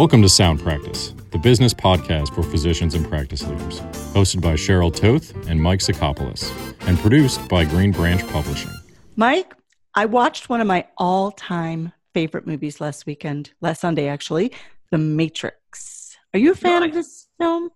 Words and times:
Welcome 0.00 0.22
to 0.22 0.30
Sound 0.30 0.60
Practice, 0.60 1.12
the 1.30 1.36
business 1.36 1.74
podcast 1.74 2.34
for 2.34 2.42
physicians 2.42 2.94
and 2.94 3.06
practice 3.06 3.46
leaders, 3.46 3.80
hosted 4.14 4.40
by 4.40 4.54
Cheryl 4.54 4.90
Toth 4.90 5.34
and 5.46 5.62
Mike 5.62 5.80
Sacopulos, 5.80 6.50
and 6.88 6.98
produced 7.00 7.46
by 7.50 7.66
Green 7.66 7.92
Branch 7.92 8.26
Publishing. 8.28 8.70
Mike, 9.16 9.52
I 9.94 10.06
watched 10.06 10.48
one 10.48 10.62
of 10.62 10.66
my 10.66 10.86
all 10.96 11.32
time 11.32 11.92
favorite 12.14 12.46
movies 12.46 12.80
last 12.80 13.04
weekend, 13.04 13.52
last 13.60 13.82
Sunday 13.82 14.08
actually, 14.08 14.52
The 14.90 14.96
Matrix. 14.96 16.16
Are 16.32 16.38
you 16.40 16.52
a 16.52 16.54
fan 16.54 16.82
of 16.82 16.94
this 16.94 17.26
film? 17.38 17.68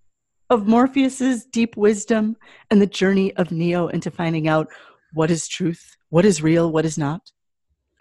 Of 0.49 0.67
Morpheus's 0.67 1.45
deep 1.45 1.77
wisdom 1.77 2.39
and 2.71 2.81
the 2.81 2.87
journey 2.87 3.37
of 3.37 3.53
Neo 3.53 3.89
into 3.89 4.11
finding 4.11 4.49
out 4.49 4.69
what 5.13 5.31
is 5.31 5.47
truth, 5.47 5.95
what 6.09 6.25
is 6.25 6.41
real, 6.41 6.73
what 6.73 6.87
is 6.87 6.97
not? 6.97 7.21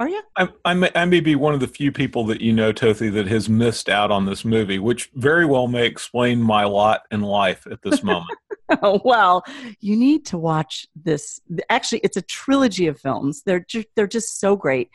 Are 0.03 0.09
you? 0.09 0.21
I, 0.35 0.49
I, 0.65 0.73
may, 0.73 0.91
I 0.95 1.05
may 1.05 1.21
be 1.21 1.33
one 1.33 1.53
of 1.53 1.61
the 1.61 1.67
few 1.67 1.89
people 1.89 2.25
that 2.25 2.41
you 2.41 2.51
know, 2.51 2.73
Tothi, 2.73 3.09
that 3.13 3.25
has 3.27 3.47
missed 3.47 3.87
out 3.87 4.11
on 4.11 4.25
this 4.25 4.43
movie, 4.43 4.77
which 4.77 5.09
very 5.13 5.45
well 5.45 5.69
may 5.69 5.85
explain 5.85 6.41
my 6.41 6.65
lot 6.65 7.03
in 7.09 7.21
life 7.21 7.65
at 7.71 7.81
this 7.83 8.03
moment. 8.03 8.37
well, 9.05 9.45
you 9.79 9.95
need 9.95 10.25
to 10.25 10.37
watch 10.37 10.87
this. 10.93 11.39
Actually, 11.69 12.01
it's 12.03 12.17
a 12.17 12.21
trilogy 12.21 12.87
of 12.87 12.99
films. 12.99 13.43
They're 13.45 13.61
ju- 13.61 13.85
they're 13.95 14.05
just 14.05 14.41
so 14.41 14.57
great. 14.57 14.89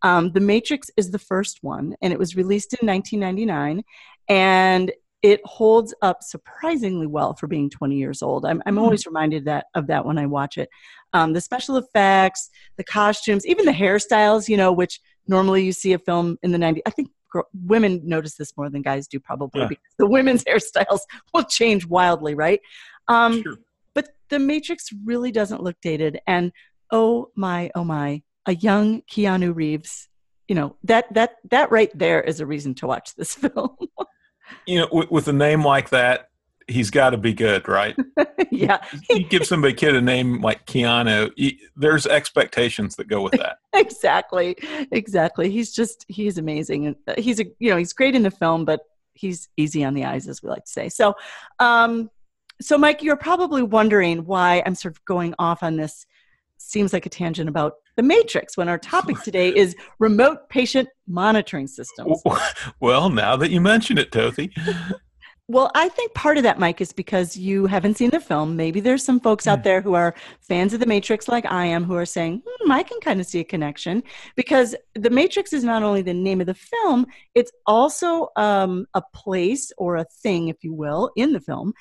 Um, 0.00 0.32
the 0.32 0.40
Matrix 0.40 0.90
is 0.96 1.10
the 1.10 1.18
first 1.18 1.58
one, 1.62 1.94
and 2.00 2.10
it 2.10 2.18
was 2.18 2.34
released 2.34 2.72
in 2.72 2.86
1999, 2.86 3.84
and 4.30 4.92
it 5.24 5.40
holds 5.46 5.94
up 6.02 6.22
surprisingly 6.22 7.06
well 7.06 7.32
for 7.32 7.46
being 7.46 7.70
20 7.70 7.96
years 7.96 8.20
old. 8.20 8.44
I'm, 8.44 8.62
I'm 8.66 8.74
hmm. 8.74 8.80
always 8.80 9.06
reminded 9.06 9.46
that 9.46 9.68
of 9.74 9.86
that 9.86 10.04
when 10.04 10.18
I 10.18 10.26
watch 10.26 10.58
it. 10.58 10.68
Um, 11.14 11.32
the 11.32 11.40
special 11.40 11.78
effects, 11.78 12.50
the 12.76 12.84
costumes, 12.84 13.46
even 13.46 13.64
the 13.64 13.72
hairstyles, 13.72 14.50
you 14.50 14.58
know, 14.58 14.70
which 14.70 15.00
normally 15.26 15.64
you 15.64 15.72
see 15.72 15.94
a 15.94 15.98
film 15.98 16.36
in 16.42 16.52
the 16.52 16.58
90s. 16.58 16.82
I 16.84 16.90
think 16.90 17.08
women 17.54 18.02
notice 18.04 18.34
this 18.34 18.54
more 18.58 18.68
than 18.68 18.82
guys 18.82 19.08
do 19.08 19.18
probably 19.18 19.62
yeah. 19.62 19.68
because 19.68 19.94
the 19.98 20.06
women's 20.06 20.44
hairstyles 20.48 21.00
will 21.32 21.44
change 21.44 21.86
wildly, 21.86 22.34
right? 22.34 22.60
Um, 23.08 23.42
sure. 23.42 23.56
But 23.94 24.10
the 24.28 24.38
Matrix 24.38 24.90
really 25.06 25.32
doesn't 25.32 25.62
look 25.62 25.76
dated. 25.80 26.20
And 26.26 26.52
oh 26.90 27.30
my, 27.34 27.70
oh 27.74 27.84
my, 27.84 28.22
a 28.44 28.56
young 28.56 29.00
Keanu 29.10 29.54
Reeves, 29.56 30.06
you 30.48 30.54
know, 30.54 30.76
that, 30.84 31.14
that, 31.14 31.36
that 31.50 31.70
right 31.70 31.90
there 31.98 32.20
is 32.20 32.40
a 32.40 32.46
reason 32.46 32.74
to 32.74 32.86
watch 32.86 33.14
this 33.14 33.34
film 33.36 33.74
you 34.66 34.80
know, 34.80 34.88
with, 34.92 35.10
with 35.10 35.28
a 35.28 35.32
name 35.32 35.64
like 35.64 35.90
that, 35.90 36.30
he's 36.68 36.90
got 36.90 37.10
to 37.10 37.16
be 37.16 37.32
good, 37.32 37.68
right? 37.68 37.96
yeah. 38.50 38.82
you 39.10 39.24
give 39.24 39.44
somebody 39.46 39.74
kid 39.74 39.94
a 39.94 40.00
name 40.00 40.40
like 40.40 40.66
Keanu, 40.66 41.30
he, 41.36 41.60
there's 41.76 42.06
expectations 42.06 42.96
that 42.96 43.08
go 43.08 43.22
with 43.22 43.32
that. 43.32 43.58
exactly. 43.74 44.56
Exactly. 44.90 45.50
He's 45.50 45.72
just 45.72 46.04
he's 46.08 46.38
amazing. 46.38 46.96
He's 47.18 47.40
a 47.40 47.44
you 47.58 47.70
know, 47.70 47.76
he's 47.76 47.92
great 47.92 48.14
in 48.14 48.22
the 48.22 48.30
film, 48.30 48.64
but 48.64 48.80
he's 49.14 49.48
easy 49.56 49.84
on 49.84 49.94
the 49.94 50.04
eyes 50.04 50.28
as 50.28 50.42
we 50.42 50.48
like 50.48 50.64
to 50.64 50.70
say. 50.70 50.88
So, 50.88 51.14
um 51.58 52.10
so 52.60 52.78
Mike, 52.78 53.02
you're 53.02 53.16
probably 53.16 53.62
wondering 53.62 54.24
why 54.24 54.62
I'm 54.64 54.76
sort 54.76 54.96
of 54.96 55.04
going 55.04 55.34
off 55.38 55.62
on 55.62 55.76
this 55.76 56.06
seems 56.74 56.92
like 56.92 57.06
a 57.06 57.08
tangent 57.08 57.48
about 57.48 57.74
the 57.96 58.02
matrix 58.02 58.56
when 58.56 58.68
our 58.68 58.78
topic 58.78 59.22
today 59.22 59.48
is 59.48 59.74
remote 59.98 60.50
patient 60.50 60.88
monitoring 61.06 61.66
systems. 61.66 62.22
Well, 62.80 63.08
now 63.08 63.36
that 63.36 63.50
you 63.50 63.60
mention 63.60 63.96
it, 63.96 64.10
Tothi. 64.10 64.50
Well, 65.46 65.70
I 65.74 65.90
think 65.90 66.14
part 66.14 66.38
of 66.38 66.42
that, 66.44 66.58
Mike, 66.58 66.80
is 66.80 66.92
because 66.92 67.36
you 67.36 67.66
haven't 67.66 67.98
seen 67.98 68.08
the 68.08 68.18
film. 68.18 68.56
Maybe 68.56 68.80
there's 68.80 69.04
some 69.04 69.20
folks 69.20 69.46
out 69.46 69.58
hmm. 69.58 69.64
there 69.64 69.80
who 69.82 69.92
are 69.92 70.14
fans 70.40 70.72
of 70.72 70.80
The 70.80 70.86
Matrix, 70.86 71.28
like 71.28 71.44
I 71.50 71.66
am, 71.66 71.84
who 71.84 71.94
are 71.96 72.06
saying, 72.06 72.42
hmm, 72.46 72.72
I 72.72 72.82
can 72.82 72.98
kind 73.00 73.20
of 73.20 73.26
see 73.26 73.40
a 73.40 73.44
connection. 73.44 74.02
Because 74.36 74.74
The 74.94 75.10
Matrix 75.10 75.52
is 75.52 75.62
not 75.62 75.82
only 75.82 76.00
the 76.00 76.14
name 76.14 76.40
of 76.40 76.46
the 76.46 76.54
film, 76.54 77.06
it's 77.34 77.52
also 77.66 78.28
um, 78.36 78.86
a 78.94 79.02
place 79.14 79.70
or 79.76 79.96
a 79.96 80.06
thing, 80.22 80.48
if 80.48 80.64
you 80.64 80.72
will, 80.72 81.10
in 81.14 81.34
the 81.34 81.40
film 81.40 81.74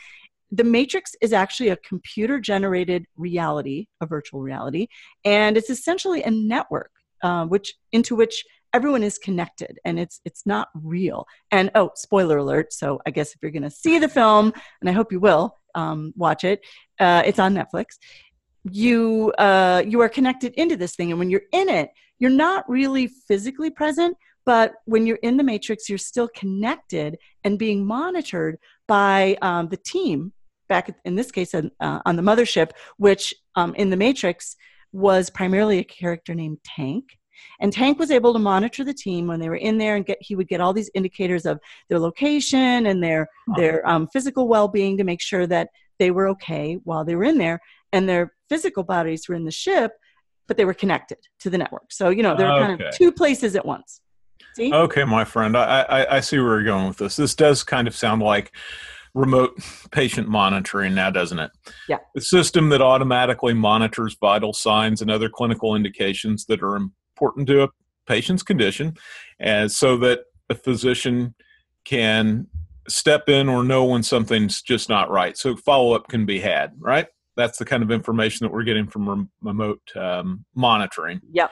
the 0.54 0.64
matrix 0.64 1.16
is 1.20 1.34
actually 1.34 1.70
a 1.70 1.78
computer 1.78 2.40
generated 2.40 3.06
reality 3.18 3.88
a 4.02 4.06
virtual 4.06 4.42
reality 4.42 4.88
and 5.26 5.58
it's 5.58 5.70
essentially 5.70 6.22
a 6.24 6.32
network 6.32 6.92
uh, 7.24 7.46
which 7.46 7.74
into 7.92 8.16
which 8.16 8.46
everyone 8.74 9.04
is 9.04 9.18
connected 9.18 9.80
and 9.86 10.00
it's 10.00 10.20
it's 10.26 10.46
not 10.46 10.70
real. 10.74 11.28
And 11.52 11.72
oh 11.76 11.92
spoiler 11.96 12.38
alert 12.38 12.74
so 12.74 13.00
i 13.06 13.12
guess 13.12 13.34
if 13.34 13.40
you're 13.42 13.52
going 13.52 13.64
to 13.64 13.72
see 13.72 14.00
the 14.00 14.10
film 14.10 14.54
and 14.82 14.90
i 14.90 14.94
hope 14.94 15.12
you 15.12 15.20
will 15.20 15.58
um, 15.76 16.14
watch 16.16 16.44
it 16.44 16.62
uh, 17.00 17.24
it's 17.26 17.40
on 17.40 17.54
netflix 17.54 17.98
you 18.72 19.32
uh, 19.38 19.84
you 19.86 20.00
are 20.02 20.10
connected 20.10 20.54
into 20.56 20.78
this 20.78 20.96
thing 20.96 21.12
and 21.12 21.20
when 21.20 21.30
you're 21.30 21.50
in 21.52 21.70
it 21.70 21.90
you're 22.20 22.30
not 22.30 22.68
really 22.70 23.08
physically 23.08 23.70
present 23.70 24.16
but 24.46 24.74
when 24.86 25.08
you're 25.08 25.24
in 25.24 25.38
the 25.38 25.44
matrix 25.44 25.90
you're 25.90 25.98
still 25.98 26.30
connected 26.30 27.18
and 27.44 27.60
being 27.60 27.86
monitored 27.86 28.58
by 28.88 29.38
um, 29.42 29.68
the 29.70 29.78
team 29.78 30.32
back 30.74 30.90
in 31.06 31.14
this 31.16 31.32
case 31.32 31.54
uh, 31.54 31.62
on 32.08 32.16
the 32.16 32.24
mothership, 32.24 32.72
which 32.98 33.32
um, 33.56 33.76
in 33.76 33.92
the 33.92 33.98
Matrix 34.06 34.56
was 34.92 35.30
primarily 35.30 35.78
a 35.78 35.84
character 35.84 36.34
named 36.34 36.58
Tank. 36.64 37.06
And 37.60 37.72
Tank 37.72 38.00
was 38.00 38.10
able 38.10 38.34
to 38.34 38.40
monitor 38.40 38.84
the 38.84 38.94
team 38.94 39.28
when 39.28 39.40
they 39.40 39.50
were 39.50 39.64
in 39.70 39.78
there, 39.78 39.96
and 39.96 40.04
get 40.04 40.18
he 40.22 40.36
would 40.36 40.48
get 40.48 40.62
all 40.62 40.74
these 40.74 40.90
indicators 40.96 41.46
of 41.46 41.60
their 41.90 42.00
location 42.00 42.88
and 42.88 43.04
their 43.04 43.28
oh. 43.50 43.54
their 43.56 43.88
um, 43.88 44.08
physical 44.14 44.48
well 44.48 44.68
being 44.68 44.98
to 44.98 45.04
make 45.04 45.22
sure 45.22 45.46
that 45.46 45.68
they 46.00 46.10
were 46.10 46.28
okay 46.30 46.80
while 46.86 47.06
they 47.06 47.16
were 47.16 47.24
in 47.24 47.38
there, 47.38 47.60
and 47.92 48.10
their 48.10 48.34
physical 48.50 48.84
bodies 48.84 49.28
were 49.28 49.36
in 49.36 49.46
the 49.46 49.52
ship, 49.52 49.92
but 50.48 50.58
they 50.58 50.66
were 50.66 50.74
connected 50.74 51.20
to 51.42 51.50
the 51.52 51.58
network. 51.58 51.88
So 51.92 52.10
you 52.10 52.24
know 52.24 52.36
they 52.36 52.46
were 52.46 52.54
okay. 52.54 52.66
kind 52.68 52.82
of 52.82 52.96
two 52.96 53.12
places 53.12 53.56
at 53.56 53.66
once. 53.66 54.02
See? 54.56 54.74
Okay, 54.74 55.04
my 55.04 55.26
friend, 55.26 55.56
I, 55.58 55.82
I 55.98 56.18
I 56.18 56.20
see 56.22 56.40
where 56.40 56.54
you're 56.54 56.72
going 56.74 56.88
with 56.88 56.98
this. 56.98 57.16
This 57.16 57.36
does 57.36 57.64
kind 57.64 57.88
of 57.88 57.96
sound 57.96 58.22
like 58.22 58.52
remote 59.14 59.58
patient 59.92 60.28
monitoring 60.28 60.96
now, 60.96 61.10
doesn't 61.10 61.40
it? 61.40 61.52
Yeah. 61.88 61.98
The 62.16 62.22
system 62.22 62.70
that 62.70 62.82
automatically 62.82 63.54
monitors 63.54 64.18
vital 64.20 64.54
signs 64.54 65.02
and 65.02 65.12
other 65.12 65.30
clinical 65.30 65.76
indications 65.76 66.46
that 66.46 66.64
are 66.64 66.76
important 66.76 67.48
to 67.48 67.64
a 67.64 67.70
patient's 68.08 68.44
condition, 68.44 68.96
and 69.40 69.72
so 69.72 69.98
that 69.98 70.22
a 70.50 70.56
physician 70.56 71.36
can 71.86 72.48
step 72.88 73.30
in 73.30 73.48
or 73.48 73.64
know 73.64 73.86
when 73.86 74.04
something's 74.04 74.62
just 74.62 74.90
not 74.90 75.10
right. 75.10 75.38
So 75.38 75.56
follow 75.56 75.94
up 75.94 76.08
can 76.10 76.26
be 76.26 76.40
had, 76.40 76.74
right? 76.80 77.08
That's 77.36 77.58
the 77.58 77.66
kind 77.66 77.82
of 77.82 77.92
information 77.92 78.46
that 78.46 78.54
we're 78.54 78.64
getting 78.64 78.88
from 78.88 79.30
remote 79.42 79.82
um, 79.96 80.46
monitoring. 80.56 81.22
Yep 81.32 81.52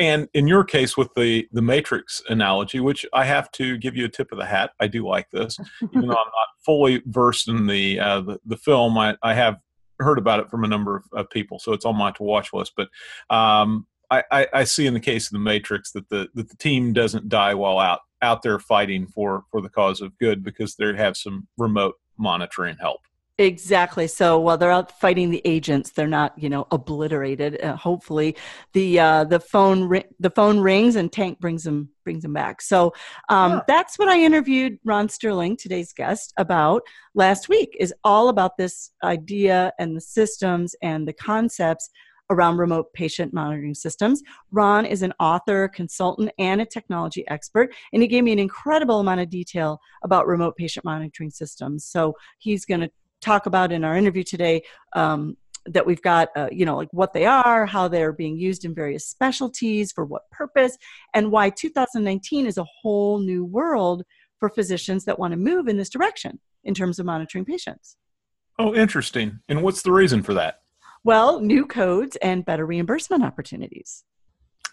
and 0.00 0.28
in 0.34 0.48
your 0.48 0.64
case 0.64 0.96
with 0.96 1.12
the 1.14 1.46
the 1.52 1.62
matrix 1.62 2.22
analogy 2.28 2.80
which 2.80 3.06
i 3.12 3.24
have 3.24 3.50
to 3.52 3.76
give 3.78 3.94
you 3.94 4.06
a 4.06 4.08
tip 4.08 4.32
of 4.32 4.38
the 4.38 4.46
hat 4.46 4.72
i 4.80 4.86
do 4.86 5.06
like 5.06 5.30
this. 5.30 5.58
Even 5.82 6.08
though 6.08 6.14
i'm 6.16 6.16
not 6.16 6.48
fully 6.64 7.02
versed 7.06 7.48
in 7.48 7.66
the 7.66 8.00
uh, 8.00 8.20
the, 8.20 8.40
the, 8.44 8.56
film 8.56 8.98
I, 8.98 9.16
I 9.22 9.34
have 9.34 9.58
heard 9.98 10.18
about 10.18 10.40
it 10.40 10.50
from 10.50 10.64
a 10.64 10.68
number 10.68 10.96
of, 10.96 11.04
of 11.12 11.30
people 11.30 11.58
so 11.58 11.72
it's 11.72 11.84
on 11.84 11.96
my 11.96 12.10
to 12.12 12.22
watch 12.22 12.52
list. 12.52 12.72
But 12.76 12.88
um, 13.34 13.86
I, 14.10 14.24
I, 14.30 14.46
I, 14.52 14.64
see 14.64 14.86
in 14.86 14.94
the 14.94 15.00
case 15.00 15.26
of 15.26 15.32
the 15.32 15.38
matrix 15.38 15.92
that 15.92 16.08
the 16.08 16.28
that 16.34 16.48
the 16.48 16.56
team 16.56 16.92
doesn't 16.92 17.28
die 17.28 17.54
while 17.54 17.78
out 17.78 18.00
out 18.22 18.42
there 18.42 18.58
fighting 18.58 19.06
for 19.06 19.44
for 19.50 19.60
the 19.60 19.68
cause 19.68 20.00
of 20.00 20.16
good 20.18 20.42
because 20.42 20.74
they 20.74 20.94
have 20.94 21.16
some 21.16 21.46
remote 21.56 21.94
monitoring 22.18 22.76
help 22.80 23.00
Exactly. 23.40 24.06
So 24.06 24.38
while 24.38 24.58
they're 24.58 24.70
out 24.70 25.00
fighting 25.00 25.30
the 25.30 25.40
agents, 25.46 25.92
they're 25.92 26.06
not, 26.06 26.38
you 26.38 26.50
know, 26.50 26.66
obliterated. 26.70 27.58
Uh, 27.62 27.74
hopefully, 27.74 28.36
the 28.74 29.00
uh, 29.00 29.24
the 29.24 29.40
phone 29.40 29.84
ri- 29.84 30.04
the 30.18 30.28
phone 30.28 30.60
rings 30.60 30.94
and 30.94 31.10
Tank 31.10 31.40
brings 31.40 31.64
them 31.64 31.88
brings 32.04 32.22
them 32.22 32.34
back. 32.34 32.60
So 32.60 32.92
um, 33.30 33.52
yeah. 33.52 33.60
that's 33.66 33.98
what 33.98 34.08
I 34.08 34.20
interviewed 34.20 34.78
Ron 34.84 35.08
Sterling, 35.08 35.56
today's 35.56 35.94
guest, 35.94 36.34
about 36.36 36.82
last 37.14 37.48
week. 37.48 37.74
Is 37.80 37.94
all 38.04 38.28
about 38.28 38.58
this 38.58 38.90
idea 39.02 39.72
and 39.78 39.96
the 39.96 40.02
systems 40.02 40.74
and 40.82 41.08
the 41.08 41.14
concepts 41.14 41.88
around 42.28 42.58
remote 42.58 42.92
patient 42.92 43.32
monitoring 43.32 43.74
systems. 43.74 44.22
Ron 44.52 44.84
is 44.86 45.02
an 45.02 45.12
author, 45.18 45.66
consultant, 45.66 46.30
and 46.38 46.60
a 46.60 46.66
technology 46.66 47.26
expert, 47.28 47.74
and 47.92 48.02
he 48.02 48.08
gave 48.08 48.22
me 48.22 48.32
an 48.32 48.38
incredible 48.38 49.00
amount 49.00 49.20
of 49.20 49.30
detail 49.30 49.80
about 50.04 50.26
remote 50.26 50.56
patient 50.56 50.84
monitoring 50.84 51.30
systems. 51.30 51.86
So 51.86 52.14
he's 52.38 52.64
going 52.64 52.80
to 52.80 52.90
talk 53.20 53.46
about 53.46 53.72
in 53.72 53.84
our 53.84 53.96
interview 53.96 54.22
today 54.22 54.62
um, 54.94 55.36
that 55.66 55.86
we've 55.86 56.02
got, 56.02 56.28
uh, 56.36 56.48
you 56.50 56.64
know, 56.64 56.76
like 56.76 56.88
what 56.92 57.12
they 57.12 57.26
are, 57.26 57.66
how 57.66 57.88
they're 57.88 58.12
being 58.12 58.36
used 58.36 58.64
in 58.64 58.74
various 58.74 59.06
specialties, 59.06 59.92
for 59.92 60.04
what 60.04 60.30
purpose, 60.30 60.76
and 61.14 61.30
why 61.30 61.50
2019 61.50 62.46
is 62.46 62.58
a 62.58 62.64
whole 62.64 63.18
new 63.18 63.44
world 63.44 64.02
for 64.38 64.48
physicians 64.48 65.04
that 65.04 65.18
want 65.18 65.32
to 65.32 65.36
move 65.36 65.68
in 65.68 65.76
this 65.76 65.90
direction 65.90 66.40
in 66.64 66.74
terms 66.74 66.98
of 66.98 67.06
monitoring 67.06 67.44
patients. 67.44 67.96
Oh, 68.58 68.74
interesting. 68.74 69.40
And 69.48 69.62
what's 69.62 69.82
the 69.82 69.92
reason 69.92 70.22
for 70.22 70.34
that? 70.34 70.60
Well, 71.04 71.40
new 71.40 71.66
codes 71.66 72.16
and 72.16 72.44
better 72.44 72.66
reimbursement 72.66 73.24
opportunities. 73.24 74.04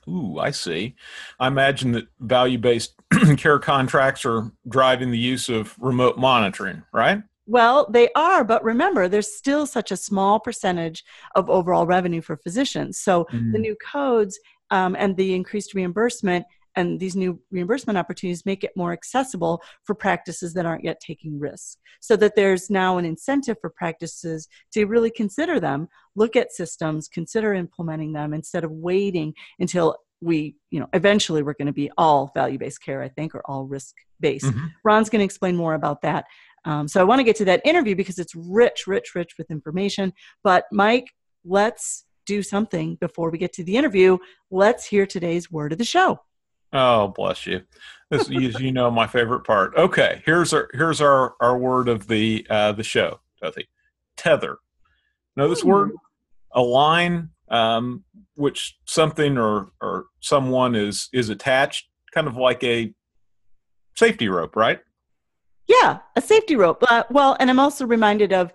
Ooh, 0.09 0.39
I 0.39 0.51
see. 0.51 0.95
I 1.39 1.47
imagine 1.47 1.91
that 1.93 2.07
value 2.19 2.57
based 2.57 2.95
care 3.37 3.59
contracts 3.59 4.25
are 4.25 4.51
driving 4.67 5.11
the 5.11 5.17
use 5.17 5.49
of 5.49 5.75
remote 5.79 6.17
monitoring, 6.17 6.83
right? 6.93 7.23
Well, 7.47 7.87
they 7.89 8.09
are, 8.13 8.43
but 8.43 8.63
remember, 8.63 9.07
there's 9.07 9.35
still 9.35 9.65
such 9.65 9.91
a 9.91 9.97
small 9.97 10.39
percentage 10.39 11.03
of 11.35 11.49
overall 11.49 11.87
revenue 11.87 12.21
for 12.21 12.35
physicians. 12.35 12.99
So 12.99 13.23
mm-hmm. 13.25 13.53
the 13.53 13.59
new 13.59 13.75
codes 13.75 14.37
um, 14.69 14.95
and 14.99 15.15
the 15.15 15.33
increased 15.33 15.73
reimbursement 15.73 16.45
and 16.77 16.99
these 16.99 17.15
new 17.15 17.41
reimbursement 17.49 17.97
opportunities 17.97 18.45
make 18.45 18.63
it 18.63 18.71
more 18.75 18.93
accessible 18.93 19.61
for 19.83 19.95
practices 19.95 20.53
that 20.53 20.65
aren't 20.65 20.83
yet 20.83 20.99
taking 20.99 21.39
risks 21.39 21.77
so 21.99 22.15
that 22.15 22.35
there's 22.35 22.69
now 22.69 22.97
an 22.97 23.05
incentive 23.05 23.57
for 23.59 23.71
practices 23.71 24.47
to 24.71 24.85
really 24.85 25.09
consider 25.09 25.59
them 25.59 25.87
look 26.15 26.35
at 26.35 26.51
systems 26.51 27.07
consider 27.07 27.53
implementing 27.53 28.13
them 28.13 28.33
instead 28.33 28.63
of 28.63 28.71
waiting 28.71 29.33
until 29.59 29.97
we 30.21 30.55
you 30.71 30.79
know 30.79 30.87
eventually 30.93 31.43
we're 31.43 31.53
going 31.53 31.67
to 31.67 31.73
be 31.73 31.91
all 31.97 32.31
value-based 32.35 32.81
care 32.81 33.01
i 33.01 33.09
think 33.09 33.35
or 33.35 33.41
all 33.45 33.65
risk-based 33.65 34.45
mm-hmm. 34.45 34.65
ron's 34.83 35.09
going 35.09 35.19
to 35.19 35.25
explain 35.25 35.55
more 35.55 35.73
about 35.73 36.01
that 36.01 36.25
um, 36.65 36.87
so 36.87 36.99
i 36.99 37.03
want 37.03 37.19
to 37.19 37.23
get 37.23 37.35
to 37.35 37.45
that 37.45 37.61
interview 37.65 37.95
because 37.95 38.19
it's 38.19 38.35
rich 38.35 38.87
rich 38.87 39.15
rich 39.15 39.33
with 39.37 39.49
information. 39.51 40.13
But 40.43 40.65
mike 40.71 41.07
let's 41.45 42.05
do 42.25 42.43
something 42.43 42.95
before 42.95 43.29
we 43.29 43.37
get 43.37 43.53
to 43.53 43.63
the 43.63 43.77
interview. 43.77 44.17
Let's 44.51 44.85
hear 44.85 45.05
today's 45.05 45.49
word 45.49 45.71
of 45.71 45.77
the 45.77 45.85
show. 45.85 46.19
Oh 46.73 47.09
bless 47.09 47.47
you. 47.47 47.61
This 48.09 48.29
is 48.29 48.59
you 48.59 48.71
know 48.71 48.91
my 48.91 49.07
favorite 49.07 49.45
part. 49.45 49.75
Okay 49.75 50.21
here's 50.25 50.53
our 50.53 50.69
here's 50.73 51.01
our 51.01 51.35
our 51.41 51.57
word 51.57 51.87
of 51.87 52.07
the 52.07 52.45
uh 52.49 52.71
the 52.73 52.83
show 52.83 53.19
Tothi. 53.41 53.65
tether. 54.15 54.57
Know 55.35 55.47
this 55.47 55.63
word 55.63 55.91
A 56.51 56.61
line 56.61 57.29
um, 57.49 58.03
which 58.35 58.77
something 58.85 59.37
or 59.37 59.71
or 59.81 60.05
someone 60.19 60.75
is 60.75 61.09
is 61.13 61.29
attached, 61.29 61.87
kind 62.11 62.27
of 62.27 62.35
like 62.35 62.63
a 62.63 62.93
safety 63.95 64.27
rope, 64.27 64.55
right? 64.55 64.79
Yeah, 65.67 65.99
a 66.15 66.21
safety 66.21 66.55
rope. 66.55 66.83
Uh, 66.89 67.03
well, 67.09 67.35
and 67.39 67.49
I'm 67.49 67.59
also 67.59 67.85
reminded 67.85 68.33
of 68.33 68.53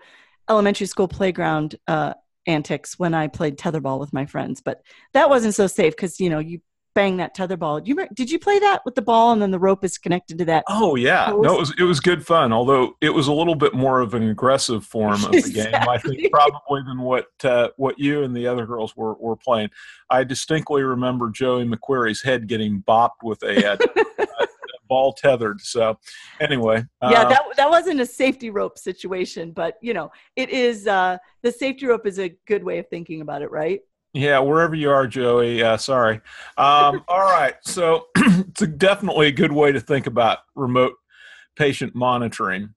elementary 0.49 0.87
school 0.87 1.09
playground 1.09 1.77
uh, 1.87 2.15
antics 2.47 2.99
when 2.99 3.15
I 3.15 3.29
played 3.29 3.59
tetherball 3.59 4.01
with 4.01 4.13
my 4.13 4.27
friends, 4.27 4.61
but 4.61 4.83
that 5.13 5.29
wasn't 5.29 5.55
so 5.55 5.67
safe 5.67 5.95
because 5.95 6.21
you 6.21 6.31
know 6.31 6.39
you 6.39 6.61
bang 6.95 7.17
that 7.19 7.35
tetherball. 7.37 7.79
Did 7.79 7.89
you 7.89 8.09
did 8.15 8.31
you 8.31 8.39
play 8.39 8.59
that 8.59 8.83
with 8.85 8.95
the 8.95 9.03
ball 9.03 9.33
and 9.33 9.41
then 9.41 9.51
the 9.51 9.59
rope 9.59 9.85
is 9.85 9.99
connected 9.99 10.39
to 10.39 10.45
that? 10.47 10.65
Oh 10.69 10.95
yeah, 10.95 11.27
post? 11.27 11.43
no, 11.43 11.55
it 11.55 11.61
was 11.61 11.75
it 11.79 11.83
was 11.85 12.01
good 12.01 12.27
fun. 12.27 12.53
Although 12.53 12.97
it 13.01 13.11
was 13.11 13.29
a 13.29 13.33
little 13.33 13.55
bit 13.55 13.75
more 13.75 14.01
of 14.01 14.15
an 14.15 14.29
aggressive 14.29 14.85
form 14.85 15.25
of 15.25 15.33
the 15.33 15.39
exactly. 15.39 15.73
game, 15.73 15.89
I 15.89 15.99
think 15.99 16.33
probably 16.33 16.83
than 16.87 17.01
what 17.01 17.27
uh, 17.45 17.69
what 17.77 17.99
you 17.99 18.23
and 18.23 18.35
the 18.37 18.47
other 18.47 18.67
girls 18.67 18.97
were 18.97 19.15
were 19.15 19.37
playing. 19.37 19.71
I 20.11 20.25
distinctly 20.25 20.83
remember 20.83 21.31
Joey 21.31 21.65
McQuarrie's 21.65 22.23
head 22.23 22.47
getting 22.47 22.83
bopped 22.83 23.23
with 23.23 23.43
a, 23.43 23.73
uh, 23.73 23.77
a, 24.93 24.95
a 24.95 25.03
ball 25.03 25.13
tethered. 25.13 25.61
So 25.61 25.99
anyway, 26.41 26.85
yeah, 27.03 27.23
uh, 27.23 27.29
that 27.29 27.43
that 27.57 27.71
wasn't 27.71 28.01
a 28.01 28.07
safety 28.07 28.51
rope 28.51 28.79
situation, 28.79 29.53
but 29.53 29.79
you 29.81 29.95
know, 29.95 30.11
it 30.37 30.51
is 30.51 30.87
uh, 30.87 31.19
the 31.43 31.53
safety 31.53 31.87
rope 31.87 32.07
is 32.07 32.19
a 32.19 32.37
good 32.47 32.65
way 32.65 32.79
of 32.79 32.89
thinking 32.89 33.21
about 33.21 33.43
it, 33.43 33.51
right? 33.51 33.81
Yeah, 34.15 34.41
wherever 34.41 34.75
you 34.75 34.91
are, 34.91 35.07
Joey. 35.07 35.63
Uh, 35.63 35.77
sorry. 35.79 36.17
Um, 36.59 37.03
all 37.09 37.21
right. 37.21 37.55
So 37.63 38.09
it's 38.17 38.63
a, 38.63 38.67
definitely 38.67 39.29
a 39.29 39.33
good 39.33 39.53
way 39.53 39.73
to 39.73 39.81
think 39.81 40.07
about 40.07 40.41
remote 40.55 40.95
patient 41.57 41.95
monitoring 41.95 42.75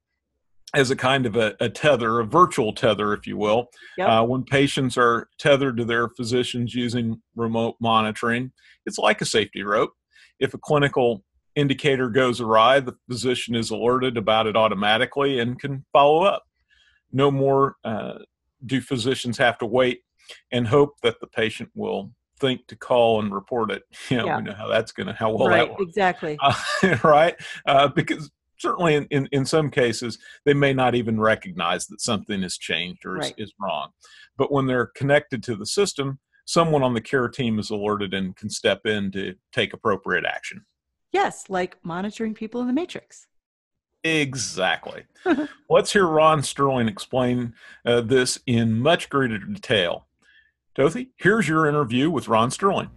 as 0.74 0.92
a 0.92 0.96
kind 0.96 1.26
of 1.26 1.36
a, 1.36 1.56
a 1.60 1.70
tether, 1.70 2.20
a 2.20 2.26
virtual 2.26 2.74
tether, 2.74 3.14
if 3.14 3.28
you 3.28 3.38
will. 3.38 3.70
Yep. 3.98 4.10
Uh, 4.10 4.24
when 4.26 4.44
patients 4.44 4.98
are 4.98 5.30
tethered 5.40 5.78
to 5.78 5.86
their 5.86 6.10
physicians 6.10 6.74
using 6.74 7.22
remote 7.36 7.76
monitoring, 7.80 8.52
it's 8.86 8.98
like 8.98 9.22
a 9.22 9.26
safety 9.26 9.64
rope. 9.64 9.94
If 10.40 10.54
a 10.54 10.58
clinical 10.58 11.24
indicator 11.56 12.10
goes 12.10 12.42
awry, 12.42 12.80
the 12.80 12.96
physician 13.10 13.56
is 13.56 13.72
alerted 13.72 14.18
about 14.18 14.48
it 14.48 14.56
automatically 14.56 15.40
and 15.40 15.60
can 15.60 15.86
follow 15.94 16.24
up. 16.24 16.44
No 17.12 17.32
more 17.32 17.76
uh, 17.84 18.20
do 18.66 18.82
physicians 18.82 19.38
have 19.38 19.58
to 19.60 19.66
wait 19.66 20.02
and 20.52 20.68
hope 20.68 21.00
that 21.02 21.20
the 21.20 21.28
patient 21.28 21.70
will 21.76 22.12
think 22.40 22.68
to 22.68 22.76
call 22.76 23.22
and 23.22 23.34
report 23.34 23.72
it. 23.72 23.84
You 24.10 24.18
know, 24.18 24.26
yeah. 24.26 24.38
we 24.38 24.44
know 24.44 24.54
how 24.54 24.68
that's 24.68 24.92
going 24.92 25.08
to, 25.08 25.14
how 25.14 25.32
well 25.32 25.48
right, 25.48 25.68
that 25.68 25.72
works. 25.72 25.84
Exactly. 25.84 26.38
Uh, 26.44 26.98
right. 27.04 27.36
Uh, 27.66 27.88
because 27.88 28.30
certainly 28.58 28.96
in, 28.96 29.06
in, 29.12 29.30
in, 29.32 29.46
some 29.46 29.70
cases, 29.70 30.18
they 30.46 30.54
may 30.54 30.74
not 30.74 30.96
even 30.96 31.20
recognize 31.20 31.88
that 31.88 32.02
something 32.02 32.42
has 32.42 32.58
changed 32.58 33.06
or 33.06 33.16
right. 33.16 33.34
is, 33.38 33.48
is 33.48 33.54
wrong. 33.60 33.90
But 34.38 34.52
when 34.52 34.66
they're 34.66 34.88
connected 34.88 35.44
to 35.44 35.56
the 35.56 35.66
system, 35.66 36.20
someone 36.46 36.84
on 36.84 36.94
the 36.94 37.02
care 37.02 37.28
team 37.28 37.60
is 37.60 37.70
alerted 37.70 38.14
and 38.14 38.36
can 38.36 38.50
step 38.50 38.86
in 38.86 39.12
to 39.12 39.36
take 39.52 39.74
appropriate 39.74 40.26
action. 40.26 40.66
Yes, 41.16 41.46
like 41.48 41.78
monitoring 41.82 42.34
people 42.34 42.60
in 42.60 42.68
the 42.68 42.74
matrix. 42.74 43.26
Exactly. 44.04 45.04
Let's 45.70 45.94
hear 45.94 46.06
Ron 46.06 46.44
Sterling 46.44 46.90
explain 46.90 47.54
uh, 47.86 48.02
this 48.02 48.38
in 48.46 48.82
much 48.82 49.10
greater 49.10 49.38
detail. 49.38 50.08
Tothi, 50.78 51.12
here's 51.16 51.48
your 51.48 51.68
interview 51.68 52.10
with 52.10 52.28
Ron 52.28 52.52
Sterling. 52.52 52.90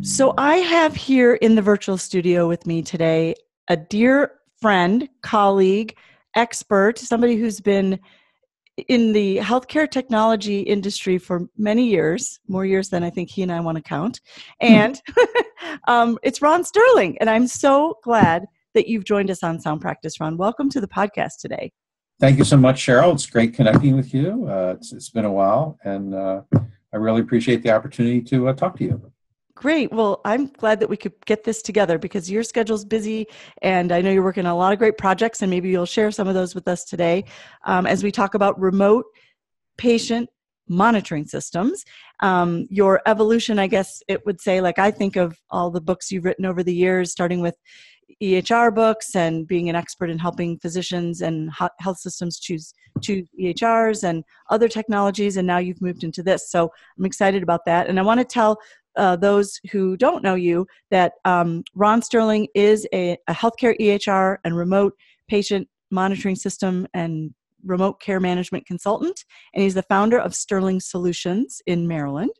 So, 0.00 0.32
I 0.38 0.56
have 0.56 0.96
here 0.96 1.34
in 1.34 1.54
the 1.54 1.62
virtual 1.62 1.98
studio 1.98 2.48
with 2.48 2.66
me 2.66 2.80
today 2.80 3.34
a 3.68 3.76
dear 3.76 4.32
friend, 4.62 5.06
colleague, 5.20 5.98
expert, 6.34 6.98
somebody 6.98 7.36
who's 7.36 7.60
been 7.60 8.00
in 8.88 9.12
the 9.12 9.38
healthcare 9.38 9.90
technology 9.90 10.60
industry 10.60 11.18
for 11.18 11.48
many 11.56 11.86
years, 11.86 12.38
more 12.46 12.66
years 12.66 12.88
than 12.88 13.02
I 13.02 13.10
think 13.10 13.30
he 13.30 13.42
and 13.42 13.50
I 13.50 13.60
want 13.60 13.76
to 13.76 13.82
count. 13.82 14.20
And 14.60 15.00
um, 15.88 16.18
it's 16.22 16.42
Ron 16.42 16.64
Sterling. 16.64 17.16
And 17.18 17.30
I'm 17.30 17.46
so 17.46 17.98
glad 18.02 18.46
that 18.74 18.88
you've 18.88 19.04
joined 19.04 19.30
us 19.30 19.42
on 19.42 19.60
Sound 19.60 19.80
Practice, 19.80 20.20
Ron. 20.20 20.36
Welcome 20.36 20.68
to 20.70 20.80
the 20.80 20.88
podcast 20.88 21.38
today. 21.40 21.72
Thank 22.20 22.38
you 22.38 22.44
so 22.44 22.56
much, 22.56 22.84
Cheryl. 22.84 23.12
It's 23.12 23.26
great 23.26 23.54
connecting 23.54 23.96
with 23.96 24.14
you. 24.14 24.46
Uh, 24.48 24.74
it's, 24.76 24.92
it's 24.92 25.10
been 25.10 25.26
a 25.26 25.32
while, 25.32 25.78
and 25.84 26.14
uh, 26.14 26.42
I 26.92 26.96
really 26.96 27.20
appreciate 27.20 27.62
the 27.62 27.72
opportunity 27.72 28.22
to 28.22 28.48
uh, 28.48 28.52
talk 28.54 28.76
to 28.78 28.84
you. 28.84 29.12
Great. 29.56 29.90
Well, 29.90 30.20
I'm 30.26 30.48
glad 30.48 30.80
that 30.80 30.90
we 30.90 30.98
could 30.98 31.14
get 31.24 31.42
this 31.42 31.62
together 31.62 31.96
because 31.96 32.30
your 32.30 32.42
schedule's 32.42 32.84
busy, 32.84 33.26
and 33.62 33.90
I 33.90 34.02
know 34.02 34.10
you're 34.10 34.22
working 34.22 34.44
on 34.44 34.52
a 34.52 34.56
lot 34.56 34.74
of 34.74 34.78
great 34.78 34.98
projects, 34.98 35.40
and 35.40 35.48
maybe 35.48 35.70
you'll 35.70 35.86
share 35.86 36.10
some 36.10 36.28
of 36.28 36.34
those 36.34 36.54
with 36.54 36.68
us 36.68 36.84
today 36.84 37.24
um, 37.64 37.86
as 37.86 38.04
we 38.04 38.12
talk 38.12 38.34
about 38.34 38.60
remote 38.60 39.06
patient 39.78 40.28
monitoring 40.68 41.24
systems. 41.24 41.86
Um, 42.20 42.66
your 42.68 43.00
evolution, 43.06 43.58
I 43.58 43.66
guess 43.66 44.02
it 44.08 44.26
would 44.26 44.42
say, 44.42 44.60
like 44.60 44.78
I 44.78 44.90
think 44.90 45.16
of 45.16 45.38
all 45.48 45.70
the 45.70 45.80
books 45.80 46.12
you've 46.12 46.26
written 46.26 46.44
over 46.44 46.62
the 46.62 46.74
years, 46.74 47.10
starting 47.10 47.40
with 47.40 47.56
EHR 48.22 48.74
books 48.74 49.16
and 49.16 49.46
being 49.46 49.70
an 49.70 49.76
expert 49.76 50.10
in 50.10 50.18
helping 50.18 50.58
physicians 50.58 51.22
and 51.22 51.50
health 51.78 51.98
systems 51.98 52.38
choose 52.38 52.74
choose 53.02 53.28
EHRs 53.40 54.04
and 54.04 54.22
other 54.50 54.68
technologies, 54.68 55.38
and 55.38 55.46
now 55.46 55.58
you've 55.58 55.82
moved 55.82 56.04
into 56.04 56.22
this. 56.22 56.50
So 56.50 56.70
I'm 56.98 57.06
excited 57.06 57.42
about 57.42 57.64
that, 57.64 57.88
and 57.88 57.98
I 57.98 58.02
want 58.02 58.20
to 58.20 58.24
tell 58.24 58.58
uh, 58.96 59.16
those 59.16 59.60
who 59.70 59.96
don't 59.96 60.22
know 60.22 60.34
you 60.34 60.66
that 60.90 61.12
um, 61.24 61.62
Ron 61.74 62.02
Sterling 62.02 62.48
is 62.54 62.86
a, 62.92 63.16
a 63.28 63.34
healthcare 63.34 63.78
EHR 63.80 64.38
and 64.44 64.56
remote 64.56 64.94
patient 65.28 65.68
monitoring 65.90 66.36
system 66.36 66.86
and 66.94 67.34
remote 67.64 68.00
care 68.00 68.20
management 68.20 68.66
consultant, 68.66 69.24
and 69.54 69.62
he's 69.62 69.74
the 69.74 69.82
founder 69.82 70.18
of 70.18 70.34
Sterling 70.34 70.80
Solutions 70.80 71.60
in 71.66 71.88
Maryland. 71.88 72.30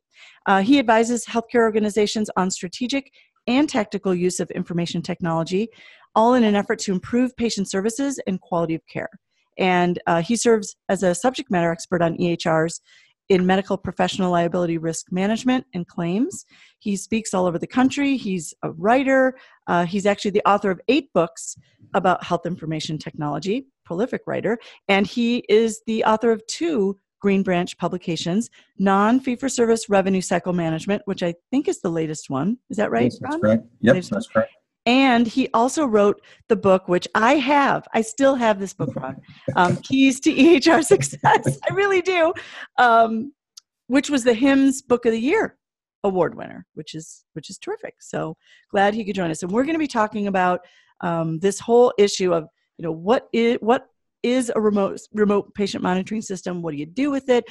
Uh, 0.46 0.62
he 0.62 0.78
advises 0.78 1.24
healthcare 1.26 1.62
organizations 1.62 2.30
on 2.36 2.50
strategic 2.50 3.10
and 3.46 3.68
tactical 3.68 4.14
use 4.14 4.40
of 4.40 4.50
information 4.52 5.02
technology, 5.02 5.68
all 6.14 6.34
in 6.34 6.44
an 6.44 6.54
effort 6.56 6.78
to 6.80 6.92
improve 6.92 7.36
patient 7.36 7.68
services 7.68 8.18
and 8.26 8.40
quality 8.40 8.74
of 8.74 8.82
care. 8.86 9.10
And 9.58 9.98
uh, 10.06 10.22
he 10.22 10.36
serves 10.36 10.76
as 10.88 11.02
a 11.02 11.14
subject 11.14 11.50
matter 11.50 11.70
expert 11.70 12.02
on 12.02 12.16
EHRs 12.18 12.80
in 13.28 13.46
medical 13.46 13.76
professional 13.76 14.30
liability 14.30 14.78
risk 14.78 15.10
management 15.10 15.66
and 15.74 15.86
claims. 15.86 16.44
He 16.78 16.96
speaks 16.96 17.34
all 17.34 17.46
over 17.46 17.58
the 17.58 17.66
country. 17.66 18.16
He's 18.16 18.54
a 18.62 18.70
writer. 18.70 19.36
Uh, 19.66 19.84
he's 19.84 20.06
actually 20.06 20.32
the 20.32 20.42
author 20.46 20.70
of 20.70 20.80
eight 20.88 21.12
books 21.12 21.56
about 21.94 22.22
health 22.24 22.46
information 22.46 22.98
technology, 22.98 23.66
prolific 23.84 24.22
writer. 24.26 24.58
And 24.88 25.06
he 25.06 25.44
is 25.48 25.80
the 25.86 26.04
author 26.04 26.30
of 26.30 26.46
two 26.46 26.98
Green 27.20 27.42
Branch 27.42 27.76
publications, 27.78 28.50
Non 28.78 29.18
Fee 29.20 29.36
for 29.36 29.48
Service 29.48 29.88
Revenue 29.88 30.20
Cycle 30.20 30.52
Management, 30.52 31.02
which 31.06 31.22
I 31.22 31.34
think 31.50 31.66
is 31.66 31.80
the 31.80 31.88
latest 31.88 32.30
one. 32.30 32.58
Is 32.70 32.76
that 32.76 32.90
right? 32.90 33.04
Yes, 33.04 33.18
that's 33.18 33.36
correct. 33.38 33.66
Yep, 33.80 34.04
that's 34.04 34.28
correct. 34.28 34.52
And 34.86 35.26
he 35.26 35.48
also 35.52 35.84
wrote 35.84 36.22
the 36.48 36.56
book, 36.56 36.86
which 36.86 37.08
I 37.14 37.34
have. 37.34 37.86
I 37.92 38.02
still 38.02 38.36
have 38.36 38.60
this 38.60 38.72
book, 38.72 38.94
Ron. 38.94 39.20
Um, 39.56 39.76
Keys 39.78 40.20
to 40.20 40.32
EHR 40.32 40.84
Success. 40.84 41.58
I 41.70 41.74
really 41.74 42.00
do. 42.00 42.32
Um, 42.78 43.32
which 43.88 44.10
was 44.10 44.24
the 44.24 44.32
HIMSS 44.32 44.86
Book 44.86 45.04
of 45.04 45.12
the 45.12 45.20
Year 45.20 45.58
award 46.04 46.36
winner, 46.36 46.66
which 46.74 46.94
is 46.94 47.24
which 47.34 47.50
is 47.50 47.58
terrific. 47.58 47.94
So 48.00 48.36
glad 48.70 48.94
he 48.94 49.04
could 49.04 49.16
join 49.16 49.30
us. 49.30 49.42
And 49.42 49.50
we're 49.50 49.64
going 49.64 49.74
to 49.74 49.80
be 49.80 49.86
talking 49.88 50.28
about 50.28 50.60
um, 51.00 51.38
this 51.40 51.58
whole 51.58 51.92
issue 51.98 52.32
of 52.32 52.48
you 52.78 52.84
know 52.84 52.92
what 52.92 53.28
is 53.32 53.58
what 53.60 53.86
is 54.22 54.50
a 54.54 54.60
remote 54.60 55.00
remote 55.12 55.52
patient 55.54 55.82
monitoring 55.82 56.22
system? 56.22 56.62
What 56.62 56.72
do 56.72 56.78
you 56.78 56.86
do 56.86 57.10
with 57.10 57.28
it? 57.28 57.44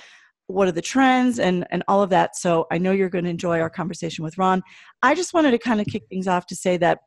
What 0.47 0.67
are 0.67 0.73
the 0.73 0.81
trends 0.81 1.39
and 1.39 1.65
and 1.69 1.83
all 1.87 2.01
of 2.01 2.09
that? 2.11 2.35
So 2.35 2.65
I 2.71 2.77
know 2.77 2.91
you're 2.91 3.09
going 3.09 3.25
to 3.25 3.29
enjoy 3.29 3.59
our 3.59 3.69
conversation 3.69 4.23
with 4.23 4.37
Ron. 4.37 4.63
I 5.01 5.15
just 5.15 5.33
wanted 5.33 5.51
to 5.51 5.59
kind 5.59 5.81
of 5.81 5.87
kick 5.87 6.03
things 6.09 6.27
off 6.27 6.45
to 6.47 6.55
say 6.55 6.77
that 6.77 6.99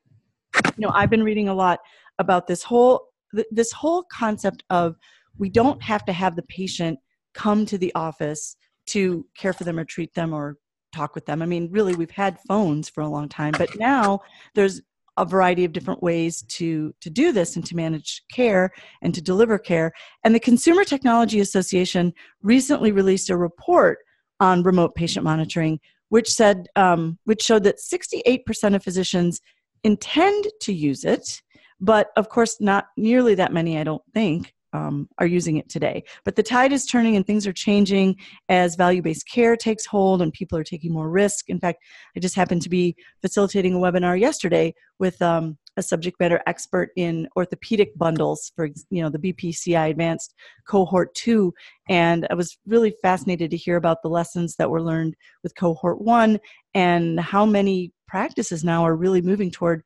you 0.76 0.86
know 0.86 0.90
I've 0.94 1.10
been 1.10 1.22
reading 1.22 1.48
a 1.48 1.54
lot 1.54 1.80
about 2.18 2.46
this 2.46 2.62
whole 2.62 3.08
this 3.50 3.72
whole 3.72 4.04
concept 4.04 4.64
of 4.70 4.96
we 5.38 5.48
don't 5.48 5.82
have 5.82 6.04
to 6.06 6.12
have 6.12 6.36
the 6.36 6.42
patient 6.42 6.98
come 7.34 7.66
to 7.66 7.78
the 7.78 7.94
office 7.94 8.56
to 8.86 9.26
care 9.36 9.52
for 9.52 9.64
them 9.64 9.78
or 9.78 9.84
treat 9.84 10.14
them 10.14 10.32
or 10.32 10.56
talk 10.94 11.14
with 11.14 11.26
them. 11.26 11.42
I 11.42 11.46
mean, 11.46 11.68
really, 11.70 11.94
we've 11.94 12.10
had 12.10 12.38
phones 12.48 12.88
for 12.88 13.02
a 13.02 13.08
long 13.08 13.28
time, 13.28 13.52
but 13.56 13.78
now 13.78 14.20
there's 14.54 14.80
a 15.16 15.24
variety 15.24 15.64
of 15.64 15.72
different 15.72 16.02
ways 16.02 16.42
to 16.42 16.94
to 17.00 17.10
do 17.10 17.32
this 17.32 17.56
and 17.56 17.66
to 17.66 17.76
manage 17.76 18.22
care 18.32 18.70
and 19.02 19.14
to 19.14 19.20
deliver 19.20 19.58
care. 19.58 19.92
And 20.24 20.34
the 20.34 20.40
Consumer 20.40 20.84
Technology 20.84 21.40
Association 21.40 22.12
recently 22.42 22.92
released 22.92 23.28
a 23.30 23.36
report 23.36 23.98
on 24.40 24.62
remote 24.62 24.94
patient 24.94 25.24
monitoring, 25.24 25.80
which 26.08 26.30
said 26.30 26.68
um, 26.76 27.18
which 27.24 27.42
showed 27.42 27.64
that 27.64 27.78
68% 27.78 28.74
of 28.74 28.82
physicians 28.82 29.40
intend 29.84 30.46
to 30.62 30.72
use 30.72 31.04
it, 31.04 31.42
but 31.80 32.08
of 32.16 32.28
course 32.28 32.60
not 32.60 32.86
nearly 32.96 33.34
that 33.36 33.52
many. 33.52 33.78
I 33.78 33.84
don't 33.84 34.02
think 34.14 34.52
um, 34.72 35.08
are 35.18 35.26
using 35.26 35.56
it 35.56 35.68
today. 35.68 36.04
But 36.24 36.36
the 36.36 36.42
tide 36.42 36.72
is 36.72 36.84
turning 36.84 37.16
and 37.16 37.26
things 37.26 37.46
are 37.46 37.52
changing 37.52 38.16
as 38.48 38.76
value 38.76 39.02
based 39.02 39.28
care 39.28 39.56
takes 39.56 39.86
hold 39.86 40.20
and 40.22 40.32
people 40.32 40.58
are 40.58 40.64
taking 40.64 40.92
more 40.92 41.08
risk. 41.10 41.48
In 41.48 41.58
fact, 41.58 41.82
I 42.16 42.20
just 42.20 42.34
happened 42.34 42.62
to 42.62 42.68
be 42.68 42.96
facilitating 43.22 43.74
a 43.74 43.78
webinar 43.78 44.18
yesterday 44.18 44.74
with 44.98 45.20
um, 45.22 45.56
a 45.78 45.82
subject 45.82 46.18
matter 46.18 46.42
expert 46.46 46.90
in 46.96 47.28
orthopedic 47.36 47.96
bundles 47.96 48.52
for 48.54 48.68
you 48.90 49.00
know 49.00 49.08
the 49.08 49.18
BPCI 49.18 49.90
Advanced 49.90 50.34
Cohort 50.66 51.14
2 51.14 51.54
and 51.88 52.26
I 52.30 52.34
was 52.34 52.58
really 52.66 52.94
fascinated 53.00 53.50
to 53.52 53.56
hear 53.56 53.76
about 53.76 54.02
the 54.02 54.08
lessons 54.08 54.56
that 54.56 54.68
were 54.68 54.82
learned 54.82 55.14
with 55.42 55.54
Cohort 55.54 56.00
1 56.00 56.38
and 56.74 57.20
how 57.20 57.46
many 57.46 57.92
practices 58.08 58.64
now 58.64 58.84
are 58.84 58.96
really 58.96 59.22
moving 59.22 59.50
toward 59.50 59.82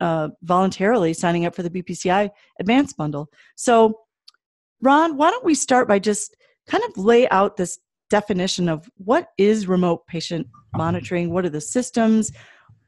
uh, 0.00 0.28
voluntarily 0.42 1.12
signing 1.12 1.44
up 1.44 1.54
for 1.54 1.62
the 1.62 1.70
BPCI 1.70 2.30
Advanced 2.60 2.96
Bundle. 2.96 3.28
So 3.56 3.98
Ron, 4.80 5.16
why 5.16 5.30
don't 5.30 5.44
we 5.44 5.54
start 5.54 5.88
by 5.88 5.98
just 5.98 6.36
kind 6.68 6.82
of 6.84 6.96
lay 6.96 7.28
out 7.30 7.56
this 7.56 7.78
definition 8.10 8.68
of 8.68 8.88
what 8.98 9.28
is 9.38 9.66
remote 9.66 10.06
patient 10.06 10.46
monitoring? 10.76 11.32
What 11.32 11.44
are 11.44 11.50
the 11.50 11.60
systems? 11.60 12.30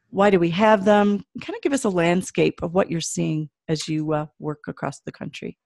Why 0.09 0.29
do 0.29 0.39
we 0.39 0.49
have 0.51 0.85
them? 0.85 1.23
Kind 1.41 1.55
of 1.55 1.61
give 1.61 1.73
us 1.73 1.83
a 1.83 1.89
landscape 1.89 2.61
of 2.61 2.73
what 2.73 2.89
you're 2.89 3.01
seeing 3.01 3.49
as 3.67 3.87
you 3.87 4.13
uh, 4.13 4.27
work 4.39 4.61
across 4.67 4.99
the 5.01 5.11
country. 5.11 5.57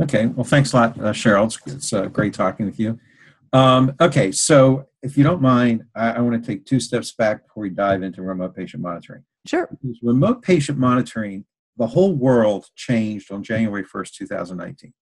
Okay, 0.00 0.26
well, 0.26 0.44
thanks 0.44 0.72
a 0.72 0.76
lot, 0.76 0.98
uh, 0.98 1.12
Cheryl. 1.12 1.46
It's, 1.46 1.74
it's 1.74 1.92
uh, 1.92 2.06
great 2.06 2.32
talking 2.32 2.66
with 2.66 2.78
you. 2.78 2.98
Um, 3.52 3.94
okay, 4.00 4.30
so 4.30 4.86
if 5.02 5.16
you 5.18 5.24
don't 5.24 5.42
mind, 5.42 5.84
I, 5.94 6.12
I 6.12 6.20
want 6.20 6.42
to 6.42 6.46
take 6.46 6.64
two 6.64 6.80
steps 6.80 7.12
back 7.12 7.46
before 7.46 7.62
we 7.62 7.70
dive 7.70 8.02
into 8.02 8.22
remote 8.22 8.54
patient 8.54 8.82
monitoring. 8.82 9.24
Sure. 9.46 9.68
Because 9.70 9.98
remote 10.02 10.42
patient 10.42 10.78
monitoring, 10.78 11.44
the 11.76 11.88
whole 11.88 12.14
world 12.14 12.66
changed 12.76 13.32
on 13.32 13.42
January 13.42 13.84
1st, 13.84 14.12
2019. 14.12 14.92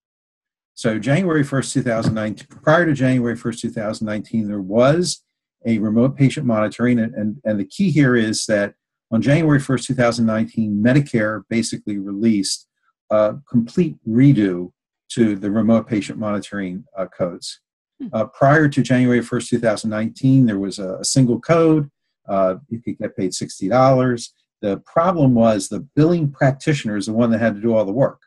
So 0.75 0.99
January 0.99 1.43
1st, 1.43 1.73
2019, 1.75 2.47
prior 2.63 2.87
to 2.87 2.95
January 2.95 3.37
1st, 3.37 3.61
2019, 3.63 4.47
there 4.47 4.61
was 4.61 5.25
a 5.67 5.79
remote 5.79 6.17
patient 6.17 6.47
monitoring. 6.47 6.99
And, 6.99 7.15
and, 7.15 7.37
and 7.45 7.59
the 7.59 7.65
key 7.65 7.91
here 7.91 8.17
is 8.17 8.47
that 8.47 8.75
on 9.11 9.23
January 9.23 9.59
1st, 9.59 9.87
2019, 9.87 10.83
Medicare 10.83 11.43
basically 11.49 11.99
released 11.99 12.67
a 13.11 13.37
complete 13.49 13.97
redo 14.07 14.73
to 15.11 15.37
the 15.37 15.51
remote 15.51 15.89
patient 15.89 16.19
monitoring 16.19 16.85
uh, 16.97 17.07
codes. 17.07 17.61
Hmm. 18.01 18.09
Uh, 18.13 18.25
prior 18.27 18.69
to 18.69 18.83
January 18.83 19.21
1st, 19.21 19.49
2019, 19.49 20.47
there 20.47 20.59
was 20.59 20.79
a, 20.79 20.99
a 20.99 21.05
single 21.05 21.41
code. 21.41 21.91
Uh, 22.29 22.57
you 22.69 22.81
could 22.83 22.99
get 22.99 23.17
paid 23.17 23.33
$60. 23.33 24.29
The 24.61 24.79
problem 24.79 25.35
was 25.35 25.69
the 25.69 25.81
billing 25.81 26.31
practitioner 26.31 26.97
is 26.97 27.07
the 27.07 27.13
one 27.13 27.31
that 27.31 27.41
had 27.41 27.55
to 27.55 27.61
do 27.61 27.75
all 27.75 27.85
the 27.85 27.93
work. 27.93 28.21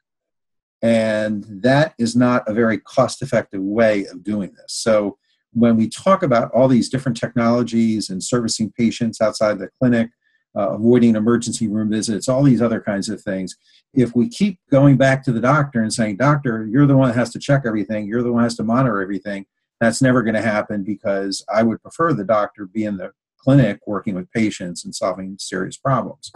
And 0.81 1.45
that 1.61 1.93
is 1.99 2.15
not 2.15 2.47
a 2.47 2.53
very 2.53 2.79
cost 2.79 3.21
effective 3.21 3.61
way 3.61 4.05
of 4.05 4.23
doing 4.23 4.53
this. 4.53 4.73
So, 4.73 5.17
when 5.53 5.75
we 5.75 5.89
talk 5.89 6.23
about 6.23 6.51
all 6.51 6.67
these 6.67 6.89
different 6.89 7.17
technologies 7.17 8.09
and 8.09 8.23
servicing 8.23 8.71
patients 8.77 9.21
outside 9.21 9.59
the 9.59 9.69
clinic, 9.79 10.09
uh, 10.55 10.71
avoiding 10.71 11.15
emergency 11.15 11.67
room 11.67 11.89
visits, 11.89 12.27
all 12.27 12.43
these 12.43 12.61
other 12.61 12.81
kinds 12.81 13.09
of 13.09 13.21
things, 13.21 13.55
if 13.93 14.15
we 14.15 14.29
keep 14.29 14.59
going 14.69 14.97
back 14.97 15.23
to 15.23 15.31
the 15.31 15.41
doctor 15.41 15.81
and 15.81 15.93
saying, 15.93 16.17
Doctor, 16.17 16.67
you're 16.69 16.85
the 16.85 16.97
one 16.97 17.09
that 17.09 17.17
has 17.17 17.31
to 17.31 17.39
check 17.39 17.63
everything, 17.65 18.07
you're 18.07 18.23
the 18.23 18.31
one 18.31 18.41
that 18.41 18.47
has 18.47 18.57
to 18.57 18.63
monitor 18.63 19.01
everything, 19.01 19.45
that's 19.79 20.01
never 20.01 20.21
going 20.21 20.35
to 20.35 20.41
happen 20.41 20.83
because 20.83 21.43
I 21.53 21.63
would 21.63 21.81
prefer 21.81 22.13
the 22.13 22.23
doctor 22.23 22.65
be 22.65 22.83
in 22.83 22.97
the 22.97 23.11
clinic 23.37 23.79
working 23.87 24.15
with 24.15 24.31
patients 24.31 24.85
and 24.85 24.93
solving 24.93 25.37
serious 25.39 25.77
problems. 25.77 26.31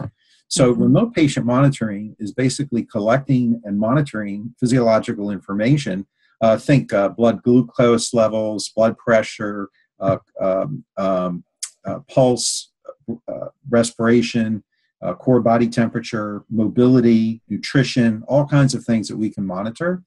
So, 0.48 0.72
mm-hmm. 0.72 0.82
remote 0.82 1.14
patient 1.14 1.46
monitoring 1.46 2.16
is 2.18 2.32
basically 2.32 2.84
collecting 2.84 3.60
and 3.64 3.78
monitoring 3.78 4.54
physiological 4.60 5.30
information. 5.30 6.06
Uh, 6.40 6.56
think 6.56 6.92
uh, 6.92 7.08
blood 7.08 7.42
glucose 7.42 8.12
levels, 8.12 8.68
blood 8.68 8.96
pressure, 8.98 9.70
uh, 10.00 10.18
um, 10.40 10.84
um, 10.98 11.44
uh, 11.86 12.00
pulse, 12.10 12.72
uh, 13.08 13.48
respiration, 13.70 14.62
uh, 15.02 15.14
core 15.14 15.40
body 15.40 15.68
temperature, 15.68 16.44
mobility, 16.50 17.40
nutrition, 17.48 18.22
all 18.28 18.46
kinds 18.46 18.74
of 18.74 18.84
things 18.84 19.08
that 19.08 19.16
we 19.16 19.30
can 19.30 19.46
monitor. 19.46 20.02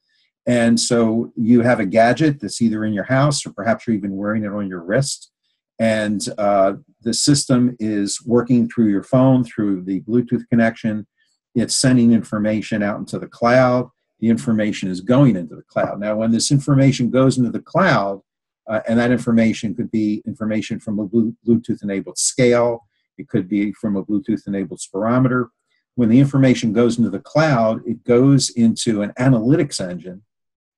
And 0.46 0.78
so, 0.78 1.32
you 1.36 1.62
have 1.62 1.80
a 1.80 1.86
gadget 1.86 2.40
that's 2.40 2.62
either 2.62 2.84
in 2.84 2.92
your 2.92 3.04
house 3.04 3.44
or 3.44 3.52
perhaps 3.52 3.86
you're 3.86 3.96
even 3.96 4.16
wearing 4.16 4.44
it 4.44 4.52
on 4.52 4.68
your 4.68 4.82
wrist. 4.82 5.30
And 5.78 6.20
the 6.20 7.14
system 7.14 7.76
is 7.80 8.22
working 8.26 8.68
through 8.68 8.88
your 8.88 9.02
phone 9.02 9.42
through 9.44 9.82
the 9.82 10.02
bluetooth 10.02 10.46
connection. 10.50 11.06
It's 11.54 11.74
sending 11.74 12.12
information 12.12 12.82
out 12.82 12.98
into 12.98 13.18
the 13.18 13.26
cloud 13.26 13.90
the 14.20 14.28
information 14.28 14.90
is 14.90 15.00
going 15.00 15.36
into 15.36 15.56
the 15.56 15.62
cloud 15.62 15.98
now 16.00 16.16
when 16.16 16.30
this 16.30 16.50
information 16.50 17.10
goes 17.10 17.38
into 17.38 17.50
the 17.50 17.60
cloud 17.60 18.20
uh, 18.68 18.80
and 18.88 18.98
that 18.98 19.10
information 19.10 19.74
could 19.74 19.90
be 19.90 20.22
information 20.26 20.78
from 20.78 20.98
a 20.98 21.06
bluetooth 21.06 21.82
enabled 21.82 22.18
scale 22.18 22.86
it 23.18 23.28
could 23.28 23.48
be 23.48 23.72
from 23.72 23.96
a 23.96 24.04
bluetooth 24.04 24.46
enabled 24.46 24.80
spirometer 24.80 25.48
when 25.94 26.08
the 26.08 26.20
information 26.20 26.72
goes 26.72 26.98
into 26.98 27.10
the 27.10 27.20
cloud 27.20 27.80
it 27.86 28.04
goes 28.04 28.50
into 28.50 29.02
an 29.02 29.12
analytics 29.18 29.80
engine 29.80 30.22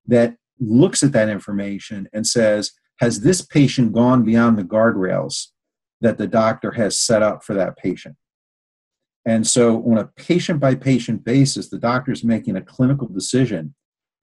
that 0.06 0.36
looks 0.58 1.02
at 1.02 1.12
that 1.12 1.28
information 1.28 2.08
and 2.12 2.26
says 2.26 2.72
has 3.00 3.20
this 3.20 3.42
patient 3.42 3.92
gone 3.92 4.22
beyond 4.22 4.56
the 4.56 4.62
guardrails 4.62 5.48
that 6.00 6.18
the 6.18 6.26
doctor 6.26 6.72
has 6.72 6.98
set 6.98 7.22
up 7.22 7.42
for 7.42 7.54
that 7.54 7.76
patient? 7.76 8.16
And 9.24 9.46
so, 9.46 9.82
on 9.84 9.98
a 9.98 10.06
patient 10.06 10.58
by 10.58 10.74
patient 10.74 11.24
basis, 11.24 11.68
the 11.68 11.78
doctor 11.78 12.10
is 12.10 12.24
making 12.24 12.56
a 12.56 12.62
clinical 12.62 13.06
decision 13.06 13.74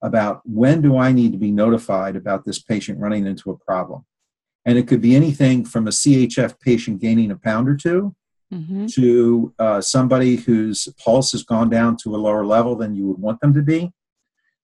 about 0.02 0.40
when 0.44 0.80
do 0.80 0.96
I 0.96 1.12
need 1.12 1.32
to 1.32 1.38
be 1.38 1.50
notified 1.50 2.16
about 2.16 2.44
this 2.44 2.60
patient 2.60 2.98
running 2.98 3.26
into 3.26 3.50
a 3.50 3.56
problem. 3.56 4.04
And 4.64 4.78
it 4.78 4.86
could 4.86 5.00
be 5.00 5.16
anything 5.16 5.64
from 5.64 5.86
a 5.86 5.90
CHF 5.90 6.60
patient 6.60 7.00
gaining 7.00 7.30
a 7.30 7.36
pound 7.36 7.68
or 7.68 7.76
2 7.76 8.14
mm-hmm. 8.52 8.86
to 8.86 9.54
uh, 9.58 9.80
somebody 9.80 10.36
whose 10.36 10.88
pulse 11.02 11.32
has 11.32 11.42
gone 11.42 11.70
down 11.70 11.96
to 11.98 12.14
a 12.14 12.18
lower 12.18 12.44
level 12.44 12.76
than 12.76 12.94
you 12.94 13.06
would 13.06 13.18
want 13.18 13.40
them 13.40 13.54
to 13.54 13.62
be, 13.62 13.90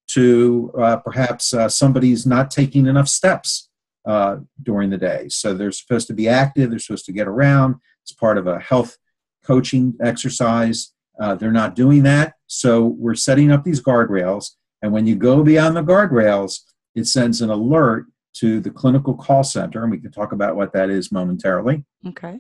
to 0.09 0.73
uh, 0.79 0.97
perhaps 0.99 1.55
uh, 1.55 1.69
somebody's 1.69 2.27
not 2.27 2.51
taking 2.51 2.87
enough 2.87 3.09
steps 3.09 3.71
uh, 4.07 4.37
during 4.63 4.91
the 4.91 4.99
day. 4.99 5.27
So 5.29 5.55
they're 5.55 5.73
supposed 5.73 6.07
to 6.09 6.15
be 6.15 6.29
active, 6.29 6.71
they're 6.71 6.79
supposed 6.79 7.07
to 7.07 7.13
get 7.13 7.27
around. 7.27 7.77
It's 8.03 8.13
part 8.13 8.39
of 8.39 8.47
a 8.47 8.61
health 8.61 8.99
coaching 9.47 9.95
exercise. 10.03 10.93
Uh, 11.21 11.35
they're 11.35 11.53
not 11.53 11.75
doing 11.75 12.03
that. 12.03 12.35
So 12.47 12.85
we're 12.99 13.15
setting 13.15 13.51
up 13.51 13.65
these 13.65 13.83
guardrails. 13.83 14.51
And 14.83 14.93
when 14.93 15.07
you 15.07 15.17
go 15.17 15.43
beyond 15.43 15.77
the 15.77 15.83
guardrails, 15.83 16.61
it 16.95 17.07
sends 17.07 17.41
an 17.41 17.51
alert 17.51 18.07
to 18.35 18.61
the 18.61 18.71
clinical 18.71 19.15
call 19.15 19.43
center. 19.43 19.83
And 19.83 19.91
we 19.91 19.99
can 19.99 20.13
talk 20.13 20.33
about 20.33 20.57
what 20.57 20.73
that 20.75 20.91
is 20.91 21.11
momentarily. 21.11 21.85
Okay. 22.07 22.39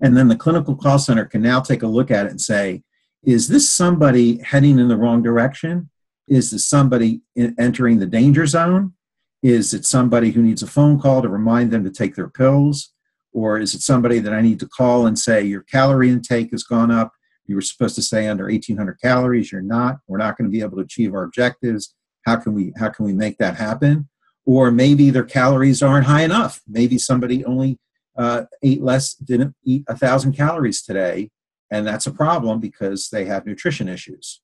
And 0.00 0.16
then 0.16 0.28
the 0.28 0.36
clinical 0.36 0.74
call 0.74 0.98
center 0.98 1.24
can 1.24 1.42
now 1.42 1.60
take 1.60 1.82
a 1.82 1.86
look 1.86 2.10
at 2.10 2.26
it 2.26 2.30
and 2.30 2.40
say, 2.40 2.82
is 3.22 3.48
this 3.48 3.70
somebody 3.70 4.38
heading 4.38 4.78
in 4.78 4.88
the 4.88 4.96
wrong 4.96 5.22
direction? 5.22 5.90
Is 6.26 6.50
this 6.50 6.66
somebody 6.66 7.20
entering 7.36 7.98
the 7.98 8.06
danger 8.06 8.46
zone? 8.46 8.94
Is 9.42 9.74
it 9.74 9.84
somebody 9.84 10.30
who 10.30 10.42
needs 10.42 10.62
a 10.62 10.66
phone 10.66 10.98
call 10.98 11.22
to 11.22 11.28
remind 11.28 11.70
them 11.70 11.84
to 11.84 11.90
take 11.90 12.14
their 12.14 12.28
pills? 12.28 12.92
Or 13.32 13.58
is 13.58 13.74
it 13.74 13.80
somebody 13.80 14.18
that 14.18 14.32
I 14.32 14.40
need 14.40 14.60
to 14.60 14.68
call 14.68 15.06
and 15.06 15.18
say, 15.18 15.42
your 15.42 15.62
calorie 15.62 16.10
intake 16.10 16.50
has 16.50 16.62
gone 16.62 16.90
up? 16.90 17.12
You 17.46 17.54
were 17.54 17.60
supposed 17.60 17.94
to 17.96 18.02
stay 18.02 18.28
under 18.28 18.44
1800 18.44 19.00
calories. 19.00 19.52
You're 19.52 19.62
not. 19.62 19.98
We're 20.06 20.18
not 20.18 20.36
going 20.36 20.48
to 20.48 20.52
be 20.52 20.62
able 20.62 20.76
to 20.76 20.84
achieve 20.84 21.14
our 21.14 21.22
objectives. 21.22 21.94
How 22.26 22.36
can 22.36 22.54
we, 22.54 22.72
how 22.78 22.90
can 22.90 23.04
we 23.04 23.12
make 23.12 23.38
that 23.38 23.56
happen? 23.56 24.08
Or 24.46 24.70
maybe 24.70 25.10
their 25.10 25.24
calories 25.24 25.82
aren't 25.82 26.06
high 26.06 26.22
enough. 26.22 26.60
Maybe 26.68 26.98
somebody 26.98 27.44
only 27.44 27.78
uh, 28.16 28.44
ate 28.62 28.82
less, 28.82 29.14
didn't 29.14 29.54
eat 29.64 29.84
a 29.88 29.96
thousand 29.96 30.32
calories 30.32 30.82
today. 30.82 31.30
And 31.70 31.86
that's 31.86 32.06
a 32.06 32.12
problem 32.12 32.60
because 32.60 33.08
they 33.10 33.24
have 33.26 33.46
nutrition 33.46 33.88
issues. 33.88 34.40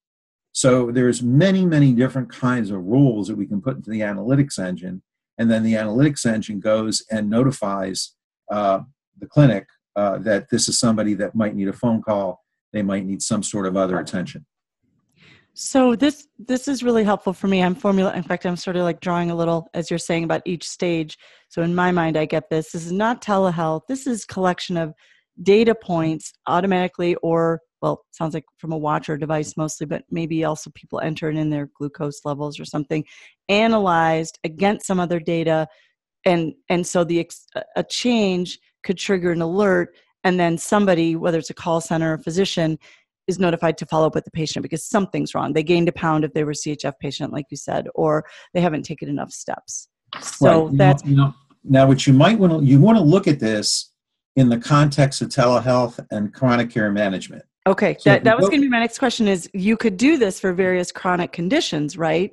So 0.57 0.91
there's 0.91 1.23
many, 1.23 1.67
many 1.67 1.93
different 1.93 2.31
kinds 2.31 2.71
of 2.71 2.83
rules 2.83 3.29
that 3.29 3.37
we 3.37 3.47
can 3.47 3.61
put 3.61 3.77
into 3.77 3.91
the 3.91 4.01
analytics 4.01 4.59
engine, 4.59 5.03
and 5.37 5.51
then 5.51 5.63
the 5.63 5.75
analytics 5.75 6.25
engine 6.25 6.61
goes 6.61 7.05
and 7.11 7.29
notifies 7.29 8.16
uh, 8.51 8.81
the 9.19 9.27
clinic 9.27 9.67
uh, 9.97 10.19
that 10.19 10.49
this 10.51 10.69
is 10.69 10.79
somebody 10.79 11.15
that 11.15 11.35
might 11.35 11.55
need 11.55 11.69
a 11.69 11.73
phone 11.73 12.03
call. 12.03 12.45
They 12.73 12.83
might 12.83 13.05
need 13.05 13.23
some 13.23 13.43
sort 13.43 13.67
of 13.67 13.77
other 13.77 13.99
attention. 13.99 14.45
So 15.59 15.97
this 15.97 16.29
this 16.39 16.69
is 16.69 16.83
really 16.83 17.03
helpful 17.03 17.33
for 17.33 17.49
me. 17.49 17.63
I'm 17.63 17.75
formula. 17.75 18.15
In 18.15 18.23
fact, 18.23 18.45
I'm 18.45 18.57
sort 18.57 18.77
of 18.77 18.83
like 18.83 19.01
drawing 19.01 19.31
a 19.31 19.35
little 19.35 19.69
as 19.73 19.89
you're 19.89 19.99
saying 19.99 20.25
about 20.25 20.43
each 20.45 20.69
stage. 20.69 21.17
So 21.49 21.63
in 21.63 21.75
my 21.75 21.93
mind, 21.93 22.19
I 22.19 22.27
get 22.27 22.51
this. 22.51 22.73
This 22.73 22.85
is 22.85 22.93
not 22.93 23.23
telehealth. 23.23 23.83
This 23.89 24.07
is 24.07 24.27
collection 24.27 24.77
of 24.77 24.93
data 25.43 25.75
points 25.75 26.35
automatically, 26.47 27.15
or 27.17 27.61
well, 27.81 28.05
sounds 28.11 28.35
like 28.35 28.45
from 28.59 28.73
a 28.73 28.77
watch 28.77 29.09
or 29.09 29.17
device 29.17 29.57
mostly, 29.57 29.87
but 29.87 30.03
maybe 30.11 30.45
also 30.45 30.71
people 30.75 31.01
enter 31.01 31.31
in 31.31 31.49
their 31.49 31.71
glucose 31.79 32.21
levels 32.27 32.61
or 32.61 32.67
something, 32.67 33.03
analyzed 33.49 34.39
against 34.45 34.87
some 34.87 35.01
other 35.01 35.21
data, 35.21 35.67
and 36.27 36.53
and 36.69 36.87
so 36.87 37.05
the 37.05 37.31
a 37.77 37.83
change 37.83 38.59
could 38.83 38.99
trigger 38.99 39.33
an 39.33 39.41
alert, 39.41 39.95
and 40.25 40.39
then 40.39 40.59
somebody, 40.59 41.17
whether 41.17 41.39
it's 41.39 41.51
a 41.51 41.55
call 41.55 41.81
center 41.81 42.11
or 42.11 42.15
a 42.15 42.19
physician, 42.19 42.79
is 43.27 43.39
notified 43.39 43.79
to 43.79 43.87
follow 43.87 44.07
up 44.07 44.15
with 44.15 44.25
the 44.25 44.31
patient 44.31 44.63
because 44.63 44.85
something's 44.85 45.35
wrong. 45.35 45.53
They 45.53 45.63
gained 45.63 45.89
a 45.89 45.93
pound 45.93 46.25
if 46.25 46.35
they 46.35 46.45
were 46.45 46.53
CHF 46.53 46.95
patient, 47.01 47.33
like 47.33 47.47
you 47.51 47.57
said, 47.57 47.89
or 47.95 48.27
they 48.53 48.61
haven't 48.61 48.83
taken 48.83 49.09
enough 49.09 49.31
steps. 49.31 49.89
So 50.21 50.67
right. 50.67 50.77
that's 50.77 51.05
you 51.05 51.17
know, 51.17 51.35
now 51.65 51.87
what 51.87 52.07
you 52.07 52.13
might 52.13 52.39
want 52.39 52.53
to 52.53 52.65
you 52.65 52.81
want 52.81 52.99
to 52.99 53.05
look 53.05 53.27
at 53.27 53.41
this 53.41 53.93
in 54.35 54.49
the 54.49 54.59
context 54.59 55.23
of 55.23 55.29
telehealth 55.29 56.05
and 56.11 56.35
chronic 56.35 56.71
care 56.71 56.91
management. 56.91 57.43
Okay, 57.67 57.97
so 57.99 58.11
that, 58.11 58.23
that 58.23 58.39
was 58.39 58.49
going 58.49 58.61
to 58.61 58.67
be 58.67 58.71
my 58.71 58.79
next 58.79 58.99
question. 58.99 59.27
Is 59.27 59.51
you 59.53 59.77
could 59.77 59.97
do 59.97 60.19
this 60.19 60.39
for 60.39 60.53
various 60.53 60.93
chronic 60.93 61.33
conditions, 61.33 61.97
right? 61.99 62.31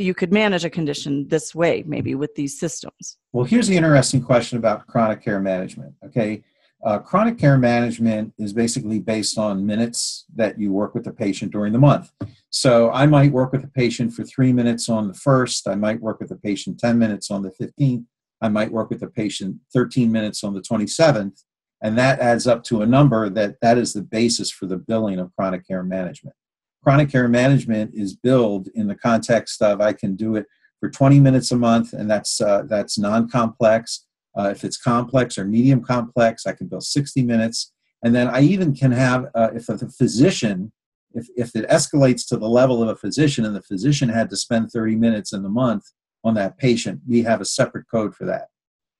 You 0.00 0.14
could 0.14 0.32
manage 0.32 0.64
a 0.64 0.70
condition 0.70 1.28
this 1.28 1.54
way, 1.54 1.84
maybe 1.86 2.14
with 2.14 2.34
these 2.34 2.58
systems. 2.58 3.18
Well, 3.32 3.44
here's 3.44 3.68
the 3.68 3.76
interesting 3.76 4.22
question 4.22 4.56
about 4.56 4.86
chronic 4.86 5.22
care 5.22 5.40
management. 5.40 5.94
Okay, 6.06 6.42
uh, 6.82 6.98
chronic 6.98 7.36
care 7.36 7.58
management 7.58 8.32
is 8.38 8.54
basically 8.54 8.98
based 8.98 9.36
on 9.36 9.66
minutes 9.66 10.24
that 10.34 10.58
you 10.58 10.72
work 10.72 10.94
with 10.94 11.04
the 11.04 11.12
patient 11.12 11.52
during 11.52 11.74
the 11.74 11.78
month. 11.78 12.10
So 12.48 12.90
I 12.90 13.04
might 13.06 13.30
work 13.30 13.52
with 13.52 13.62
a 13.62 13.68
patient 13.68 14.14
for 14.14 14.24
three 14.24 14.54
minutes 14.54 14.88
on 14.88 15.06
the 15.06 15.14
first, 15.14 15.68
I 15.68 15.74
might 15.74 16.00
work 16.00 16.20
with 16.20 16.30
a 16.30 16.36
patient 16.36 16.80
10 16.80 16.98
minutes 16.98 17.30
on 17.30 17.42
the 17.42 17.50
15th, 17.50 18.06
I 18.40 18.48
might 18.48 18.72
work 18.72 18.88
with 18.88 19.02
a 19.02 19.08
patient 19.08 19.56
13 19.74 20.10
minutes 20.10 20.42
on 20.42 20.54
the 20.54 20.62
27th, 20.62 21.44
and 21.82 21.98
that 21.98 22.20
adds 22.20 22.46
up 22.46 22.64
to 22.64 22.80
a 22.80 22.86
number 22.86 23.28
that 23.28 23.56
that 23.60 23.76
is 23.76 23.92
the 23.92 24.02
basis 24.02 24.50
for 24.50 24.64
the 24.64 24.78
billing 24.78 25.18
of 25.18 25.30
chronic 25.36 25.66
care 25.68 25.82
management. 25.82 26.34
Chronic 26.82 27.10
care 27.10 27.28
management 27.28 27.92
is 27.94 28.16
billed 28.16 28.68
in 28.74 28.86
the 28.86 28.94
context 28.94 29.60
of 29.62 29.80
I 29.80 29.92
can 29.92 30.16
do 30.16 30.36
it 30.36 30.46
for 30.80 30.88
20 30.88 31.20
minutes 31.20 31.52
a 31.52 31.56
month, 31.56 31.92
and 31.92 32.10
that's 32.10 32.40
uh, 32.40 32.62
that's 32.66 32.98
non-complex 32.98 34.06
uh, 34.36 34.48
if 34.48 34.64
it's 34.64 34.76
complex 34.76 35.38
or 35.38 35.44
medium 35.44 35.82
complex, 35.82 36.46
I 36.46 36.52
can 36.52 36.68
bill 36.68 36.80
60 36.80 37.22
minutes. 37.22 37.72
And 38.02 38.14
then 38.14 38.28
I 38.28 38.40
even 38.42 38.74
can 38.74 38.92
have, 38.92 39.26
uh, 39.34 39.50
if 39.54 39.66
the 39.66 39.88
physician, 39.88 40.72
if, 41.12 41.26
if 41.36 41.54
it 41.56 41.68
escalates 41.68 42.26
to 42.28 42.36
the 42.36 42.48
level 42.48 42.82
of 42.82 42.88
a 42.88 42.96
physician 42.96 43.44
and 43.44 43.54
the 43.54 43.62
physician 43.62 44.08
had 44.08 44.30
to 44.30 44.36
spend 44.36 44.70
30 44.70 44.96
minutes 44.96 45.32
in 45.32 45.42
the 45.42 45.48
month 45.48 45.84
on 46.24 46.34
that 46.34 46.58
patient, 46.58 47.00
we 47.06 47.22
have 47.22 47.40
a 47.40 47.44
separate 47.44 47.86
code 47.90 48.14
for 48.14 48.24
that. 48.26 48.48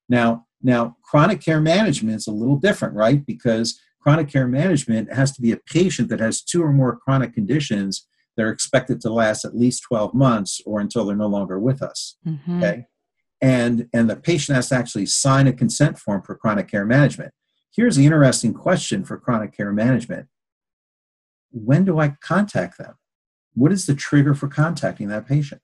Now, 0.08 0.46
now 0.62 0.96
chronic 1.02 1.40
care 1.40 1.60
management 1.60 2.16
is 2.16 2.26
a 2.26 2.32
little 2.32 2.56
different, 2.56 2.94
right? 2.94 3.24
Because 3.24 3.80
chronic 4.00 4.28
care 4.28 4.46
management 4.46 5.12
has 5.12 5.32
to 5.32 5.42
be 5.42 5.52
a 5.52 5.56
patient 5.56 6.08
that 6.08 6.20
has 6.20 6.42
two 6.42 6.62
or 6.62 6.72
more 6.72 6.96
chronic 6.96 7.34
conditions 7.34 8.06
that 8.36 8.44
are 8.44 8.50
expected 8.50 9.00
to 9.00 9.12
last 9.12 9.44
at 9.44 9.56
least 9.56 9.82
12 9.82 10.14
months 10.14 10.60
or 10.64 10.80
until 10.80 11.04
they're 11.04 11.16
no 11.16 11.26
longer 11.26 11.58
with 11.58 11.82
us. 11.82 12.16
Mm-hmm. 12.26 12.58
Okay? 12.58 12.84
And 13.42 13.88
and 13.92 14.08
the 14.08 14.16
patient 14.16 14.56
has 14.56 14.68
to 14.68 14.74
actually 14.74 15.06
sign 15.06 15.46
a 15.46 15.52
consent 15.52 15.98
form 15.98 16.22
for 16.22 16.34
chronic 16.34 16.68
care 16.68 16.84
management. 16.84 17.32
Here's 17.74 17.96
the 17.96 18.04
interesting 18.04 18.52
question 18.52 19.04
for 19.04 19.18
chronic 19.18 19.56
care 19.56 19.72
management. 19.72 20.28
When 21.50 21.84
do 21.84 21.98
i 21.98 22.14
contact 22.20 22.78
them? 22.78 22.94
What 23.54 23.72
is 23.72 23.86
the 23.86 23.94
trigger 23.94 24.34
for 24.34 24.48
contacting 24.48 25.08
that 25.08 25.26
patient? 25.26 25.62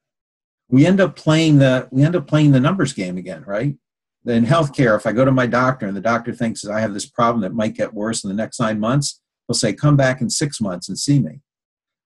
We 0.69 0.87
end 0.87 1.00
up 1.00 1.16
playing 1.16 1.59
the 1.59 1.88
we 1.90 2.02
end 2.02 2.16
up 2.16 2.26
playing 2.26 2.52
the 2.52 2.61
numbers 2.61 2.93
game 2.93 3.16
again 3.16 3.45
right 3.47 3.76
in 4.26 4.45
healthcare 4.45 4.97
if 4.97 5.06
i 5.06 5.12
go 5.12 5.25
to 5.25 5.33
my 5.33 5.47
doctor 5.47 5.87
and 5.87 5.96
the 5.96 6.00
doctor 6.00 6.33
thinks 6.33 6.66
i 6.66 6.81
have 6.81 6.94
this 6.94 7.09
problem 7.09 7.40
that 7.40 7.55
might 7.55 7.74
get 7.74 7.94
worse 7.94 8.24
in 8.24 8.29
the 8.29 8.37
next 8.37 8.61
nine 8.61 8.81
months 8.81 9.20
he'll 9.46 9.55
say 9.55 9.72
come 9.72 9.96
back 9.96 10.20
in 10.20 10.29
six 10.29 10.61
months 10.61 10.88
and 10.88 10.98
see 10.98 11.18
me 11.18 11.40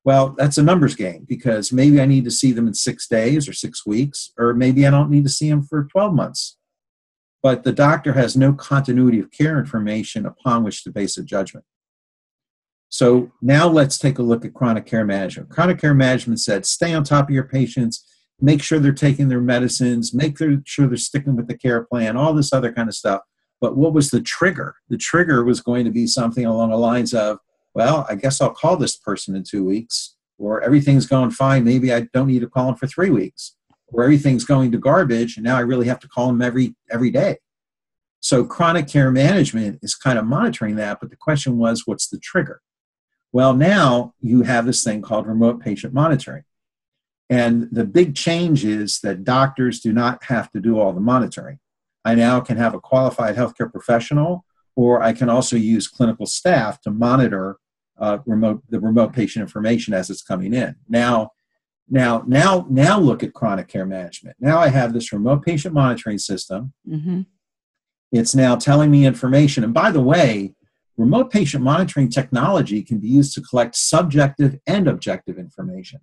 well, 0.05 0.31
that's 0.31 0.57
a 0.57 0.62
numbers 0.62 0.94
game 0.94 1.27
because 1.29 1.73
maybe 1.73 2.01
I 2.01 2.07
need 2.07 2.25
to 2.25 2.31
see 2.31 2.53
them 2.53 2.66
in 2.66 2.75
six 2.75 3.07
days 3.07 3.49
or 3.49 3.53
six 3.53 3.85
weeks, 3.85 4.33
or 4.38 4.55
maybe 4.55 4.87
I 4.87 4.90
don't 4.90 5.11
need 5.11 5.25
to 5.25 5.31
see 5.31 5.51
them 5.51 5.62
for 5.62 5.85
12 5.85 6.14
months. 6.14 6.57
But 7.42 7.64
the 7.64 7.73
doctor 7.73 8.14
has 8.14 8.37
no 8.37 8.53
continuity 8.53 9.18
of 9.21 9.31
care 9.31 9.59
information 9.59 10.27
upon 10.27 10.64
which 10.64 10.85
to 10.85 10.90
base 10.90 11.16
a 11.18 11.23
judgment. 11.23 11.64
So 12.88 13.31
now 13.40 13.68
let's 13.68 13.99
take 13.99 14.18
a 14.18 14.23
look 14.23 14.44
at 14.44 14.55
chronic 14.55 14.85
care 14.85 15.05
management. 15.05 15.51
Chronic 15.51 15.79
care 15.79 15.94
management 15.94 16.40
said 16.40 16.66
stay 16.66 16.92
on 16.92 17.05
top 17.05 17.29
of 17.29 17.35
your 17.35 17.44
patients, 17.44 18.05
make 18.40 18.62
sure 18.62 18.79
they're 18.79 18.92
taking 18.92 19.29
their 19.29 19.40
medicines, 19.40 20.14
make 20.14 20.38
sure 20.38 20.87
they're 20.87 20.96
sticking 20.96 21.37
with 21.37 21.48
the 21.48 21.57
care 21.57 21.85
plan, 21.85 22.16
all 22.16 22.33
this 22.33 22.53
other 22.53 22.72
kind 22.72 22.88
of 22.88 22.94
stuff. 22.94 23.20
But 23.61 23.76
what 23.76 23.92
was 23.92 24.11
the 24.11 24.22
trigger? 24.22 24.76
The 24.88 24.96
trigger 24.96 25.44
was 25.44 25.61
going 25.61 25.85
to 25.85 25.90
be 25.90 26.07
something 26.07 26.46
along 26.46 26.70
the 26.70 26.76
lines 26.76 27.12
of 27.12 27.38
well, 27.74 28.07
I 28.09 28.16
guess 28.16 28.40
I'll 28.40 28.50
call 28.50 28.76
this 28.76 28.96
person 28.96 29.37
in 29.37 29.44
two 29.44 29.64
weeks, 29.64 30.16
or 30.38 30.61
everything's 30.61 31.07
going 31.07 31.31
fine. 31.31 31.64
Maybe 31.64 31.92
I 31.92 32.09
don't 32.12 32.26
need 32.26 32.40
to 32.40 32.48
call 32.48 32.68
him 32.68 32.74
for 32.74 32.87
three 32.87 33.11
weeks, 33.11 33.57
or 33.87 34.03
everything's 34.03 34.44
going 34.44 34.72
to 34.72 34.79
garbage, 34.79 35.37
and 35.37 35.44
now 35.44 35.57
I 35.57 35.61
really 35.61 35.87
have 35.87 36.00
to 36.00 36.09
call 36.09 36.29
him 36.31 36.42
every 36.42 36.74
every 36.90 37.11
day. 37.11 37.38
So 38.20 38.44
chronic 38.44 38.87
care 38.87 39.11
management 39.11 39.79
is 39.83 39.94
kind 39.94 40.18
of 40.18 40.26
monitoring 40.26 40.76
that, 40.76 40.98
but 41.00 41.11
the 41.11 41.16
question 41.16 41.57
was, 41.59 41.85
what's 41.87 42.09
the 42.09 42.18
trigger? 42.18 42.61
Well, 43.33 43.55
now 43.55 44.14
you 44.20 44.42
have 44.42 44.66
this 44.66 44.85
thing 44.85 45.00
called 45.00 45.26
remote 45.26 45.61
patient 45.61 45.94
monitoring. 45.94 46.42
And 47.31 47.69
the 47.71 47.85
big 47.85 48.16
change 48.16 48.64
is 48.64 48.99
that 49.01 49.23
doctors 49.23 49.79
do 49.81 49.93
not 49.93 50.25
have 50.25 50.51
to 50.51 50.61
do 50.61 50.79
all 50.79 50.93
the 50.93 51.01
monitoring. 51.01 51.61
I 52.05 52.16
now 52.16 52.40
can 52.40 52.57
have 52.57 52.75
a 52.75 52.81
qualified 52.81 53.37
healthcare 53.37 53.71
professional 53.71 54.45
or 54.75 55.01
I 55.01 55.12
can 55.12 55.29
also 55.29 55.57
use 55.57 55.87
clinical 55.87 56.27
staff 56.27 56.81
to 56.83 56.90
monitor 56.90 57.59
uh, 57.99 58.19
remote 58.27 58.62
the 58.69 58.81
remote 58.81 59.12
patient 59.12 59.43
information 59.43 59.95
as 59.95 60.11
it's 60.11 60.23
coming 60.23 60.55
in. 60.55 60.75
Now, 60.88 61.31
now, 61.88 62.25
now, 62.27 62.66
now 62.71 62.99
look 62.99 63.23
at 63.23 63.35
chronic 63.35 63.69
care 63.69 63.85
management. 63.87 64.37
Now 64.40 64.59
I 64.59 64.69
have 64.69 64.93
this 64.93 65.12
remote 65.12 65.45
patient 65.45 65.75
monitoring 65.75 66.19
system. 66.19 66.73
Mm-hmm. 66.88 67.23
It's 68.11 68.35
now 68.35 68.57
telling 68.57 68.90
me 68.90 69.07
information. 69.07 69.62
And 69.62 69.75
by 69.75 69.90
the 69.90 70.01
way, 70.01 70.55
remote 70.97 71.31
patient 71.31 71.62
monitoring 71.62 72.09
technology 72.09 72.83
can 72.83 72.99
be 72.99 73.09
used 73.09 73.35
to 73.35 73.40
collect 73.40 73.77
subjective 73.77 74.59
and 74.66 74.88
objective 74.88 75.38
information. 75.38 76.01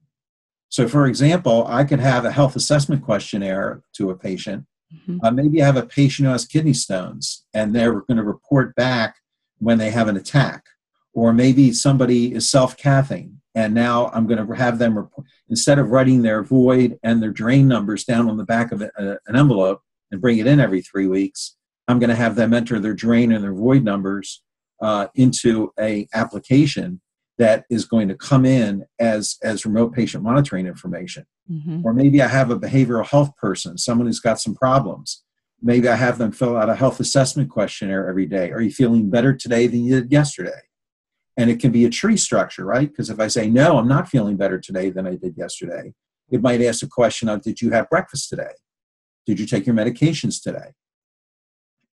So, 0.70 0.88
for 0.88 1.08
example, 1.08 1.66
I 1.68 1.84
could 1.84 2.00
have 2.00 2.26
a 2.26 2.32
health 2.32 2.56
assessment 2.56 3.04
questionnaire 3.04 3.82
to 3.94 4.10
a 4.10 4.16
patient 4.16 4.66
Mm-hmm. 4.94 5.18
Uh, 5.24 5.32
maybe 5.32 5.62
I 5.62 5.66
have 5.66 5.78
a 5.78 5.86
patient 5.86 6.26
who 6.26 6.32
has 6.32 6.46
kidney 6.46 6.74
stones 6.74 7.46
and 7.54 7.76
they're 7.76 8.02
going 8.02 8.18
to 8.18 8.24
report 8.24 8.76
back 8.76 9.16
when 9.60 9.78
they 9.78 9.90
have 9.90 10.08
an 10.08 10.18
attack. 10.18 10.64
Or 11.14 11.34
maybe 11.34 11.74
somebody 11.74 12.34
is 12.34 12.50
self 12.50 12.78
cathing 12.78 13.38
and 13.56 13.74
now 13.74 14.12
I'm 14.14 14.28
going 14.28 14.46
to 14.46 14.54
have 14.54 14.78
them 14.78 14.96
report, 14.96 15.26
instead 15.50 15.80
of 15.80 15.90
writing 15.90 16.22
their 16.22 16.44
void 16.44 17.00
and 17.04 17.22
their 17.22 17.32
drain 17.32 17.68
numbers 17.68 18.04
down 18.04 18.30
on 18.30 18.38
the 18.38 18.46
back 18.46 18.72
of 18.72 18.82
a, 18.82 18.92
an 18.98 19.36
envelope 19.36 19.82
and 20.12 20.22
bring 20.22 20.38
it 20.38 20.48
in 20.48 20.60
every 20.60 20.82
three 20.82 21.08
weeks, 21.08 21.56
I'm 21.88 22.00
going 22.00 22.10
to 22.10 22.16
have 22.16 22.36
them 22.36 22.54
enter 22.54 22.80
their 22.80 22.94
drain 22.94 23.32
and 23.32 23.44
their 23.44 23.54
void 23.54 23.84
numbers 23.84 24.44
uh, 24.80 25.08
into 25.16 25.74
a 25.80 26.08
application 26.14 27.02
that 27.38 27.66
is 27.70 27.86
going 27.86 28.08
to 28.08 28.16
come 28.16 28.46
in 28.46 28.86
as 29.00 29.38
as 29.44 29.66
remote 29.66 29.94
patient 29.94 30.24
monitoring 30.24 30.68
information. 30.68 31.26
Mm-hmm. 31.50 31.80
or 31.86 31.94
maybe 31.94 32.22
i 32.22 32.28
have 32.28 32.52
a 32.52 32.60
behavioral 32.60 33.08
health 33.08 33.34
person 33.38 33.78
someone 33.78 34.06
who's 34.06 34.20
got 34.20 34.40
some 34.40 34.54
problems. 34.56 35.24
Maybe 35.62 35.88
i 35.88 35.96
have 35.96 36.18
them 36.18 36.32
fill 36.32 36.58
out 36.58 36.70
a 36.70 36.76
health 36.76 37.00
assessment 37.00 37.50
questionnaire 37.50 38.10
every 38.10 38.26
day. 38.26 38.52
Are 38.52 38.62
you 38.62 38.72
feeling 38.72 39.10
better 39.10 39.34
today 39.34 39.68
than 39.68 39.86
you 39.86 40.02
did 40.02 40.12
yesterday? 40.12 40.62
And 41.38 41.50
it 41.50 41.60
can 41.60 41.72
be 41.72 41.86
a 41.86 41.90
tree 41.90 42.18
structure 42.18 42.66
right? 42.66 42.90
Because 42.90 43.10
if 43.10 43.20
i 43.20 43.28
say 43.28 43.50
no 43.50 43.78
i'm 43.78 43.88
not 43.88 44.10
feeling 44.10 44.36
better 44.36 44.60
today 44.60 44.90
than 44.90 45.08
i 45.08 45.16
did 45.16 45.36
yesterday 45.38 45.94
it 46.30 46.42
might 46.42 46.62
ask 46.62 46.84
a 46.84 46.88
question 46.88 47.30
of 47.30 47.42
did 47.42 47.62
you 47.62 47.72
have 47.72 47.90
breakfast 47.90 48.30
today? 48.30 48.52
Did 49.26 49.40
you 49.40 49.46
take 49.46 49.66
your 49.66 49.76
medications 49.76 50.42
today? 50.42 50.74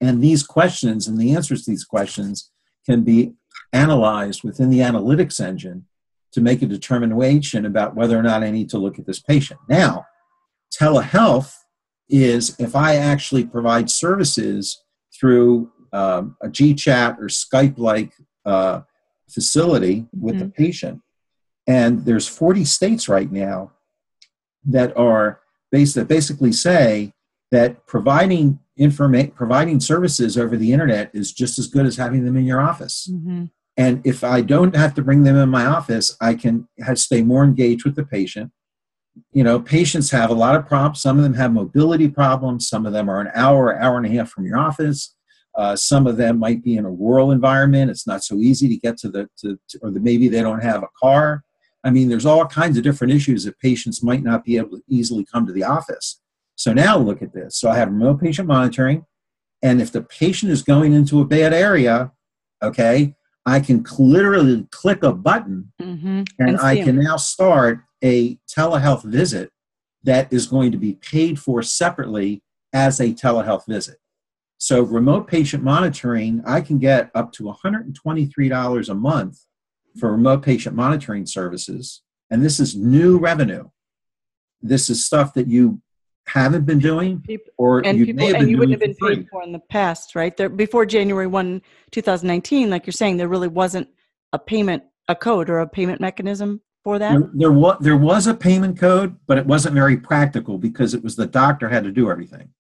And 0.00 0.22
these 0.22 0.42
questions 0.42 1.06
and 1.06 1.18
the 1.18 1.34
answers 1.34 1.64
to 1.64 1.70
these 1.70 1.84
questions 1.84 2.50
can 2.84 3.02
be 3.02 3.34
analyzed 3.72 4.42
within 4.44 4.70
the 4.70 4.78
analytics 4.78 5.40
engine 5.40 5.86
to 6.32 6.40
make 6.40 6.62
a 6.62 6.66
determination 6.66 7.64
about 7.64 7.94
whether 7.94 8.18
or 8.18 8.22
not 8.22 8.42
I 8.42 8.50
need 8.50 8.68
to 8.70 8.78
look 8.78 8.98
at 8.98 9.06
this 9.06 9.20
patient. 9.20 9.60
Now, 9.68 10.06
telehealth 10.72 11.52
is 12.08 12.56
if 12.58 12.76
I 12.76 12.96
actually 12.96 13.44
provide 13.44 13.90
services 13.90 14.82
through 15.18 15.70
um, 15.92 16.36
a 16.42 16.48
GChat 16.48 17.18
or 17.18 17.26
Skype 17.26 17.78
like 17.78 18.12
uh, 18.44 18.80
facility 19.30 20.06
with 20.12 20.34
mm-hmm. 20.34 20.44
the 20.44 20.50
patient. 20.50 21.00
And 21.66 22.04
there's 22.04 22.28
40 22.28 22.64
states 22.64 23.08
right 23.08 23.30
now 23.30 23.72
that 24.66 24.96
are 24.96 25.40
based 25.70 25.94
that 25.94 26.08
basically 26.08 26.52
say 26.52 27.13
that 27.54 27.86
providing 27.86 28.58
information 28.76 29.30
providing 29.30 29.78
services 29.78 30.36
over 30.36 30.56
the 30.56 30.72
internet 30.72 31.10
is 31.14 31.32
just 31.32 31.58
as 31.58 31.68
good 31.68 31.86
as 31.86 31.96
having 31.96 32.24
them 32.24 32.36
in 32.36 32.44
your 32.44 32.60
office. 32.60 33.08
Mm-hmm. 33.10 33.44
And 33.76 34.04
if 34.04 34.22
I 34.22 34.40
don't 34.40 34.74
have 34.74 34.94
to 34.94 35.02
bring 35.02 35.24
them 35.24 35.36
in 35.36 35.48
my 35.48 35.66
office, 35.66 36.16
I 36.20 36.34
can 36.34 36.68
stay 36.94 37.22
more 37.22 37.44
engaged 37.44 37.84
with 37.84 37.96
the 37.96 38.04
patient. 38.04 38.52
You 39.32 39.44
know, 39.44 39.60
patients 39.60 40.10
have 40.10 40.30
a 40.30 40.34
lot 40.34 40.56
of 40.56 40.66
problems. 40.66 41.00
Some 41.00 41.16
of 41.16 41.24
them 41.24 41.34
have 41.34 41.52
mobility 41.52 42.08
problems. 42.08 42.68
Some 42.68 42.86
of 42.86 42.92
them 42.92 43.08
are 43.08 43.20
an 43.20 43.30
hour, 43.34 43.78
hour 43.80 43.96
and 43.96 44.06
a 44.06 44.10
half 44.10 44.30
from 44.30 44.46
your 44.46 44.58
office. 44.58 45.14
Uh, 45.56 45.76
some 45.76 46.06
of 46.06 46.16
them 46.16 46.38
might 46.38 46.64
be 46.64 46.76
in 46.76 46.84
a 46.84 46.90
rural 46.90 47.30
environment. 47.30 47.90
It's 47.90 48.06
not 48.06 48.24
so 48.24 48.36
easy 48.36 48.68
to 48.68 48.76
get 48.76 48.96
to 48.98 49.08
the, 49.08 49.28
to, 49.38 49.58
to, 49.68 49.78
or 49.82 49.90
the, 49.92 50.00
maybe 50.00 50.28
they 50.28 50.42
don't 50.42 50.62
have 50.62 50.82
a 50.82 50.88
car. 51.00 51.44
I 51.84 51.90
mean, 51.90 52.08
there's 52.08 52.26
all 52.26 52.46
kinds 52.46 52.76
of 52.76 52.82
different 52.82 53.12
issues 53.12 53.44
that 53.44 53.58
patients 53.60 54.02
might 54.02 54.24
not 54.24 54.44
be 54.44 54.56
able 54.56 54.70
to 54.70 54.82
easily 54.88 55.24
come 55.24 55.46
to 55.46 55.52
the 55.52 55.64
office. 55.64 56.20
So 56.56 56.72
now 56.72 56.98
look 56.98 57.22
at 57.22 57.32
this. 57.32 57.56
So 57.56 57.70
I 57.70 57.76
have 57.76 57.88
remote 57.88 58.20
patient 58.20 58.48
monitoring. 58.48 59.04
And 59.62 59.80
if 59.80 59.92
the 59.92 60.02
patient 60.02 60.52
is 60.52 60.62
going 60.62 60.92
into 60.92 61.20
a 61.20 61.24
bad 61.24 61.52
area, 61.52 62.12
okay, 62.62 63.14
I 63.46 63.60
can 63.60 63.84
literally 63.98 64.66
click 64.70 65.02
a 65.02 65.12
button 65.12 65.72
mm-hmm. 65.80 66.06
and, 66.06 66.28
and 66.38 66.60
I 66.60 66.82
can 66.82 66.98
now 66.98 67.16
start 67.16 67.80
a 68.02 68.36
telehealth 68.48 69.04
visit 69.04 69.50
that 70.02 70.32
is 70.32 70.46
going 70.46 70.70
to 70.72 70.78
be 70.78 70.94
paid 70.94 71.38
for 71.38 71.62
separately 71.62 72.42
as 72.72 73.00
a 73.00 73.08
telehealth 73.08 73.66
visit. 73.66 73.96
So, 74.58 74.82
remote 74.82 75.26
patient 75.26 75.62
monitoring, 75.62 76.42
I 76.46 76.60
can 76.60 76.78
get 76.78 77.10
up 77.14 77.32
to 77.32 77.44
$123 77.44 78.88
a 78.88 78.94
month 78.94 79.38
for 79.98 80.12
remote 80.12 80.42
patient 80.42 80.74
monitoring 80.74 81.26
services. 81.26 82.02
And 82.30 82.42
this 82.42 82.58
is 82.58 82.74
new 82.74 83.18
revenue. 83.18 83.68
This 84.62 84.88
is 84.88 85.04
stuff 85.04 85.34
that 85.34 85.48
you 85.48 85.82
haven't 86.26 86.64
been 86.64 86.78
doing 86.78 87.22
or 87.58 87.80
and 87.86 87.98
you 87.98 88.06
people, 88.06 88.34
and 88.34 88.50
you 88.50 88.56
wouldn't 88.58 88.80
have 88.80 88.80
been 88.80 89.16
paid 89.16 89.28
for 89.28 89.42
in 89.42 89.52
the 89.52 89.58
past 89.58 90.14
right? 90.14 90.36
There 90.36 90.48
before 90.48 90.86
january 90.86 91.26
1 91.26 91.62
2019 91.90 92.70
like 92.70 92.86
you're 92.86 92.92
saying 92.92 93.16
there 93.16 93.28
really 93.28 93.48
wasn't 93.48 93.88
a 94.32 94.38
payment 94.38 94.82
a 95.08 95.14
code 95.14 95.50
or 95.50 95.60
a 95.60 95.68
payment 95.68 96.00
mechanism 96.00 96.60
for 96.82 96.98
that? 96.98 97.12
There, 97.12 97.30
there 97.34 97.52
was 97.52 97.76
there 97.80 97.96
was 97.96 98.26
a 98.26 98.34
payment 98.34 98.78
code 98.78 99.16
but 99.26 99.38
it 99.38 99.46
wasn't 99.46 99.74
very 99.74 99.96
practical 99.96 100.58
because 100.58 100.94
it 100.94 101.02
was 101.02 101.16
the 101.16 101.26
doctor 101.26 101.68
had 101.68 101.84
to 101.84 101.90
do 101.90 102.10
everything. 102.10 102.50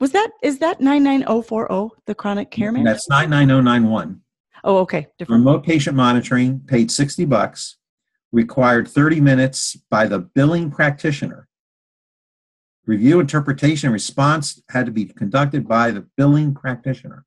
Was 0.00 0.12
that 0.12 0.30
is 0.42 0.58
that 0.58 0.80
99040 0.80 1.94
the 2.06 2.14
chronic 2.14 2.50
care 2.50 2.72
man? 2.72 2.84
that's 2.84 3.08
99091 3.08 4.20
oh 4.64 4.78
okay 4.78 5.06
Different. 5.18 5.40
remote 5.40 5.64
patient 5.64 5.96
monitoring 5.96 6.60
paid 6.66 6.90
60 6.90 7.24
bucks 7.26 7.76
required 8.32 8.88
30 8.88 9.20
minutes 9.20 9.76
by 9.90 10.06
the 10.06 10.18
billing 10.18 10.70
practitioner 10.70 11.48
Review, 12.84 13.20
interpretation, 13.20 13.88
and 13.88 13.92
response 13.92 14.60
had 14.70 14.86
to 14.86 14.92
be 14.92 15.04
conducted 15.04 15.68
by 15.68 15.92
the 15.92 16.06
billing 16.16 16.52
practitioner. 16.54 17.24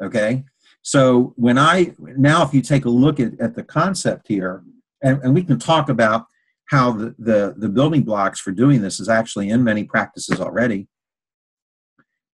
Okay, 0.00 0.44
so 0.82 1.32
when 1.36 1.56
I 1.58 1.94
now, 1.98 2.44
if 2.44 2.52
you 2.52 2.60
take 2.60 2.84
a 2.84 2.90
look 2.90 3.18
at, 3.18 3.40
at 3.40 3.54
the 3.54 3.62
concept 3.62 4.28
here, 4.28 4.62
and, 5.02 5.22
and 5.22 5.34
we 5.34 5.42
can 5.42 5.58
talk 5.58 5.88
about 5.88 6.26
how 6.66 6.92
the, 6.92 7.14
the, 7.18 7.54
the 7.56 7.68
building 7.68 8.02
blocks 8.02 8.40
for 8.40 8.50
doing 8.50 8.82
this 8.82 9.00
is 9.00 9.08
actually 9.08 9.48
in 9.48 9.64
many 9.64 9.84
practices 9.84 10.40
already. 10.40 10.88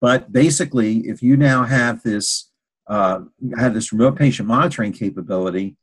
But 0.01 0.31
basically, 0.31 0.99
if 0.99 1.21
you 1.21 1.35
now 1.35 1.63
have 1.63 2.03
this 2.03 2.51
uh, 2.87 3.21
have 3.57 3.73
this 3.73 3.91
remote 3.91 4.15
patient 4.15 4.47
monitoring 4.47 4.93
capability, 4.93 5.75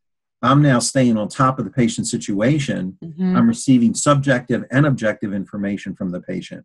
I'm 0.42 0.62
now 0.62 0.79
staying 0.79 1.16
on 1.16 1.29
top 1.29 1.59
of 1.59 1.64
the 1.64 1.70
patient 1.70 2.07
situation. 2.07 2.99
Mm-hmm. 3.03 3.37
I'm 3.37 3.49
receiving 3.49 3.94
subjective 3.94 4.64
and 4.70 4.87
objective 4.87 5.33
information 5.33 5.94
from 5.94 6.11
the 6.11 6.20
patient. 6.20 6.64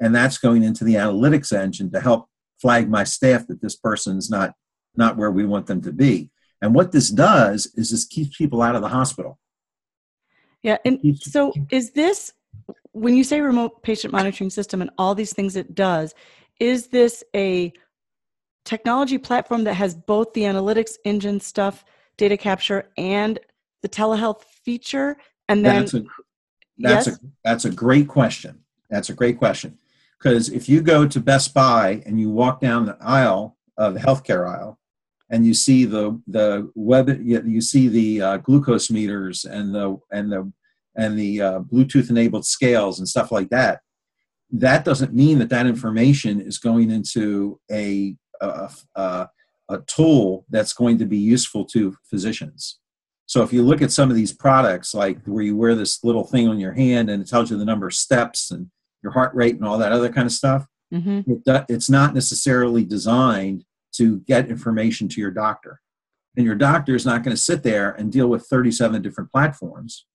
And 0.00 0.14
that's 0.14 0.38
going 0.38 0.62
into 0.62 0.84
the 0.84 0.94
analytics 0.94 1.52
engine 1.52 1.90
to 1.92 2.00
help 2.00 2.28
flag 2.60 2.88
my 2.88 3.04
staff 3.04 3.46
that 3.48 3.60
this 3.60 3.76
person's 3.76 4.30
not 4.30 4.54
not 4.96 5.16
where 5.16 5.30
we 5.30 5.46
want 5.46 5.66
them 5.66 5.80
to 5.82 5.92
be. 5.92 6.30
And 6.60 6.74
what 6.74 6.92
this 6.92 7.10
does 7.10 7.66
is 7.74 7.90
this 7.90 8.04
keeps 8.04 8.36
people 8.36 8.60
out 8.60 8.74
of 8.74 8.82
the 8.82 8.88
hospital. 8.88 9.38
Yeah, 10.62 10.78
and 10.84 11.00
so 11.18 11.52
is 11.70 11.92
this 11.92 12.32
when 12.92 13.16
you 13.16 13.24
say 13.24 13.40
remote 13.40 13.82
patient 13.82 14.12
monitoring 14.12 14.50
system 14.50 14.82
and 14.82 14.90
all 14.98 15.14
these 15.14 15.32
things 15.32 15.56
it 15.56 15.74
does, 15.74 16.14
is 16.58 16.88
this 16.88 17.22
a 17.34 17.72
technology 18.64 19.16
platform 19.16 19.64
that 19.64 19.74
has 19.74 19.94
both 19.94 20.32
the 20.32 20.42
analytics 20.42 20.96
engine 21.04 21.40
stuff 21.40 21.84
data 22.20 22.36
capture 22.36 22.88
and 22.96 23.40
the 23.82 23.88
telehealth 23.88 24.42
feature? 24.64 25.16
And 25.48 25.64
then 25.64 25.80
that's 25.80 25.94
a, 25.94 26.02
that's, 26.78 27.06
yes? 27.06 27.16
a, 27.16 27.20
that's 27.42 27.64
a 27.64 27.70
great 27.70 28.06
question. 28.06 28.60
That's 28.90 29.08
a 29.08 29.14
great 29.14 29.38
question. 29.38 29.78
Because 30.18 30.50
if 30.50 30.68
you 30.68 30.82
go 30.82 31.08
to 31.08 31.18
Best 31.18 31.54
Buy 31.54 32.02
and 32.04 32.20
you 32.20 32.30
walk 32.30 32.60
down 32.60 32.84
the 32.84 32.98
aisle 33.00 33.56
of 33.78 33.94
the 33.94 34.00
healthcare 34.00 34.46
aisle, 34.46 34.78
and 35.32 35.46
you 35.46 35.54
see 35.54 35.84
the 35.84 36.20
the 36.26 36.70
web 36.74 37.08
you 37.24 37.60
see 37.60 37.86
the 37.88 38.20
uh, 38.20 38.36
glucose 38.38 38.90
meters 38.90 39.44
and 39.44 39.72
the 39.72 39.96
and 40.10 40.30
the 40.30 40.52
and 40.96 41.16
the 41.18 41.40
uh, 41.40 41.60
Bluetooth 41.60 42.10
enabled 42.10 42.44
scales 42.44 42.98
and 42.98 43.08
stuff 43.08 43.30
like 43.32 43.48
that. 43.50 43.80
That 44.50 44.84
doesn't 44.84 45.14
mean 45.14 45.38
that 45.38 45.48
that 45.50 45.66
information 45.66 46.40
is 46.40 46.58
going 46.58 46.90
into 46.90 47.60
a, 47.70 48.16
a, 48.40 48.68
a, 48.96 49.28
a 49.70 49.82
tool 49.86 50.44
that's 50.50 50.72
going 50.72 50.98
to 50.98 51.06
be 51.06 51.18
useful 51.18 51.64
to 51.66 51.96
physicians. 52.04 52.78
So 53.26 53.42
if 53.42 53.52
you 53.52 53.62
look 53.62 53.80
at 53.80 53.92
some 53.92 54.10
of 54.10 54.16
these 54.16 54.32
products, 54.32 54.92
like 54.92 55.24
where 55.24 55.44
you 55.44 55.56
wear 55.56 55.76
this 55.76 56.02
little 56.02 56.24
thing 56.24 56.48
on 56.48 56.58
your 56.58 56.72
hand 56.72 57.08
and 57.08 57.22
it 57.22 57.28
tells 57.28 57.50
you 57.50 57.56
the 57.56 57.64
number 57.64 57.86
of 57.86 57.94
steps 57.94 58.50
and 58.50 58.70
your 59.02 59.12
heart 59.12 59.32
rate 59.34 59.54
and 59.54 59.64
all 59.64 59.78
that 59.78 59.92
other 59.92 60.08
kind 60.08 60.26
of 60.26 60.32
stuff, 60.32 60.66
mm-hmm. 60.92 61.20
it, 61.30 61.64
it's 61.68 61.88
not 61.88 62.12
necessarily 62.12 62.84
designed 62.84 63.64
to 63.94 64.18
get 64.20 64.50
information 64.50 65.08
to 65.08 65.20
your 65.20 65.30
doctor. 65.30 65.80
And 66.36 66.44
your 66.44 66.54
doctor 66.54 66.94
is 66.94 67.06
not 67.06 67.22
going 67.22 67.34
to 67.34 67.40
sit 67.40 67.62
there 67.62 67.92
and 67.92 68.10
deal 68.10 68.28
with 68.28 68.46
37 68.46 69.00
different 69.02 69.30
platforms, 69.30 70.06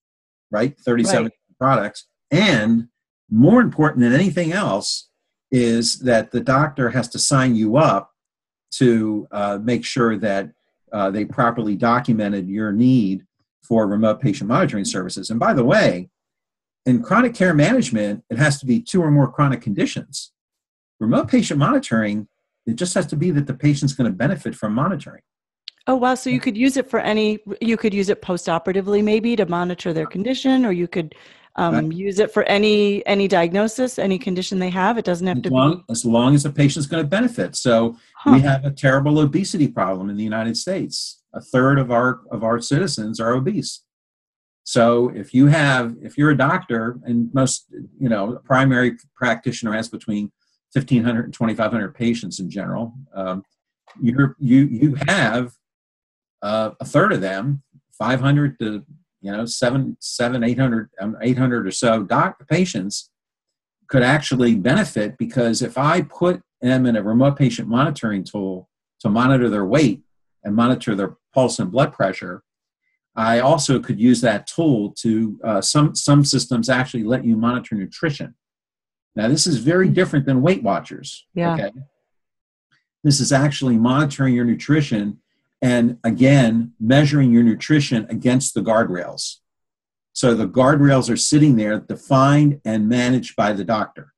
right? 0.52 0.78
37 0.80 1.24
right. 1.24 1.32
products. 1.60 2.08
And 2.32 2.90
more 3.30 3.62
important 3.62 4.02
than 4.02 4.14
anything 4.14 4.52
else 4.52 5.10
is 5.52 6.00
that 6.00 6.32
the 6.32 6.42
doctor 6.42 6.90
has 6.90 7.08
to 7.10 7.20
sign 7.20 7.56
you 7.56 7.78
up 7.78 8.12
to 8.78 9.28
uh, 9.32 9.60
make 9.62 9.86
sure 9.86 10.18
that 10.18 10.50
uh, 10.92 11.12
they 11.12 11.26
properly 11.26 11.76
documented 11.76 12.48
your 12.48 12.72
need 12.72 13.26
for 13.64 13.88
remote 13.88 14.22
patient 14.22 14.48
monitoring 14.48 14.86
services. 14.86 15.30
And 15.30 15.40
by 15.40 15.54
the 15.54 15.64
way, 15.64 16.10
in 16.86 17.02
chronic 17.02 17.34
care 17.34 17.54
management, 17.54 18.24
it 18.30 18.38
has 18.38 18.60
to 18.60 18.66
be 18.66 18.80
two 18.80 19.02
or 19.02 19.12
more 19.12 19.32
chronic 19.32 19.62
conditions. 19.62 20.32
Remote 21.00 21.28
patient 21.28 21.60
monitoring, 21.60 22.28
it 22.66 22.76
just 22.76 22.94
has 22.94 23.08
to 23.08 23.16
be 23.16 23.32
that 23.32 23.48
the 23.48 23.54
patient's 23.54 23.94
going 23.94 24.10
to 24.10 24.16
benefit 24.16 24.56
from 24.56 24.74
monitoring. 24.74 25.22
Oh 25.88 25.96
wow! 25.96 26.16
So 26.16 26.32
you 26.32 26.40
could 26.40 26.58
use 26.58 26.78
it 26.78 26.90
for 26.90 27.00
any. 27.00 27.40
You 27.62 27.78
could 27.78 27.94
use 27.94 28.10
it 28.10 28.22
post-operatively, 28.22 29.04
maybe 29.04 29.36
to 29.36 29.46
monitor 29.46 29.94
their 29.94 30.08
condition, 30.08 30.66
or 30.66 30.72
you 30.72 30.88
could 30.88 31.14
um, 31.58 31.76
right. 31.76 31.92
use 31.92 32.20
it 32.20 32.32
for 32.32 32.44
any 32.44 33.06
any 33.06 33.28
diagnosis, 33.28 33.98
any 33.98 34.18
condition 34.18 34.60
they 34.60 34.70
have. 34.70 34.98
It 34.98 35.06
doesn't 35.06 35.26
have 35.26 35.38
as 35.38 35.44
to 35.44 35.50
long, 35.50 35.78
be 35.78 35.84
as 35.90 36.06
long 36.06 36.36
as 36.36 36.44
the 36.44 36.52
patient's 36.52 36.88
going 36.88 37.04
to 37.04 37.08
benefit. 37.08 37.56
So 37.56 37.98
huh. 38.18 38.32
we 38.34 38.42
have 38.42 38.66
a 38.66 38.72
terrible 38.72 39.20
obesity 39.20 39.68
problem 39.68 40.10
in 40.10 40.18
the 40.18 40.24
United 40.24 40.58
States. 40.58 41.22
A 41.34 41.42
third 41.42 41.80
of 41.80 41.92
our 41.92 42.22
of 42.32 42.44
our 42.44 42.60
citizens 42.60 43.20
are 43.20 43.34
obese. 43.34 43.84
So 44.64 45.10
if 45.16 45.34
you 45.34 45.48
have 45.48 45.96
if 46.02 46.18
you're 46.18 46.32
a 46.32 46.38
doctor 46.38 47.00
and 47.04 47.34
most 47.34 47.68
you 48.00 48.10
know 48.10 48.40
primary 48.44 48.98
practitioner 49.16 49.74
has 49.74 49.88
between 49.88 50.32
1500 50.74 51.26
and 51.26 51.34
2500 51.34 51.96
patients 51.96 52.40
in 52.40 52.50
general, 52.50 52.94
um, 53.14 53.44
you're 54.02 54.36
you 54.40 54.66
you 54.66 54.96
have 55.08 55.54
uh, 56.42 56.72
a 56.82 56.86
third 56.86 57.14
of 57.14 57.22
them 57.22 57.64
500 57.98 58.60
to 58.60 58.84
you 59.26 59.32
know, 59.32 59.44
seven, 59.44 59.98
seven, 60.00 60.44
800, 60.44 60.88
um, 61.02 61.18
800 61.20 61.66
or 61.66 61.72
so 61.72 62.04
doc 62.04 62.48
patients 62.48 63.10
could 63.88 64.04
actually 64.04 64.54
benefit 64.54 65.18
because 65.18 65.64
if 65.64 65.80
I 65.80 66.04
put 66.04 66.44
them 66.62 66.86
in 66.86 66.96
a 66.96 67.02
remote 67.02 67.36
patient 67.36 67.68
monitoring 67.68 68.24
tool 68.24 68.70
to 69.00 69.10
monitor 69.10 69.50
their 69.50 69.66
weight 69.66 70.04
and 70.44 70.56
monitor 70.56 70.94
their 70.94 71.18
pulse 71.34 71.58
and 71.58 71.72
blood 71.72 71.92
pressure, 71.92 72.44
I 73.16 73.40
also 73.40 73.80
could 73.80 74.00
use 74.00 74.22
that 74.22 74.46
tool 74.46 74.92
to 75.00 75.40
uh, 75.44 75.62
some 75.62 75.96
some 75.96 76.24
systems 76.24 76.70
actually 76.70 77.04
let 77.04 77.26
you 77.26 77.36
monitor 77.36 77.74
nutrition. 77.74 78.36
Now 79.16 79.28
this 79.28 79.48
is 79.48 79.58
very 79.58 79.90
different 79.90 80.28
than 80.28 80.44
Weight 80.44 80.62
Watchers. 80.62 81.26
Yeah. 81.34 81.56
Okay. 81.56 81.72
This 83.04 83.20
is 83.20 83.32
actually 83.32 83.78
monitoring 83.78 84.36
your 84.36 84.46
nutrition 84.46 85.20
and 85.62 85.98
again, 86.04 86.74
measuring 86.80 87.32
your 87.32 87.44
nutrition 87.44 88.06
against 88.10 88.54
the 88.54 88.62
guardrails. 88.62 89.38
So 90.14 90.34
the 90.34 90.48
guardrails 90.48 91.10
are 91.10 91.18
sitting 91.18 91.56
there 91.56 91.80
defined 91.80 92.62
and 92.64 92.88
managed 92.88 93.36
by 93.36 93.54
the 93.54 93.64
doctor. 93.64 94.14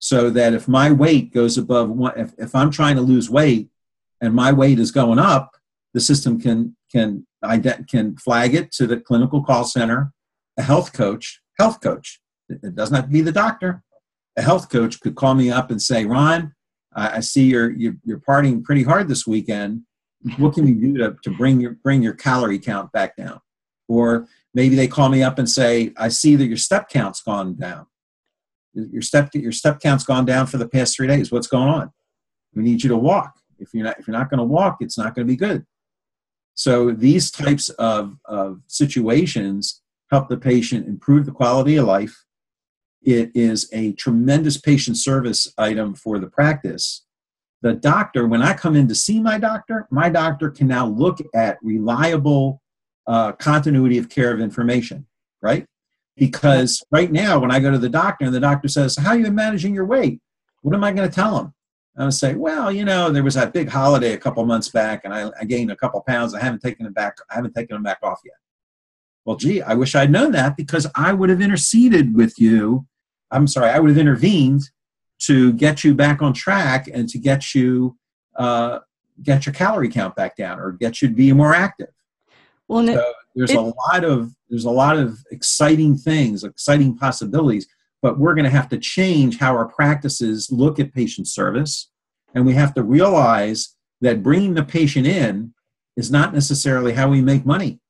So 0.00 0.30
that 0.30 0.54
if 0.54 0.68
my 0.68 0.92
weight 0.92 1.32
goes 1.32 1.58
above 1.58 1.90
one, 1.90 2.12
if, 2.16 2.32
if 2.38 2.54
I'm 2.54 2.70
trying 2.70 2.96
to 2.96 3.02
lose 3.02 3.30
weight 3.30 3.68
and 4.20 4.34
my 4.34 4.52
weight 4.52 4.78
is 4.78 4.90
going 4.92 5.18
up, 5.18 5.56
the 5.94 6.00
system 6.00 6.40
can 6.40 6.76
can 6.92 7.26
can 7.88 8.16
flag 8.16 8.54
it 8.54 8.70
to 8.72 8.86
the 8.86 8.98
clinical 8.98 9.42
call 9.42 9.64
center, 9.64 10.12
a 10.56 10.62
health 10.62 10.92
coach, 10.92 11.40
health 11.58 11.80
coach. 11.80 12.20
It 12.48 12.74
doesn't 12.74 12.94
have 12.94 13.06
to 13.06 13.10
be 13.10 13.20
the 13.20 13.32
doctor. 13.32 13.82
A 14.36 14.42
health 14.42 14.70
coach 14.70 15.00
could 15.00 15.16
call 15.16 15.34
me 15.34 15.50
up 15.50 15.70
and 15.70 15.82
say, 15.82 16.04
Ron, 16.04 16.54
I 16.94 17.20
see 17.20 17.44
you're, 17.44 17.70
you're, 17.70 17.96
you're 18.04 18.20
partying 18.20 18.62
pretty 18.64 18.82
hard 18.82 19.08
this 19.08 19.26
weekend 19.26 19.82
what 20.38 20.54
can 20.54 20.66
you 20.66 20.74
do 20.74 20.98
to, 20.98 21.16
to 21.22 21.30
bring 21.30 21.60
your 21.60 21.72
bring 21.72 22.02
your 22.02 22.14
calorie 22.14 22.58
count 22.58 22.92
back 22.92 23.16
down? 23.16 23.40
Or 23.88 24.26
maybe 24.54 24.74
they 24.74 24.88
call 24.88 25.08
me 25.08 25.22
up 25.22 25.38
and 25.38 25.48
say 25.48 25.92
i 25.96 26.08
see 26.08 26.36
that 26.36 26.46
your 26.46 26.56
step 26.56 26.88
count's 26.88 27.22
gone 27.22 27.54
down. 27.54 27.86
Your 28.74 29.02
step 29.02 29.30
your 29.34 29.52
step 29.52 29.80
count's 29.80 30.04
gone 30.04 30.24
down 30.24 30.46
for 30.46 30.58
the 30.58 30.68
past 30.68 30.96
three 30.96 31.06
days. 31.06 31.30
What's 31.30 31.46
going 31.46 31.68
on? 31.68 31.92
We 32.54 32.62
need 32.62 32.82
you 32.82 32.88
to 32.90 32.96
walk. 32.96 33.34
If 33.58 33.72
you're 33.72 33.84
not 33.84 33.98
if 33.98 34.06
you're 34.06 34.16
not 34.16 34.30
going 34.30 34.38
to 34.38 34.44
walk 34.44 34.78
it's 34.80 34.98
not 34.98 35.14
going 35.14 35.26
to 35.26 35.32
be 35.32 35.36
good. 35.36 35.64
So 36.54 36.90
these 36.90 37.30
types 37.30 37.68
of, 37.68 38.16
of 38.24 38.62
situations 38.66 39.80
help 40.10 40.28
the 40.28 40.36
patient 40.36 40.88
improve 40.88 41.24
the 41.24 41.32
quality 41.32 41.76
of 41.76 41.86
life. 41.86 42.24
It 43.00 43.30
is 43.32 43.68
a 43.72 43.92
tremendous 43.92 44.58
patient 44.58 44.96
service 44.96 45.52
item 45.56 45.94
for 45.94 46.18
the 46.18 46.26
practice 46.26 47.04
the 47.62 47.74
doctor, 47.74 48.26
when 48.26 48.42
I 48.42 48.54
come 48.54 48.76
in 48.76 48.86
to 48.88 48.94
see 48.94 49.20
my 49.20 49.38
doctor, 49.38 49.86
my 49.90 50.08
doctor 50.08 50.50
can 50.50 50.68
now 50.68 50.86
look 50.86 51.18
at 51.34 51.58
reliable 51.62 52.62
uh, 53.06 53.32
continuity 53.32 53.98
of 53.98 54.08
care 54.08 54.32
of 54.32 54.40
information, 54.40 55.06
right? 55.42 55.66
Because 56.16 56.82
right 56.90 57.10
now, 57.10 57.38
when 57.38 57.50
I 57.50 57.58
go 57.58 57.70
to 57.70 57.78
the 57.78 57.88
doctor 57.88 58.24
and 58.24 58.34
the 58.34 58.40
doctor 58.40 58.68
says, 58.68 58.96
How 58.96 59.10
are 59.10 59.18
you 59.18 59.30
managing 59.30 59.74
your 59.74 59.86
weight? 59.86 60.20
What 60.62 60.74
am 60.74 60.84
I 60.84 60.92
going 60.92 61.08
to 61.08 61.14
tell 61.14 61.38
him? 61.38 61.54
I'm 61.96 62.02
going 62.02 62.10
to 62.10 62.16
say, 62.16 62.34
Well, 62.34 62.70
you 62.70 62.84
know, 62.84 63.10
there 63.10 63.24
was 63.24 63.34
that 63.34 63.52
big 63.52 63.68
holiday 63.68 64.12
a 64.12 64.18
couple 64.18 64.44
months 64.44 64.68
back 64.68 65.04
and 65.04 65.12
I, 65.12 65.30
I 65.40 65.44
gained 65.44 65.70
a 65.70 65.76
couple 65.76 66.00
pounds. 66.02 66.34
I 66.34 66.40
haven't 66.40 66.60
taken 66.60 66.86
it 66.86 66.94
back. 66.94 67.16
I 67.30 67.34
haven't 67.34 67.54
taken 67.54 67.74
them 67.74 67.82
back 67.82 67.98
off 68.02 68.20
yet. 68.24 68.34
Well, 69.24 69.36
gee, 69.36 69.62
I 69.62 69.74
wish 69.74 69.94
I'd 69.94 70.10
known 70.10 70.32
that 70.32 70.56
because 70.56 70.86
I 70.94 71.12
would 71.12 71.28
have 71.28 71.40
interceded 71.40 72.14
with 72.14 72.38
you. 72.38 72.86
I'm 73.30 73.46
sorry, 73.46 73.70
I 73.70 73.78
would 73.78 73.90
have 73.90 73.98
intervened 73.98 74.70
to 75.20 75.52
get 75.54 75.84
you 75.84 75.94
back 75.94 76.22
on 76.22 76.32
track 76.32 76.88
and 76.92 77.08
to 77.08 77.18
get 77.18 77.54
you 77.54 77.96
uh, 78.36 78.80
get 79.22 79.46
your 79.46 79.52
calorie 79.52 79.88
count 79.88 80.14
back 80.14 80.36
down 80.36 80.60
or 80.60 80.72
get 80.72 81.02
you 81.02 81.08
to 81.08 81.14
be 81.14 81.32
more 81.32 81.54
active. 81.54 81.88
Well, 82.68 82.86
so 82.86 82.92
it, 82.92 83.14
there's 83.34 83.50
it, 83.50 83.56
a 83.56 83.60
lot 83.60 84.04
of 84.04 84.34
there's 84.48 84.64
a 84.64 84.70
lot 84.70 84.96
of 84.96 85.18
exciting 85.30 85.96
things, 85.96 86.44
exciting 86.44 86.96
possibilities, 86.96 87.66
but 88.02 88.18
we're 88.18 88.34
going 88.34 88.44
to 88.44 88.50
have 88.50 88.68
to 88.70 88.78
change 88.78 89.38
how 89.38 89.52
our 89.54 89.66
practices 89.66 90.50
look 90.50 90.78
at 90.78 90.92
patient 90.92 91.28
service, 91.28 91.90
and 92.34 92.46
we 92.46 92.54
have 92.54 92.74
to 92.74 92.82
realize 92.82 93.74
that 94.00 94.22
bringing 94.22 94.54
the 94.54 94.64
patient 94.64 95.06
in 95.06 95.52
is 95.96 96.10
not 96.10 96.32
necessarily 96.32 96.92
how 96.92 97.08
we 97.08 97.20
make 97.20 97.44
money. 97.44 97.80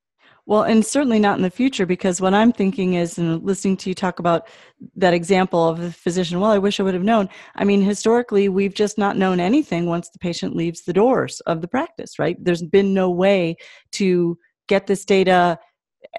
Well, 0.49 0.63
and 0.63 0.85
certainly 0.85 1.19
not 1.19 1.37
in 1.37 1.43
the 1.43 1.51
future, 1.51 1.85
because 1.85 2.23
what 2.23 2.33
I'm 2.33 2.53
thinking 2.53 2.95
is, 2.95 3.19
and 3.19 3.45
listening 3.45 3.77
to 3.77 3.91
you 3.91 3.95
talk 3.95 4.19
about 4.19 4.49
that 4.97 5.13
example 5.13 5.69
of 5.69 5.79
the 5.79 5.93
physician, 5.93 6.41
well, 6.41 6.51
I 6.51 6.57
wish 6.57 6.81
I 6.81 6.85
would 6.85 6.95
have 6.95 7.03
known. 7.03 7.29
I 7.57 7.65
mean, 7.65 7.83
historically, 7.83 8.49
we've 8.49 8.73
just 8.73 8.97
not 8.97 9.19
known 9.19 9.41
anything 9.41 9.85
once 9.85 10.09
the 10.09 10.19
patient 10.19 10.57
leaves 10.57 10.85
the 10.85 10.95
doors 10.95 11.41
of 11.41 11.61
the 11.61 11.69
practice, 11.69 12.19
right? 12.19 12.35
There's 12.43 12.63
been 12.63 12.95
no 12.95 13.11
way 13.11 13.57
to 13.93 14.39
get 14.69 14.87
this 14.87 15.05
data 15.05 15.59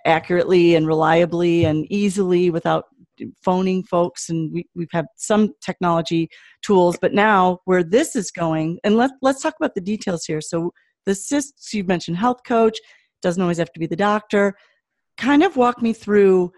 accurately 0.06 0.76
and 0.76 0.86
reliably 0.86 1.66
and 1.66 1.92
easily 1.92 2.52
without 2.52 2.86
phoning 3.44 3.84
folks 3.84 4.30
and 4.30 4.54
we, 4.54 4.66
we've 4.76 4.92
had 4.92 5.06
some 5.18 5.54
technology 5.62 6.30
tools 6.62 6.98
but 7.02 7.14
now 7.14 7.60
where 7.66 7.84
this 7.84 8.16
is 8.16 8.32
going 8.32 8.80
and 8.86 8.96
let, 8.96 9.12
let's 9.22 9.42
talk 9.42 9.56
about 9.60 9.76
the 9.76 9.82
details 9.82 10.24
here 10.26 10.40
so 10.40 10.72
the 11.06 11.14
cysts 11.14 11.74
you've 11.74 11.88
mentioned 11.88 12.16
health 12.16 12.40
coach 12.46 12.78
doesn't 13.22 13.42
always 13.42 13.58
have 13.58 13.72
to 13.74 13.80
be 13.80 13.88
the 13.88 13.96
doctor 13.96 14.56
kind 15.20 15.44
of 15.44 15.58
walk 15.58 15.82
me 15.82 15.94
through 15.94 16.52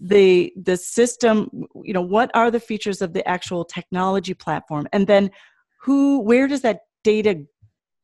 the 0.00 0.52
the 0.62 0.76
system 0.76 1.50
you 1.82 1.92
know 1.92 2.02
what 2.02 2.30
are 2.34 2.50
the 2.50 2.60
features 2.60 3.02
of 3.02 3.12
the 3.12 3.26
actual 3.28 3.64
technology 3.64 4.34
platform? 4.34 4.86
And 4.92 5.06
then 5.06 5.30
who 5.82 6.20
where 6.20 6.46
does 6.46 6.62
that 6.62 6.80
data 7.02 7.42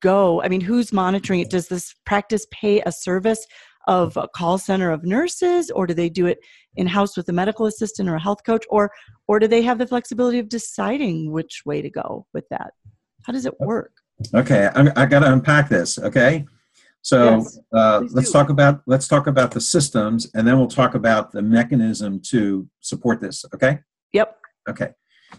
go? 0.03 0.43
I 0.43 0.49
mean 0.49 0.61
who's 0.61 0.93
monitoring 0.93 1.41
it? 1.41 1.51
Does 1.51 1.69
this 1.69 1.95
practice 2.05 2.47
pay 2.51 2.81
a 2.81 2.93
service 2.93 3.47
of 3.87 4.17
a 4.17 4.27
call 4.27 4.57
center 4.57 4.91
of 4.91 5.05
nurses 5.05 5.71
or 5.71 5.87
do 5.87 5.93
they 5.93 6.09
do 6.09 6.27
it 6.27 6.39
in 6.77 6.87
house 6.87 7.17
with 7.17 7.29
a 7.29 7.33
medical 7.33 7.67
assistant 7.67 8.09
or 8.09 8.17
a 8.17 8.21
health 8.21 8.43
coach 8.45 8.65
or 8.71 8.91
or 9.29 9.39
do 9.39 9.47
they 9.47 9.63
have 9.63 9.79
the 9.79 9.87
flexibility 9.87 10.39
of 10.39 10.49
deciding 10.49 11.31
which 11.31 11.63
way 11.65 11.81
to 11.83 11.91
go 11.91 12.27
with 12.33 12.49
that? 12.51 12.73
How 13.23 13.33
does 13.33 13.47
it 13.47 13.61
work? 13.61 13.93
Okay 14.33 14.69
i, 14.75 14.81
I 14.97 15.07
got 15.07 15.21
to 15.21 15.33
unpack 15.33 15.69
this 15.69 15.99
okay 15.99 16.45
so 17.05 17.37
yes, 17.37 17.59
uh, 17.75 18.03
let's 18.13 18.29
do. 18.29 18.33
talk 18.33 18.49
about 18.49 18.81
let's 18.87 19.07
talk 19.07 19.27
about 19.27 19.51
the 19.51 19.61
systems, 19.61 20.27
and 20.35 20.49
then 20.49 20.57
we'll 20.57 20.67
talk 20.67 20.95
about 20.95 21.33
the 21.33 21.43
mechanism 21.43 22.19
to 22.31 22.67
support 22.81 23.21
this. 23.21 23.45
Okay. 23.55 23.81
Yep. 24.15 24.39
Okay. 24.71 24.89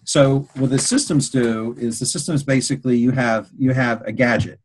So 0.03 0.47
what 0.53 0.69
the 0.69 0.77
systems 0.77 1.31
do 1.31 1.75
is 1.79 1.97
the 1.97 2.05
systems 2.05 2.43
basically 2.43 2.97
you 2.97 3.09
have 3.11 3.49
you 3.57 3.73
have 3.73 4.03
a 4.03 4.11
gadget. 4.11 4.59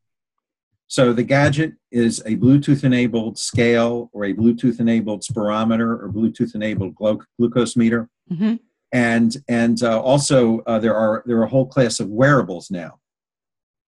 So 0.88 1.14
the 1.14 1.22
gadget 1.22 1.72
is 1.90 2.20
a 2.26 2.36
Bluetooth 2.36 2.84
enabled 2.84 3.38
scale 3.38 4.10
or 4.12 4.26
a 4.26 4.34
Bluetooth 4.34 4.78
enabled 4.78 5.22
spirometer 5.22 6.02
or 6.02 6.10
Bluetooth 6.14 6.54
enabled 6.54 6.94
glu- 6.96 7.24
glucose 7.38 7.76
meter. 7.76 8.10
Mm-hmm. 8.30 8.56
And 8.92 9.36
and 9.48 9.82
uh, 9.82 10.02
also 10.02 10.60
uh, 10.66 10.78
there 10.78 10.94
are 10.94 11.22
there 11.24 11.38
are 11.38 11.44
a 11.44 11.48
whole 11.48 11.66
class 11.66 11.98
of 11.98 12.08
wearables 12.08 12.70
now. 12.70 12.99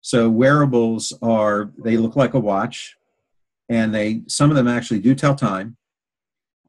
So 0.05 0.29
wearables 0.29 1.13
are 1.23 1.71
they 1.79 1.97
look 1.97 2.15
like 2.15 2.35
a 2.35 2.39
watch, 2.39 2.95
and 3.69 3.91
they 3.91 4.21
some 4.27 4.51
of 4.51 4.55
them 4.55 4.67
actually 4.67 4.99
do 4.99 5.15
tell 5.15 5.33
time, 5.33 5.77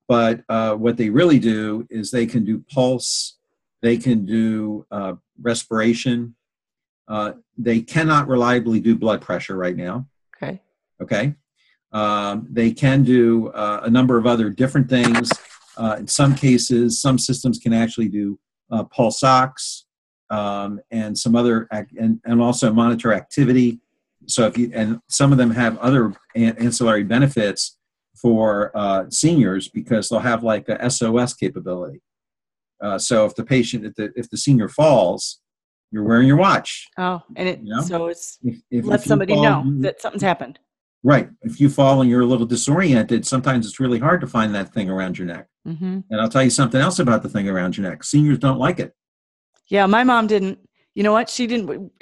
but 0.08 0.40
uh, 0.48 0.74
what 0.76 0.96
they 0.96 1.10
really 1.10 1.38
do 1.38 1.86
is 1.90 2.10
they 2.10 2.24
can 2.24 2.46
do 2.46 2.64
pulse, 2.72 3.36
they 3.82 3.98
can 3.98 4.24
do 4.24 4.86
uh, 4.90 5.16
respiration. 5.38 6.34
Uh, 7.08 7.32
they 7.58 7.82
cannot 7.82 8.26
reliably 8.26 8.80
do 8.80 8.96
blood 8.96 9.20
pressure 9.20 9.54
right 9.54 9.76
now. 9.76 10.06
Okay. 10.34 10.62
Okay. 11.02 11.34
Um, 11.92 12.46
they 12.50 12.70
can 12.70 13.04
do 13.04 13.48
uh, 13.48 13.82
a 13.82 13.90
number 13.90 14.16
of 14.16 14.26
other 14.26 14.48
different 14.48 14.88
things. 14.88 15.30
Uh, 15.76 15.96
in 15.98 16.08
some 16.08 16.34
cases, 16.34 17.02
some 17.02 17.18
systems 17.18 17.58
can 17.58 17.74
actually 17.74 18.08
do 18.08 18.38
uh, 18.70 18.84
pulse 18.84 19.22
ox 19.22 19.85
um, 20.30 20.80
and 20.90 21.16
some 21.16 21.36
other 21.36 21.68
and, 21.70 22.20
and 22.24 22.40
also 22.40 22.72
monitor 22.72 23.12
activity. 23.12 23.80
So 24.26 24.46
if 24.46 24.58
you 24.58 24.70
and 24.74 25.00
some 25.08 25.32
of 25.32 25.38
them 25.38 25.50
have 25.52 25.78
other 25.78 26.12
ancillary 26.34 27.04
benefits 27.04 27.76
for 28.20 28.72
uh, 28.74 29.04
seniors 29.10 29.68
because 29.68 30.08
they'll 30.08 30.20
have 30.20 30.42
like 30.42 30.68
a 30.68 30.90
sos 30.90 31.34
capability. 31.34 32.00
Uh, 32.82 32.98
so 32.98 33.24
if 33.24 33.34
the 33.34 33.44
patient 33.44 33.86
if 33.86 33.94
the, 33.94 34.12
if 34.16 34.28
the 34.30 34.36
senior 34.36 34.68
falls 34.68 35.40
you're 35.92 36.02
wearing 36.02 36.26
your 36.26 36.36
watch. 36.36 36.88
Oh 36.98 37.22
and 37.36 37.48
it 37.48 37.60
you 37.62 37.74
know? 37.74 37.80
so 37.82 38.06
it's 38.08 38.38
if, 38.42 38.60
if, 38.70 38.84
let 38.84 39.00
if 39.00 39.06
somebody 39.06 39.32
fall, 39.34 39.64
know 39.64 39.80
that 39.82 40.00
something's 40.00 40.22
happened. 40.22 40.58
Right. 41.02 41.30
If 41.42 41.60
you 41.60 41.68
fall 41.68 42.00
and 42.00 42.10
you're 42.10 42.22
a 42.22 42.26
little 42.26 42.46
disoriented 42.46 43.26
sometimes 43.26 43.66
it's 43.66 43.78
really 43.78 44.00
hard 44.00 44.20
to 44.22 44.26
find 44.26 44.54
that 44.54 44.74
thing 44.74 44.90
around 44.90 45.18
your 45.18 45.26
neck. 45.26 45.46
Mm-hmm. 45.66 45.98
and 46.10 46.20
i'll 46.20 46.28
tell 46.28 46.44
you 46.44 46.50
something 46.50 46.80
else 46.80 47.00
about 47.00 47.24
the 47.24 47.28
thing 47.28 47.48
around 47.48 47.76
your 47.76 47.88
neck. 47.88 48.04
Seniors 48.04 48.38
don't 48.38 48.58
like 48.58 48.78
it 48.78 48.94
yeah, 49.68 49.86
my 49.86 50.04
mom 50.04 50.26
didn't. 50.26 50.58
You 50.94 51.02
know 51.02 51.12
what? 51.12 51.28
She 51.28 51.46
didn't. 51.46 51.92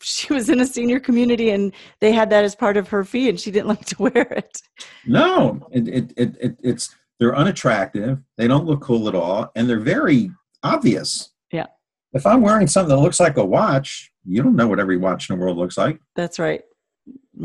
She 0.00 0.32
was 0.32 0.48
in 0.48 0.60
a 0.60 0.66
senior 0.66 1.00
community, 1.00 1.50
and 1.50 1.72
they 2.00 2.12
had 2.12 2.30
that 2.30 2.44
as 2.44 2.54
part 2.54 2.76
of 2.76 2.88
her 2.88 3.04
fee, 3.04 3.28
and 3.28 3.38
she 3.38 3.50
didn't 3.50 3.68
like 3.74 3.84
to 3.86 3.96
wear 3.98 4.22
it. 4.30 4.62
No, 5.06 5.66
it, 5.72 5.88
it, 5.88 6.12
it, 6.16 6.36
it 6.40 6.56
it's 6.62 6.94
they're 7.18 7.36
unattractive. 7.36 8.18
They 8.36 8.48
don't 8.48 8.66
look 8.66 8.80
cool 8.80 9.08
at 9.08 9.14
all, 9.14 9.50
and 9.54 9.68
they're 9.68 9.80
very 9.80 10.30
obvious. 10.62 11.32
Yeah. 11.52 11.66
If 12.12 12.26
I'm 12.26 12.42
wearing 12.42 12.66
something 12.66 12.94
that 12.94 13.02
looks 13.02 13.20
like 13.20 13.36
a 13.36 13.44
watch, 13.44 14.12
you 14.24 14.42
don't 14.42 14.56
know 14.56 14.68
what 14.68 14.80
every 14.80 14.96
watch 14.96 15.28
in 15.28 15.36
the 15.36 15.42
world 15.42 15.56
looks 15.56 15.76
like. 15.76 15.98
That's 16.16 16.38
right. 16.38 16.62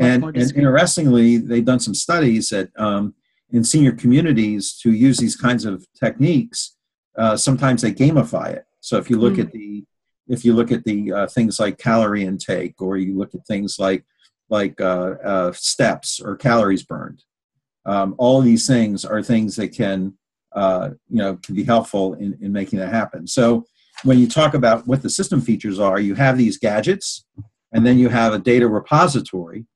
and, 0.00 0.24
and 0.24 0.36
interestingly, 0.56 1.38
they've 1.38 1.64
done 1.64 1.80
some 1.80 1.94
studies 1.94 2.50
that 2.50 2.70
um, 2.78 3.14
in 3.50 3.64
senior 3.64 3.92
communities 3.92 4.78
to 4.82 4.92
use 4.92 5.18
these 5.18 5.36
kinds 5.36 5.64
of 5.64 5.86
techniques, 5.98 6.76
uh, 7.18 7.36
sometimes 7.36 7.82
they 7.82 7.92
gamify 7.92 8.54
it. 8.54 8.64
So 8.80 8.96
if 8.96 9.10
you 9.10 9.18
look 9.18 9.34
mm. 9.34 9.40
at 9.40 9.52
the 9.52 9.84
if 10.28 10.44
you 10.44 10.54
look 10.54 10.70
at 10.70 10.84
the 10.84 11.12
uh, 11.12 11.26
things 11.26 11.58
like 11.58 11.78
calorie 11.78 12.24
intake, 12.24 12.80
or 12.80 12.96
you 12.96 13.18
look 13.18 13.34
at 13.34 13.46
things 13.46 13.76
like 13.78 14.04
like 14.48 14.80
uh, 14.80 15.14
uh, 15.24 15.52
steps 15.52 16.20
or 16.20 16.36
calories 16.36 16.84
burned, 16.84 17.24
um, 17.84 18.14
all 18.18 18.40
these 18.40 18.66
things 18.66 19.04
are 19.04 19.22
things 19.22 19.56
that 19.56 19.74
can 19.74 20.14
uh, 20.52 20.90
you 21.08 21.18
know 21.18 21.36
can 21.36 21.54
be 21.54 21.64
helpful 21.64 22.14
in, 22.14 22.38
in 22.40 22.52
making 22.52 22.78
that 22.78 22.92
happen. 22.92 23.26
So 23.26 23.64
when 24.04 24.18
you 24.18 24.28
talk 24.28 24.54
about 24.54 24.86
what 24.86 25.02
the 25.02 25.10
system 25.10 25.40
features 25.40 25.78
are, 25.78 26.00
you 26.00 26.14
have 26.14 26.38
these 26.38 26.58
gadgets, 26.58 27.26
and 27.72 27.84
then 27.84 27.98
you 27.98 28.08
have 28.08 28.32
a 28.32 28.38
data 28.38 28.68
repository, 28.68 29.66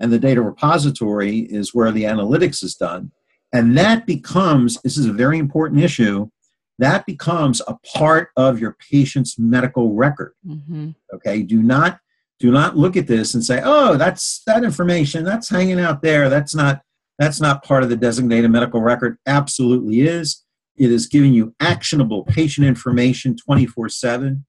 and 0.00 0.10
the 0.10 0.18
data 0.18 0.42
repository 0.42 1.40
is 1.40 1.74
where 1.74 1.92
the 1.92 2.04
analytics 2.04 2.64
is 2.64 2.74
done, 2.74 3.12
and 3.52 3.76
that 3.76 4.06
becomes 4.06 4.80
this 4.82 4.96
is 4.96 5.06
a 5.06 5.12
very 5.12 5.38
important 5.38 5.82
issue 5.82 6.30
that 6.78 7.06
becomes 7.06 7.62
a 7.66 7.76
part 7.96 8.28
of 8.36 8.58
your 8.58 8.76
patient's 8.90 9.38
medical 9.38 9.94
record. 9.94 10.34
Mm-hmm. 10.46 10.90
okay 11.14 11.42
do 11.42 11.62
not 11.62 12.00
do 12.38 12.50
not 12.50 12.76
look 12.76 12.96
at 12.96 13.06
this 13.06 13.34
and 13.34 13.44
say 13.44 13.60
oh 13.64 13.96
that's 13.96 14.42
that 14.46 14.64
information 14.64 15.24
that's 15.24 15.48
hanging 15.48 15.80
out 15.80 16.02
there. 16.02 16.28
That's 16.28 16.54
not 16.54 16.82
that's 17.18 17.40
not 17.40 17.64
part 17.64 17.82
of 17.82 17.88
the 17.88 17.96
designated 17.96 18.50
medical 18.50 18.82
record. 18.82 19.16
Absolutely 19.26 20.00
is. 20.00 20.42
It 20.76 20.92
is 20.92 21.06
giving 21.06 21.32
you 21.32 21.54
actionable 21.60 22.24
patient 22.24 22.66
information 22.66 23.36
24 23.36 23.88
7 23.88 24.44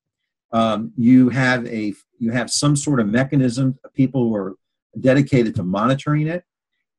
um, 0.52 0.94
you 0.96 1.30
have 1.30 1.66
a 1.68 1.94
you 2.20 2.32
have 2.32 2.50
some 2.50 2.76
sort 2.76 3.00
of 3.00 3.08
mechanism 3.08 3.78
people 3.94 4.28
who 4.28 4.36
are 4.36 4.56
dedicated 5.00 5.56
to 5.56 5.64
monitoring 5.64 6.28
it. 6.28 6.44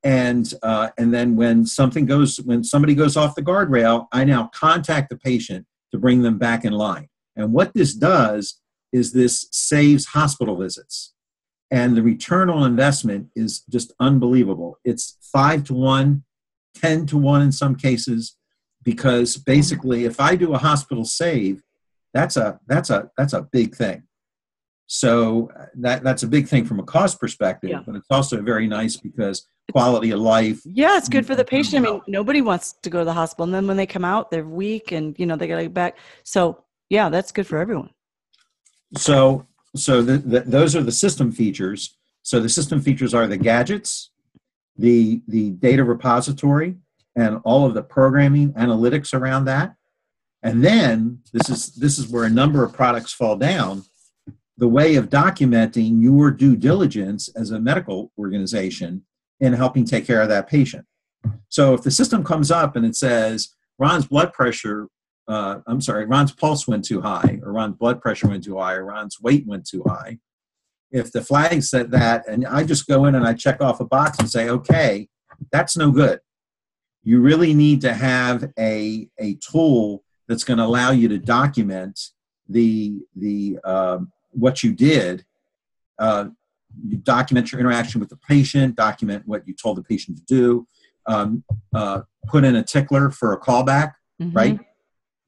And 0.04 0.52
uh, 0.62 0.90
and 0.96 1.12
then 1.12 1.36
when 1.36 1.66
something 1.66 2.06
goes, 2.06 2.36
when 2.38 2.62
somebody 2.62 2.94
goes 2.94 3.16
off 3.16 3.34
the 3.34 3.42
guardrail, 3.42 4.06
I 4.12 4.24
now 4.24 4.48
contact 4.54 5.10
the 5.10 5.16
patient 5.16 5.66
to 5.92 5.98
bring 5.98 6.22
them 6.22 6.38
back 6.38 6.64
in 6.64 6.72
line. 6.72 7.08
And 7.36 7.52
what 7.52 7.74
this 7.74 7.94
does 7.94 8.60
is 8.92 9.12
this 9.12 9.48
saves 9.52 10.06
hospital 10.06 10.56
visits, 10.56 11.14
and 11.70 11.96
the 11.96 12.02
return 12.02 12.48
on 12.48 12.70
investment 12.70 13.28
is 13.34 13.62
just 13.68 13.92
unbelievable. 13.98 14.78
It's 14.84 15.16
five 15.20 15.64
to 15.64 15.74
one 15.74 16.24
ten 16.74 17.06
to 17.06 17.18
one 17.18 17.42
in 17.42 17.52
some 17.52 17.74
cases, 17.74 18.36
because 18.84 19.36
basically, 19.36 20.04
if 20.04 20.20
I 20.20 20.36
do 20.36 20.54
a 20.54 20.58
hospital 20.58 21.04
save, 21.04 21.62
that's 22.14 22.36
a 22.36 22.60
that's 22.66 22.90
a 22.90 23.10
that's 23.16 23.32
a 23.32 23.42
big 23.42 23.74
thing 23.74 24.04
so 24.88 25.50
uh, 25.54 25.66
that 25.76 26.02
that's 26.02 26.22
a 26.22 26.26
big 26.26 26.48
thing 26.48 26.64
from 26.64 26.80
a 26.80 26.82
cost 26.82 27.20
perspective, 27.20 27.70
yeah. 27.70 27.82
but 27.86 27.94
it's 27.94 28.06
also 28.10 28.40
very 28.40 28.66
nice 28.66 28.96
because 28.96 29.46
quality 29.70 30.12
of 30.12 30.20
life. 30.20 30.62
Yeah, 30.64 30.96
it's 30.96 31.10
good 31.10 31.26
for 31.26 31.36
the 31.36 31.44
patient. 31.44 31.86
I 31.86 31.90
mean, 31.90 32.00
nobody 32.08 32.40
wants 32.40 32.72
to 32.82 32.88
go 32.88 33.00
to 33.00 33.04
the 33.04 33.12
hospital, 33.12 33.44
and 33.44 33.54
then 33.54 33.66
when 33.66 33.76
they 33.76 33.86
come 33.86 34.04
out, 34.04 34.30
they're 34.30 34.46
weak, 34.46 34.90
and 34.90 35.14
you 35.18 35.26
know 35.26 35.36
they 35.36 35.46
got 35.46 35.56
to 35.56 35.64
get 35.64 35.74
back. 35.74 35.98
So 36.24 36.64
yeah, 36.88 37.10
that's 37.10 37.32
good 37.32 37.46
for 37.46 37.58
everyone. 37.58 37.90
So 38.96 39.46
so 39.76 40.00
the, 40.00 40.16
the, 40.16 40.40
those 40.40 40.74
are 40.74 40.82
the 40.82 40.90
system 40.90 41.32
features. 41.32 41.94
So 42.22 42.40
the 42.40 42.48
system 42.48 42.80
features 42.80 43.12
are 43.12 43.26
the 43.26 43.36
gadgets, 43.36 44.10
the 44.78 45.20
the 45.28 45.50
data 45.50 45.84
repository, 45.84 46.76
and 47.14 47.42
all 47.44 47.66
of 47.66 47.74
the 47.74 47.82
programming 47.82 48.54
analytics 48.54 49.12
around 49.12 49.44
that. 49.44 49.74
And 50.42 50.64
then 50.64 51.20
this 51.34 51.50
is 51.50 51.74
this 51.74 51.98
is 51.98 52.08
where 52.08 52.24
a 52.24 52.30
number 52.30 52.64
of 52.64 52.72
products 52.72 53.12
fall 53.12 53.36
down 53.36 53.84
the 54.58 54.68
way 54.68 54.96
of 54.96 55.08
documenting 55.08 56.02
your 56.02 56.30
due 56.30 56.56
diligence 56.56 57.28
as 57.34 57.50
a 57.50 57.60
medical 57.60 58.12
organization 58.18 59.04
in 59.40 59.52
helping 59.52 59.84
take 59.84 60.04
care 60.04 60.20
of 60.20 60.28
that 60.28 60.48
patient. 60.48 60.84
So 61.48 61.74
if 61.74 61.82
the 61.82 61.90
system 61.90 62.22
comes 62.24 62.50
up 62.50 62.76
and 62.76 62.84
it 62.84 62.96
says 62.96 63.54
Ron's 63.78 64.06
blood 64.06 64.32
pressure, 64.32 64.88
uh, 65.28 65.60
I'm 65.66 65.80
sorry, 65.80 66.06
Ron's 66.06 66.32
pulse 66.32 66.66
went 66.66 66.84
too 66.84 67.00
high, 67.00 67.38
or 67.42 67.52
Ron's 67.52 67.76
blood 67.76 68.02
pressure 68.02 68.28
went 68.28 68.44
too 68.44 68.58
high, 68.58 68.74
or 68.74 68.84
Ron's 68.84 69.20
weight 69.20 69.46
went 69.46 69.66
too 69.66 69.84
high, 69.86 70.18
if 70.90 71.12
the 71.12 71.22
flag 71.22 71.62
said 71.62 71.90
that, 71.92 72.26
and 72.26 72.46
I 72.46 72.64
just 72.64 72.86
go 72.86 73.04
in 73.04 73.14
and 73.14 73.26
I 73.26 73.34
check 73.34 73.60
off 73.60 73.80
a 73.80 73.84
box 73.84 74.18
and 74.18 74.30
say, 74.30 74.48
okay, 74.48 75.08
that's 75.52 75.76
no 75.76 75.90
good. 75.90 76.20
You 77.04 77.20
really 77.20 77.54
need 77.54 77.80
to 77.82 77.94
have 77.94 78.50
a, 78.58 79.08
a 79.18 79.34
tool 79.34 80.02
that's 80.26 80.44
going 80.44 80.58
to 80.58 80.64
allow 80.64 80.90
you 80.90 81.08
to 81.08 81.18
document 81.18 82.00
the 82.48 83.00
the 83.14 83.58
um, 83.64 84.10
what 84.38 84.62
you 84.62 84.72
did. 84.72 85.24
Uh, 85.98 86.26
you 86.86 86.96
document 86.98 87.50
your 87.50 87.60
interaction 87.60 88.00
with 88.00 88.08
the 88.08 88.16
patient, 88.16 88.76
document 88.76 89.24
what 89.26 89.46
you 89.48 89.54
told 89.54 89.76
the 89.76 89.82
patient 89.82 90.16
to 90.16 90.24
do, 90.24 90.66
um, 91.06 91.42
uh, 91.74 92.02
put 92.26 92.44
in 92.44 92.56
a 92.56 92.62
tickler 92.62 93.10
for 93.10 93.32
a 93.32 93.40
callback, 93.40 93.94
mm-hmm. 94.20 94.36
right? 94.36 94.60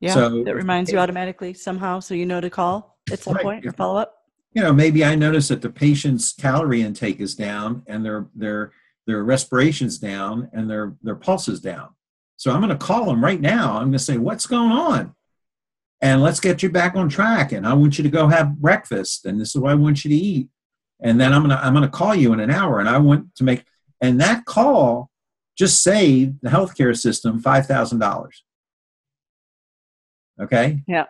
Yeah, 0.00 0.14
so 0.14 0.44
that 0.44 0.54
reminds 0.54 0.90
you 0.90 0.98
automatically 0.98 1.52
somehow, 1.52 2.00
so 2.00 2.14
you 2.14 2.24
know 2.24 2.40
to 2.40 2.50
call 2.50 2.98
at 3.12 3.18
some 3.18 3.34
right. 3.34 3.42
point 3.42 3.66
or 3.66 3.72
follow 3.72 3.98
up. 3.98 4.14
You 4.52 4.62
know, 4.62 4.72
maybe 4.72 5.04
I 5.04 5.14
notice 5.14 5.48
that 5.48 5.62
the 5.62 5.70
patient's 5.70 6.32
calorie 6.32 6.82
intake 6.82 7.20
is 7.20 7.34
down 7.34 7.82
and 7.86 8.04
their 8.04 8.26
their 8.34 8.72
their 9.06 9.22
respiration's 9.22 9.98
down 9.98 10.50
and 10.52 10.70
their 10.70 10.94
their 11.02 11.16
pulse 11.16 11.48
is 11.48 11.60
down. 11.60 11.90
So 12.36 12.50
I'm 12.50 12.60
going 12.60 12.70
to 12.70 12.76
call 12.76 13.06
them 13.06 13.22
right 13.22 13.40
now. 13.40 13.74
I'm 13.74 13.84
going 13.84 13.92
to 13.92 13.98
say, 13.98 14.16
"What's 14.16 14.46
going 14.46 14.72
on?" 14.72 15.14
And 16.02 16.22
let's 16.22 16.40
get 16.40 16.62
you 16.62 16.70
back 16.70 16.94
on 16.94 17.08
track 17.08 17.52
and 17.52 17.66
i 17.66 17.72
want 17.72 17.98
you 17.98 18.04
to 18.04 18.10
go 18.10 18.28
have 18.28 18.56
breakfast 18.56 19.26
and 19.26 19.40
this 19.40 19.50
is 19.50 19.60
what 19.60 19.70
i 19.70 19.74
want 19.74 20.04
you 20.04 20.10
to 20.10 20.16
eat 20.16 20.48
and 21.00 21.20
then 21.20 21.32
i'm 21.32 21.42
gonna 21.42 21.60
i'm 21.62 21.74
gonna 21.74 21.88
call 21.88 22.14
you 22.14 22.32
in 22.32 22.40
an 22.40 22.50
hour 22.50 22.78
and 22.80 22.88
i 22.88 22.98
want 22.98 23.34
to 23.34 23.44
make 23.44 23.64
and 24.00 24.20
that 24.20 24.44
call 24.44 25.10
just 25.56 25.82
saved 25.82 26.38
the 26.40 26.48
healthcare 26.48 26.96
system 26.96 27.42
$5000 27.42 28.28
okay? 30.40 30.82
Yeah. 30.88 31.04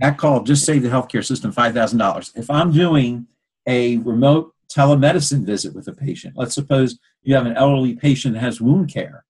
That 0.00 0.18
call 0.18 0.42
just 0.42 0.64
saved 0.64 0.84
the 0.84 0.88
healthcare 0.88 1.24
system 1.24 1.52
$5000 1.52 2.36
if 2.36 2.50
i'm 2.50 2.72
doing 2.72 3.26
a 3.66 3.98
remote 3.98 4.52
telemedicine 4.74 5.46
visit 5.46 5.74
with 5.74 5.88
a 5.88 5.92
patient 5.92 6.34
let's 6.36 6.54
suppose 6.54 6.98
you 7.22 7.34
have 7.34 7.46
an 7.46 7.56
elderly 7.56 7.94
patient 7.94 8.34
that 8.34 8.40
has 8.40 8.60
wound 8.60 8.92
care 8.92 9.24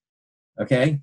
okay 0.60 1.00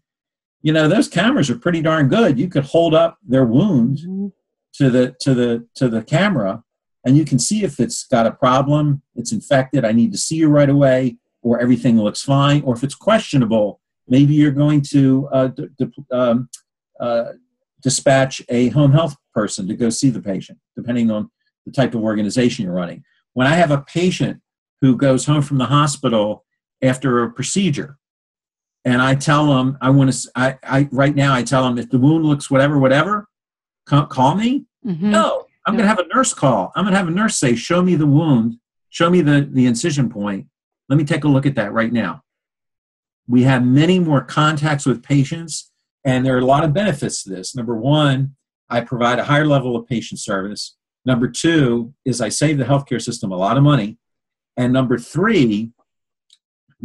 you 0.65 0.73
know 0.73 0.88
those 0.88 1.08
cameras 1.08 1.47
are 1.51 1.60
pretty 1.60 1.80
darn 1.80 2.08
good 2.08 2.39
you 2.39 2.49
could 2.49 2.63
hold 2.63 2.95
up 2.95 3.19
their 3.23 3.45
wound 3.45 3.99
mm-hmm. 3.99 4.28
to 4.73 4.89
the 4.89 5.15
to 5.19 5.36
the 5.36 5.65
to 5.75 5.88
the 5.88 6.04
camera 6.04 6.63
and 7.06 7.15
you 7.15 7.23
can 7.23 7.38
see 7.38 7.63
if 7.63 7.80
it's 7.80 8.04
got 8.08 8.25
a 8.25 8.32
problem 8.32 9.04
it's 9.15 9.32
infected 9.32 9.86
i 9.86 9.91
need 9.91 10.12
to 10.12 10.17
see 10.17 10.38
you 10.38 10.49
right 10.49 10.71
away 10.71 11.17
or 11.43 11.60
everything 11.62 11.99
looks 11.99 12.23
fine 12.23 12.63
or 12.63 12.73
if 12.73 12.84
it's 12.84 12.95
questionable 12.95 13.80
maybe 14.08 14.34
you're 14.34 14.51
going 14.51 14.82
to 14.82 15.30
uh, 15.32 15.47
d- 15.47 15.67
d- 15.78 16.06
um, 16.12 16.49
uh, 16.99 17.25
dispatch 17.82 18.41
a 18.49 18.69
home 18.69 18.91
health 18.91 19.15
person 19.36 19.67
to 19.67 19.75
go 19.75 19.89
see 19.91 20.10
the 20.10 20.21
patient 20.21 20.58
depending 20.75 21.12
on 21.12 21.30
the 21.67 21.71
type 21.71 21.93
of 21.93 22.01
organization 22.01 22.65
you're 22.65 22.73
running 22.73 23.04
when 23.34 23.45
i 23.45 23.54
have 23.54 23.69
a 23.69 23.82
patient 23.82 24.41
who 24.82 24.97
goes 24.97 25.28
home 25.28 25.43
from 25.43 25.60
the 25.60 25.65
hospital 25.65 26.43
after 26.82 27.23
a 27.23 27.32
procedure 27.32 27.99
and 28.85 29.01
I 29.01 29.15
tell 29.15 29.47
them 29.47 29.77
I 29.81 29.89
want 29.89 30.13
to. 30.13 30.31
I, 30.35 30.57
I 30.63 30.87
right 30.91 31.15
now 31.15 31.33
I 31.33 31.43
tell 31.43 31.63
them 31.63 31.77
if 31.77 31.89
the 31.89 31.99
wound 31.99 32.25
looks 32.25 32.49
whatever, 32.49 32.79
whatever, 32.79 33.27
call 33.87 34.35
me. 34.35 34.65
Mm-hmm. 34.85 35.11
No, 35.11 35.47
I'm 35.65 35.73
yeah. 35.73 35.77
going 35.79 35.83
to 35.83 35.87
have 35.87 35.99
a 35.99 36.15
nurse 36.15 36.33
call. 36.33 36.71
I'm 36.75 36.83
going 36.83 36.93
to 36.93 36.97
have 36.97 37.07
a 37.07 37.11
nurse 37.11 37.37
say, 37.37 37.55
"Show 37.55 37.81
me 37.81 37.95
the 37.95 38.07
wound. 38.07 38.57
Show 38.89 39.09
me 39.09 39.21
the 39.21 39.49
the 39.51 39.65
incision 39.65 40.09
point. 40.09 40.47
Let 40.87 40.97
me 40.97 41.03
take 41.03 41.23
a 41.23 41.27
look 41.27 41.45
at 41.45 41.55
that 41.55 41.73
right 41.73 41.91
now." 41.91 42.21
We 43.27 43.43
have 43.43 43.65
many 43.65 43.97
more 43.97 44.21
contacts 44.21 44.85
with 44.85 45.01
patients, 45.01 45.71
and 46.05 46.23
there 46.23 46.35
are 46.35 46.39
a 46.39 46.45
lot 46.45 46.63
of 46.63 46.73
benefits 46.73 47.23
to 47.23 47.31
this. 47.31 47.55
Number 47.55 47.75
one, 47.75 48.35
I 48.69 48.81
provide 48.81 49.17
a 49.17 49.23
higher 49.23 49.47
level 49.47 49.75
of 49.75 49.87
patient 49.87 50.19
service. 50.19 50.75
Number 51.05 51.27
two 51.27 51.93
is 52.05 52.21
I 52.21 52.29
save 52.29 52.59
the 52.59 52.65
healthcare 52.65 53.01
system 53.01 53.31
a 53.31 53.37
lot 53.37 53.57
of 53.57 53.63
money. 53.63 53.97
And 54.57 54.71
number 54.71 54.97
three, 54.97 55.71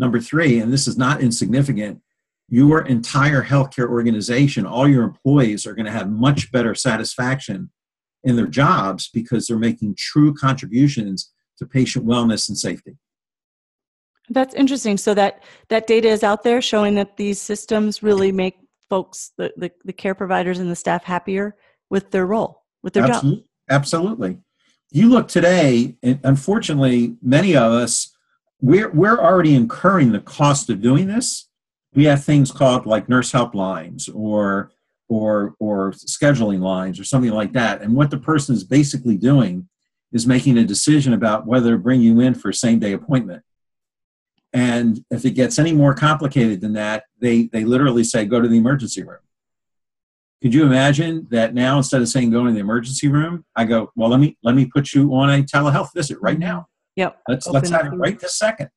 Number 0.00 0.18
three, 0.18 0.58
and 0.58 0.72
this 0.72 0.88
is 0.88 0.96
not 0.96 1.20
insignificant, 1.20 2.00
your 2.48 2.86
entire 2.86 3.44
healthcare 3.44 3.86
organization, 3.86 4.64
all 4.64 4.88
your 4.88 5.04
employees 5.04 5.66
are 5.66 5.74
going 5.74 5.84
to 5.84 5.92
have 5.92 6.10
much 6.10 6.50
better 6.50 6.74
satisfaction 6.74 7.70
in 8.24 8.36
their 8.36 8.46
jobs 8.46 9.10
because 9.12 9.46
they're 9.46 9.58
making 9.58 9.96
true 9.98 10.32
contributions 10.32 11.30
to 11.58 11.66
patient 11.66 12.06
wellness 12.06 12.48
and 12.48 12.56
safety. 12.56 12.96
That's 14.30 14.54
interesting. 14.54 14.96
So 14.96 15.12
that 15.14 15.42
that 15.68 15.86
data 15.86 16.08
is 16.08 16.22
out 16.22 16.44
there 16.44 16.62
showing 16.62 16.94
that 16.94 17.18
these 17.18 17.38
systems 17.38 18.02
really 18.02 18.32
make 18.32 18.56
folks, 18.88 19.32
the, 19.36 19.52
the, 19.58 19.70
the 19.84 19.92
care 19.92 20.14
providers 20.14 20.60
and 20.60 20.70
the 20.70 20.76
staff 20.76 21.04
happier 21.04 21.56
with 21.90 22.10
their 22.10 22.26
role, 22.26 22.64
with 22.82 22.94
their 22.94 23.04
Absolutely. 23.04 23.40
job. 23.40 23.46
Absolutely. 23.68 24.38
You 24.90 25.10
look 25.10 25.28
today, 25.28 25.98
and 26.02 26.20
unfortunately, 26.24 27.16
many 27.20 27.54
of 27.54 27.70
us 27.72 28.16
we're, 28.61 28.90
we're 28.90 29.18
already 29.18 29.55
incurring 29.55 30.12
the 30.12 30.20
cost 30.20 30.70
of 30.70 30.81
doing 30.81 31.07
this. 31.07 31.49
We 31.94 32.05
have 32.05 32.25
things 32.25 32.53
called 32.53 32.87
like 32.87 33.09
nurse 33.09 33.33
helplines 33.33 34.09
or 34.14 34.70
or 35.09 35.55
or 35.59 35.90
scheduling 35.90 36.61
lines 36.61 37.01
or 37.01 37.05
something 37.05 37.33
like 37.33 37.53
that. 37.53 37.83
And 37.83 37.94
what 37.94 38.11
the 38.11 38.18
person 38.18 38.55
is 38.55 38.62
basically 38.64 39.16
doing 39.16 39.68
is 40.12 40.27
making 40.27 40.57
a 40.57 40.64
decision 40.64 41.12
about 41.12 41.46
whether 41.46 41.73
to 41.73 41.79
bring 41.79 42.01
you 42.01 42.20
in 42.20 42.35
for 42.35 42.51
a 42.51 42.55
same 42.55 42.79
day 42.79 42.92
appointment. 42.92 43.42
And 44.53 45.05
if 45.11 45.25
it 45.25 45.33
gets 45.33 45.59
any 45.59 45.73
more 45.73 45.94
complicated 45.94 46.61
than 46.61 46.73
that, 46.75 47.05
they 47.20 47.49
they 47.53 47.64
literally 47.64 48.05
say 48.05 48.25
go 48.25 48.40
to 48.40 48.49
the 48.49 48.59
emergency 48.59 49.03
room. 49.03 49.18
Could 50.42 50.55
you 50.55 50.64
imagine 50.64 51.27
that 51.31 51.55
now 51.55 51.77
instead 51.77 52.01
of 52.01 52.09
saying 52.09 52.31
go 52.31 52.46
to 52.46 52.53
the 52.53 52.61
emergency 52.61 53.09
room, 53.09 53.44
I 53.55 53.64
go, 53.64 53.92
well 53.94 54.09
let 54.09 54.20
me 54.20 54.38
let 54.42 54.55
me 54.55 54.66
put 54.66 54.94
you 54.94 55.12
on 55.14 55.29
a 55.29 55.42
telehealth 55.42 55.92
visit 55.92 56.18
right 56.20 56.38
now. 56.38 56.68
Yep. 56.96 57.20
Let's 57.29 57.46
Open 57.46 57.61
let's 57.61 57.70
have 57.70 57.92
it 57.92 57.96
right 57.96 58.18
this 58.18 58.37
second. 58.37 58.70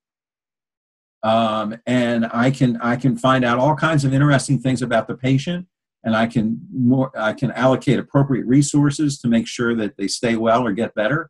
Um, 1.24 1.78
and 1.86 2.26
I 2.32 2.52
can 2.52 2.78
I 2.82 2.96
can 2.96 3.18
find 3.18 3.46
out 3.46 3.58
all 3.58 3.76
kinds 3.76 4.04
of 4.04 4.14
interesting 4.14 4.60
things 4.60 4.82
about 4.82 5.08
the 5.08 5.16
patient, 5.16 5.68
and 6.04 6.16
I 6.16 6.28
can 6.28 6.60
more 6.72 7.12
I 7.18 7.34
can 7.34 7.52
allocate 7.52 7.98
appropriate 7.98 8.46
resources 8.46 9.20
to 9.20 9.28
make 9.28 9.48
sure 9.48 9.74
that 9.76 9.98
they 9.98 10.08
stay 10.08 10.36
well 10.36 10.66
or 10.66 10.74
get 10.74 10.94
better. 10.96 11.30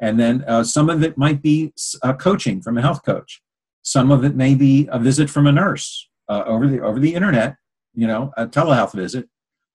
And 0.00 0.18
then 0.18 0.44
uh, 0.46 0.64
some 0.64 0.88
of 0.88 1.02
it 1.02 1.18
might 1.18 1.42
be 1.42 1.72
uh, 2.02 2.14
coaching 2.14 2.62
from 2.62 2.78
a 2.78 2.82
health 2.82 3.04
coach. 3.04 3.42
Some 3.82 4.10
of 4.10 4.24
it 4.24 4.34
may 4.34 4.54
be 4.54 4.88
a 4.90 4.98
visit 4.98 5.28
from 5.30 5.46
a 5.46 5.52
nurse 5.52 6.08
uh, 6.28 6.44
over 6.46 6.68
the 6.68 6.80
over 6.80 7.00
the 7.00 7.14
internet. 7.14 7.56
You 7.94 8.06
know, 8.06 8.32
a 8.36 8.46
telehealth 8.46 8.92
visit, 8.92 9.28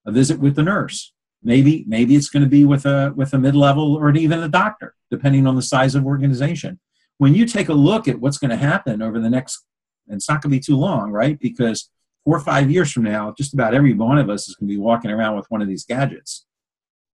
a 0.05 0.11
visit 0.11 0.39
with 0.39 0.55
the 0.55 0.63
nurse. 0.63 1.13
Maybe 1.41 1.85
maybe 1.87 2.15
it's 2.15 2.29
going 2.29 2.43
to 2.43 2.49
be 2.49 2.65
with 2.65 2.85
a 2.85 3.13
with 3.15 3.33
a 3.33 3.39
mid 3.39 3.55
level 3.55 3.95
or 3.95 4.11
even 4.15 4.39
a 4.43 4.49
doctor, 4.49 4.95
depending 5.09 5.47
on 5.47 5.55
the 5.55 5.61
size 5.61 5.95
of 5.95 6.05
organization. 6.05 6.79
When 7.17 7.33
you 7.35 7.45
take 7.45 7.69
a 7.69 7.73
look 7.73 8.07
at 8.07 8.19
what's 8.19 8.37
going 8.37 8.51
to 8.51 8.57
happen 8.57 9.01
over 9.01 9.19
the 9.19 9.29
next, 9.29 9.65
and 10.07 10.15
it's 10.17 10.29
not 10.29 10.41
going 10.41 10.51
to 10.51 10.57
be 10.57 10.59
too 10.59 10.77
long, 10.77 11.11
right? 11.11 11.39
Because 11.39 11.89
four 12.25 12.35
or 12.37 12.41
five 12.41 12.69
years 12.69 12.91
from 12.91 13.03
now, 13.03 13.33
just 13.37 13.53
about 13.53 13.73
every 13.73 13.93
one 13.93 14.17
of 14.17 14.29
us 14.29 14.47
is 14.47 14.55
going 14.55 14.67
to 14.67 14.73
be 14.73 14.79
walking 14.79 15.11
around 15.11 15.35
with 15.35 15.45
one 15.49 15.61
of 15.61 15.67
these 15.67 15.85
gadgets 15.85 16.45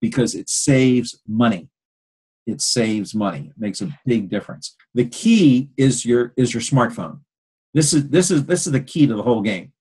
because 0.00 0.34
it 0.34 0.48
saves 0.48 1.20
money. 1.26 1.68
it 2.46 2.60
saves 2.60 3.14
money. 3.14 3.48
It 3.50 3.58
makes 3.58 3.80
a 3.80 3.96
big 4.04 4.28
difference. 4.28 4.76
The 4.94 5.06
key 5.06 5.70
is 5.76 6.04
your 6.04 6.32
is 6.36 6.52
your 6.52 6.60
smartphone. 6.60 7.20
This 7.74 7.92
is 7.94 8.08
this 8.08 8.30
is 8.30 8.46
this 8.46 8.66
is 8.66 8.72
the 8.72 8.80
key 8.80 9.06
to 9.06 9.14
the 9.14 9.22
whole 9.22 9.42
game. 9.42 9.72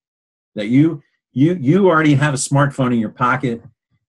That 0.55 0.67
you 0.67 1.01
you 1.33 1.57
you 1.59 1.89
already 1.89 2.15
have 2.15 2.33
a 2.33 2.37
smartphone 2.37 2.93
in 2.93 2.99
your 2.99 3.09
pocket. 3.09 3.63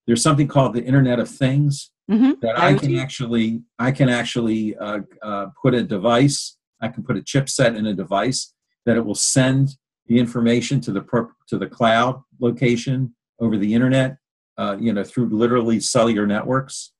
There's 0.06 0.22
something 0.22 0.48
called 0.48 0.74
the 0.74 0.84
Internet 0.84 1.18
of 1.20 1.28
Things 1.28 1.90
Mhm. 2.10 2.40
that 2.40 2.58
I 2.58 2.74
can 2.74 2.96
actually 2.98 3.62
I 3.78 3.92
can 3.92 4.08
actually 4.08 4.76
uh, 4.76 5.00
uh, 5.22 5.46
put 5.62 5.74
a 5.74 5.82
device. 5.82 6.56
I 6.80 6.88
can 6.88 7.04
put 7.04 7.16
a 7.16 7.20
chipset 7.20 7.76
in 7.76 7.86
a 7.86 7.94
device 7.94 8.52
that 8.84 8.96
it 8.96 9.04
will 9.06 9.14
send 9.14 9.76
the 10.08 10.18
information 10.18 10.80
to 10.82 10.92
the 10.92 11.02
to 11.48 11.58
the 11.58 11.68
cloud 11.68 12.20
location 12.40 13.14
over 13.40 13.56
the 13.56 13.72
internet. 13.74 14.18
Uh, 14.58 14.76
you 14.78 14.92
know, 14.92 15.02
through 15.02 15.28
literally 15.30 15.80
cellular 15.80 16.26
networks. 16.26 16.92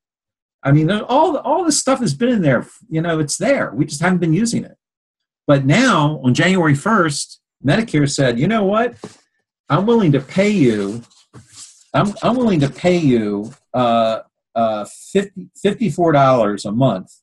I 0.63 0.73
mean, 0.73 0.91
all 0.91 1.37
all 1.39 1.65
this 1.65 1.79
stuff 1.79 1.99
has 1.99 2.15
been 2.15 2.29
in 2.31 2.43
there. 2.43 2.67
You 2.89 3.03
know, 3.03 3.19
it's 3.19 3.37
there. 3.37 3.73
We 3.75 3.85
just 3.85 4.01
haven't 4.01 4.19
been 4.21 4.33
using 4.33 4.65
it. 4.65 4.77
But 5.47 5.67
now, 5.67 6.21
on 6.25 6.33
January 6.35 6.75
first, 6.77 7.41
Medicare 7.65 8.09
said, 8.09 8.39
you 8.39 8.47
know 8.47 8.65
what? 8.65 8.95
I'm 9.69 9.87
willing 9.87 10.13
to 10.13 10.21
pay 10.21 10.51
you. 10.51 11.03
I'm 11.95 12.15
I'm 12.23 12.37
willing 12.37 12.61
to 12.61 12.71
pay 12.71 12.97
you. 12.97 13.53
Uh, 13.75 14.21
uh, 14.55 14.85
50, 14.85 15.49
$54 15.65 16.65
a 16.65 16.73
month 16.73 17.23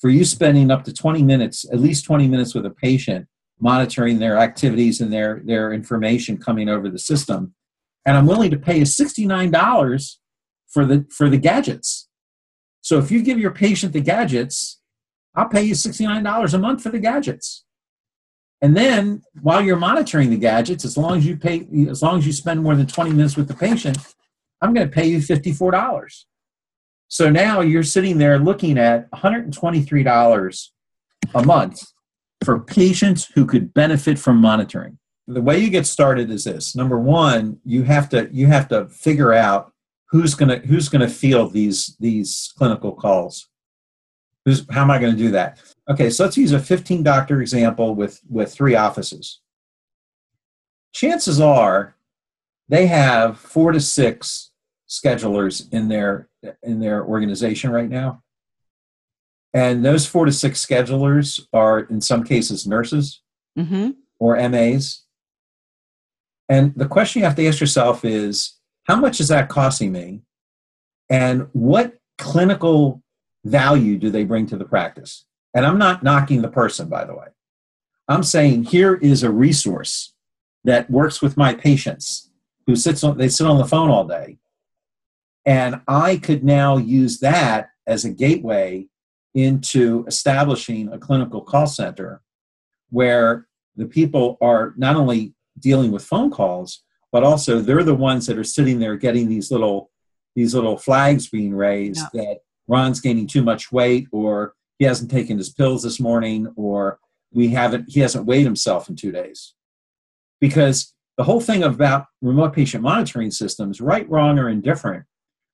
for 0.00 0.10
you 0.10 0.24
spending 0.24 0.70
up 0.70 0.84
to 0.84 0.92
20 0.92 1.22
minutes, 1.22 1.66
at 1.72 1.80
least 1.80 2.04
20 2.04 2.28
minutes 2.28 2.54
with 2.54 2.66
a 2.66 2.70
patient, 2.70 3.26
monitoring 3.58 4.18
their 4.18 4.36
activities 4.38 5.00
and 5.00 5.12
their, 5.12 5.40
their 5.44 5.72
information 5.72 6.38
coming 6.38 6.68
over 6.68 6.88
the 6.88 6.98
system. 6.98 7.54
And 8.04 8.16
I'm 8.16 8.26
willing 8.26 8.50
to 8.50 8.58
pay 8.58 8.78
you 8.78 8.84
$69 8.84 10.16
for 10.68 10.84
the, 10.84 11.06
for 11.10 11.28
the 11.28 11.38
gadgets. 11.38 12.08
So 12.82 12.98
if 12.98 13.10
you 13.10 13.22
give 13.22 13.38
your 13.38 13.50
patient 13.50 13.92
the 13.92 14.00
gadgets, 14.00 14.80
I'll 15.34 15.48
pay 15.48 15.64
you 15.64 15.74
$69 15.74 16.54
a 16.54 16.58
month 16.58 16.82
for 16.82 16.90
the 16.90 17.00
gadgets. 17.00 17.64
And 18.62 18.76
then 18.76 19.22
while 19.42 19.60
you're 19.62 19.76
monitoring 19.76 20.30
the 20.30 20.36
gadgets, 20.36 20.84
as 20.84 20.96
long 20.96 21.18
as 21.18 21.26
you 21.26 21.36
pay, 21.36 21.66
as 21.88 22.02
long 22.02 22.18
as 22.18 22.26
you 22.26 22.32
spend 22.32 22.62
more 22.62 22.74
than 22.74 22.86
20 22.86 23.10
minutes 23.10 23.36
with 23.36 23.48
the 23.48 23.54
patient, 23.54 23.98
I'm 24.62 24.72
going 24.72 24.88
to 24.88 24.92
pay 24.92 25.06
you 25.06 25.18
$54. 25.18 26.24
So 27.08 27.30
now 27.30 27.60
you're 27.60 27.82
sitting 27.82 28.18
there 28.18 28.38
looking 28.38 28.78
at 28.78 29.10
$123 29.10 30.68
a 31.34 31.44
month 31.44 31.82
for 32.44 32.60
patients 32.60 33.26
who 33.34 33.46
could 33.46 33.72
benefit 33.74 34.18
from 34.18 34.38
monitoring. 34.38 34.98
The 35.28 35.42
way 35.42 35.58
you 35.58 35.70
get 35.70 35.86
started 35.86 36.30
is 36.30 36.44
this. 36.44 36.74
Number 36.74 36.98
one, 36.98 37.58
you 37.64 37.82
have 37.82 38.08
to 38.10 38.28
you 38.32 38.46
have 38.46 38.68
to 38.68 38.88
figure 38.88 39.32
out 39.32 39.72
who's 40.10 40.34
gonna 40.34 40.58
who's 40.58 40.88
gonna 40.88 41.08
field 41.08 41.52
these 41.52 41.96
these 41.98 42.52
clinical 42.56 42.92
calls. 42.92 43.48
Who's, 44.44 44.64
how 44.70 44.82
am 44.82 44.92
I 44.92 45.00
going 45.00 45.12
to 45.12 45.18
do 45.18 45.32
that? 45.32 45.60
Okay, 45.88 46.10
so 46.10 46.24
let's 46.24 46.36
use 46.36 46.52
a 46.52 46.58
15 46.58 47.02
doctor 47.02 47.40
example 47.40 47.94
with 47.94 48.20
with 48.28 48.52
three 48.52 48.74
offices. 48.74 49.40
Chances 50.92 51.40
are 51.40 51.94
they 52.68 52.86
have 52.86 53.38
four 53.38 53.72
to 53.72 53.80
six 53.80 54.50
schedulers 54.88 55.72
in 55.72 55.88
their 55.88 56.28
in 56.62 56.80
their 56.80 57.04
organization 57.04 57.70
right 57.70 57.88
now 57.88 58.22
and 59.52 59.84
those 59.84 60.06
four 60.06 60.24
to 60.26 60.32
six 60.32 60.64
schedulers 60.64 61.40
are 61.52 61.80
in 61.80 62.00
some 62.00 62.22
cases 62.22 62.66
nurses 62.68 63.20
Mhm. 63.58 63.96
or 64.20 64.36
MAs 64.36 65.02
and 66.48 66.72
the 66.76 66.86
question 66.86 67.18
you 67.20 67.26
have 67.26 67.34
to 67.36 67.46
ask 67.48 67.58
yourself 67.60 68.04
is 68.04 68.58
how 68.84 68.94
much 68.94 69.18
is 69.20 69.26
that 69.28 69.48
costing 69.48 69.90
me 69.90 70.22
and 71.10 71.48
what 71.52 71.98
clinical 72.18 73.02
value 73.44 73.98
do 73.98 74.08
they 74.10 74.22
bring 74.24 74.46
to 74.46 74.56
the 74.56 74.64
practice 74.64 75.24
and 75.56 75.66
i'm 75.66 75.78
not 75.78 76.04
knocking 76.04 76.42
the 76.42 76.48
person 76.48 76.88
by 76.88 77.04
the 77.04 77.14
way. 77.14 77.26
I'm 78.08 78.22
saying 78.22 78.64
here 78.64 78.94
is 78.94 79.22
a 79.22 79.30
resource 79.30 80.14
that 80.64 80.90
works 80.90 81.20
with 81.20 81.36
my 81.36 81.54
patients 81.54 82.30
who 82.66 82.76
sits 82.76 83.02
on 83.02 83.18
they 83.18 83.28
sit 83.28 83.46
on 83.46 83.58
the 83.58 83.64
phone 83.64 83.90
all 83.90 84.06
day. 84.06 84.38
And 85.44 85.80
I 85.86 86.16
could 86.16 86.44
now 86.44 86.76
use 86.76 87.20
that 87.20 87.70
as 87.86 88.04
a 88.04 88.10
gateway 88.10 88.86
into 89.34 90.04
establishing 90.08 90.92
a 90.92 90.98
clinical 90.98 91.40
call 91.40 91.66
center 91.66 92.22
where 92.90 93.46
the 93.76 93.86
people 93.86 94.38
are 94.40 94.74
not 94.76 94.96
only 94.96 95.34
dealing 95.58 95.92
with 95.92 96.04
phone 96.04 96.30
calls, 96.30 96.82
but 97.12 97.22
also 97.22 97.60
they're 97.60 97.84
the 97.84 97.94
ones 97.94 98.26
that 98.26 98.38
are 98.38 98.44
sitting 98.44 98.78
there 98.78 98.96
getting 98.96 99.28
these 99.28 99.50
little 99.50 99.90
these 100.34 100.54
little 100.54 100.76
flags 100.76 101.28
being 101.28 101.54
raised 101.54 102.04
that 102.12 102.40
Ron's 102.68 103.00
gaining 103.00 103.26
too 103.26 103.42
much 103.42 103.72
weight 103.72 104.06
or 104.12 104.54
he 104.78 104.84
hasn't 104.84 105.10
taken 105.10 105.38
his 105.38 105.50
pills 105.50 105.82
this 105.82 106.00
morning 106.00 106.52
or 106.56 106.98
we 107.32 107.48
haven't 107.48 107.86
he 107.88 108.00
hasn't 108.00 108.26
weighed 108.26 108.44
himself 108.44 108.88
in 108.88 108.96
two 108.96 109.12
days. 109.12 109.54
Because 110.40 110.94
the 111.16 111.24
whole 111.24 111.40
thing 111.40 111.62
about 111.62 112.06
remote 112.20 112.52
patient 112.52 112.82
monitoring 112.82 113.30
systems, 113.30 113.80
right, 113.80 114.08
wrong, 114.08 114.38
or 114.38 114.48
indifferent, 114.48 115.04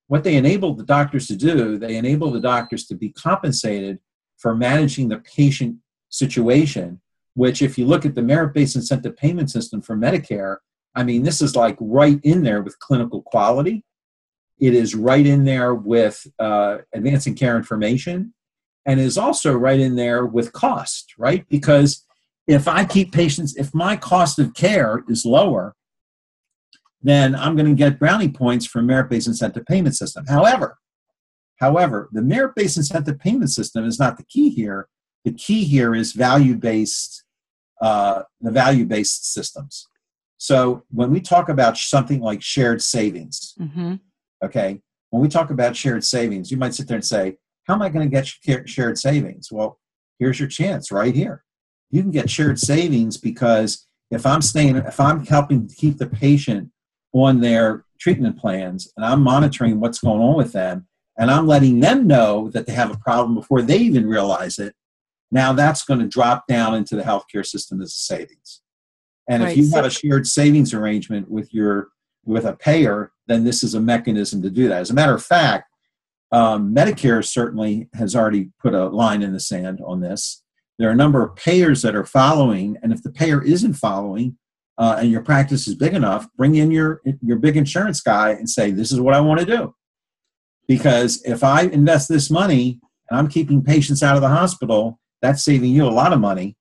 what 0.08 0.24
they 0.24 0.36
enable 0.36 0.74
the 0.74 0.84
doctors 0.84 1.26
to 1.28 1.36
do, 1.36 1.78
they 1.78 1.96
enable 1.96 2.30
the 2.30 2.40
doctors 2.40 2.86
to 2.86 2.94
be 2.94 3.10
compensated 3.10 3.98
for 4.38 4.54
managing 4.54 5.08
the 5.08 5.18
patient 5.18 5.76
situation, 6.08 7.00
which, 7.34 7.62
if 7.62 7.78
you 7.78 7.86
look 7.86 8.04
at 8.04 8.14
the 8.14 8.22
merit 8.22 8.52
based 8.52 8.76
incentive 8.76 9.16
payment 9.16 9.50
system 9.50 9.80
for 9.80 9.96
Medicare, 9.96 10.56
I 10.94 11.04
mean, 11.04 11.22
this 11.22 11.40
is 11.40 11.56
like 11.56 11.76
right 11.80 12.20
in 12.22 12.42
there 12.42 12.62
with 12.62 12.78
clinical 12.80 13.22
quality. 13.22 13.84
It 14.58 14.74
is 14.74 14.94
right 14.94 15.26
in 15.26 15.44
there 15.44 15.74
with 15.74 16.26
uh, 16.38 16.78
advancing 16.92 17.34
care 17.34 17.56
information, 17.56 18.34
and 18.84 19.00
is 19.00 19.16
also 19.18 19.52
right 19.54 19.80
in 19.80 19.96
there 19.96 20.26
with 20.26 20.52
cost, 20.52 21.14
right? 21.18 21.48
Because 21.48 22.04
if 22.46 22.66
I 22.66 22.84
keep 22.84 23.12
patients, 23.12 23.56
if 23.56 23.72
my 23.74 23.96
cost 23.96 24.38
of 24.38 24.54
care 24.54 25.04
is 25.08 25.24
lower, 25.24 25.74
then 27.00 27.34
I'm 27.34 27.56
going 27.56 27.68
to 27.68 27.74
get 27.74 27.98
brownie 27.98 28.28
points 28.28 28.66
from 28.66 28.86
merit-based 28.86 29.26
incentive 29.26 29.66
payment 29.66 29.96
system. 29.96 30.26
However, 30.26 30.78
however, 31.56 32.08
the 32.12 32.22
merit-based 32.22 32.76
incentive 32.76 33.18
payment 33.18 33.50
system 33.50 33.84
is 33.84 33.98
not 33.98 34.16
the 34.16 34.24
key 34.24 34.50
here. 34.50 34.88
The 35.24 35.32
key 35.32 35.64
here 35.64 35.94
is 35.94 36.12
value-based, 36.12 37.24
uh, 37.80 38.22
the 38.40 38.50
value-based 38.50 39.32
systems. 39.32 39.88
So 40.38 40.82
when 40.90 41.10
we 41.10 41.20
talk 41.20 41.48
about 41.48 41.76
something 41.78 42.20
like 42.20 42.42
shared 42.42 42.82
savings, 42.82 43.54
Mhm. 43.60 44.00
okay, 44.44 44.80
when 45.10 45.22
we 45.22 45.28
talk 45.28 45.50
about 45.50 45.76
shared 45.76 46.04
savings, 46.04 46.50
you 46.50 46.56
might 46.56 46.74
sit 46.74 46.88
there 46.88 46.96
and 46.96 47.04
say, 47.04 47.36
"How 47.64 47.74
am 47.74 47.82
I 47.82 47.88
going 47.88 48.08
to 48.08 48.12
get 48.12 48.26
shared 48.68 48.98
savings?" 48.98 49.50
Well, 49.50 49.78
here's 50.18 50.38
your 50.38 50.48
chance 50.48 50.92
right 50.92 51.14
here. 51.14 51.44
You 51.90 52.02
can 52.02 52.10
get 52.10 52.30
shared 52.30 52.58
savings 52.58 53.16
because 53.16 53.86
if 54.10 54.26
I'm 54.26 54.42
staying, 54.42 54.76
if 54.76 55.00
I'm 55.00 55.24
helping 55.26 55.68
to 55.68 55.74
keep 55.74 55.98
the 55.98 56.06
patient 56.06 56.70
on 57.12 57.40
their 57.40 57.84
treatment 57.98 58.38
plans 58.38 58.90
and 58.96 59.04
I'm 59.04 59.22
monitoring 59.22 59.80
what's 59.80 60.00
going 60.00 60.20
on 60.20 60.36
with 60.36 60.52
them 60.52 60.86
and 61.18 61.30
I'm 61.30 61.46
letting 61.46 61.80
them 61.80 62.06
know 62.06 62.48
that 62.50 62.66
they 62.66 62.72
have 62.72 62.90
a 62.90 62.98
problem 62.98 63.34
before 63.34 63.62
they 63.62 63.78
even 63.78 64.06
realize 64.06 64.58
it, 64.58 64.74
now 65.30 65.52
that's 65.52 65.84
going 65.84 66.00
to 66.00 66.08
drop 66.08 66.46
down 66.46 66.74
into 66.74 66.96
the 66.96 67.02
healthcare 67.02 67.44
system 67.44 67.80
as 67.80 67.88
a 67.88 67.96
savings. 67.96 68.60
And 69.28 69.42
Right, 69.42 69.52
if 69.52 69.56
you 69.56 69.70
have 69.72 69.84
a 69.84 69.90
shared 69.90 70.26
savings 70.26 70.74
arrangement 70.74 71.30
with 71.30 71.52
your 71.54 71.88
with 72.24 72.44
a 72.44 72.54
payer, 72.54 73.12
then 73.26 73.44
this 73.44 73.62
is 73.62 73.74
a 73.74 73.80
mechanism 73.80 74.42
to 74.42 74.50
do 74.50 74.68
that. 74.68 74.80
As 74.80 74.90
a 74.90 74.94
matter 74.94 75.14
of 75.14 75.24
fact, 75.24 75.71
um, 76.32 76.74
Medicare 76.74 77.24
certainly 77.24 77.88
has 77.94 78.16
already 78.16 78.50
put 78.60 78.74
a 78.74 78.86
line 78.86 79.22
in 79.22 79.32
the 79.32 79.40
sand 79.40 79.80
on 79.86 80.00
this. 80.00 80.42
There 80.78 80.88
are 80.88 80.92
a 80.92 80.96
number 80.96 81.22
of 81.22 81.36
payers 81.36 81.82
that 81.82 81.94
are 81.94 82.06
following, 82.06 82.78
and 82.82 82.92
if 82.92 83.02
the 83.02 83.12
payer 83.12 83.42
isn't 83.42 83.74
following, 83.74 84.38
uh, 84.78 84.96
and 84.98 85.10
your 85.10 85.22
practice 85.22 85.68
is 85.68 85.74
big 85.74 85.92
enough, 85.92 86.26
bring 86.36 86.54
in 86.54 86.70
your 86.70 87.02
your 87.20 87.38
big 87.38 87.58
insurance 87.58 88.00
guy 88.00 88.30
and 88.30 88.48
say, 88.48 88.70
"This 88.70 88.90
is 88.90 89.00
what 89.00 89.14
I 89.14 89.20
want 89.20 89.40
to 89.40 89.46
do." 89.46 89.74
Because 90.66 91.22
if 91.24 91.44
I 91.44 91.62
invest 91.62 92.08
this 92.08 92.30
money 92.30 92.80
and 93.10 93.18
I'm 93.18 93.28
keeping 93.28 93.62
patients 93.62 94.02
out 94.02 94.16
of 94.16 94.22
the 94.22 94.28
hospital, 94.28 94.98
that's 95.20 95.44
saving 95.44 95.70
you 95.70 95.84
a 95.84 95.90
lot 95.90 96.14
of 96.14 96.20
money, 96.20 96.56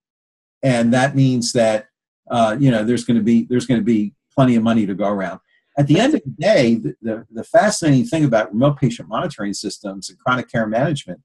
and 0.61 0.93
that 0.93 1.15
means 1.15 1.53
that 1.53 1.87
uh, 2.29 2.57
you 2.59 2.69
know 2.69 2.83
there's 2.83 3.05
going 3.05 3.17
to 3.17 3.23
be 3.23 3.47
there's 3.49 3.65
going 3.65 3.79
to 3.79 3.85
be 3.85 4.13
plenty 4.35 4.57
of 4.57 4.63
money 4.63 4.85
to 4.85 4.93
go 4.93 5.07
around. 5.07 5.39
At 5.77 5.87
the 5.87 5.99
end 5.99 6.13
of 6.13 6.21
the 6.23 6.31
day, 6.31 6.75
the, 6.75 6.95
the, 7.01 7.25
the 7.31 7.43
fascinating 7.43 8.05
thing 8.05 8.25
about 8.25 8.51
remote 8.51 8.77
patient 8.77 9.07
monitoring 9.07 9.53
systems 9.53 10.09
and 10.09 10.19
chronic 10.19 10.51
care 10.51 10.67
management 10.67 11.21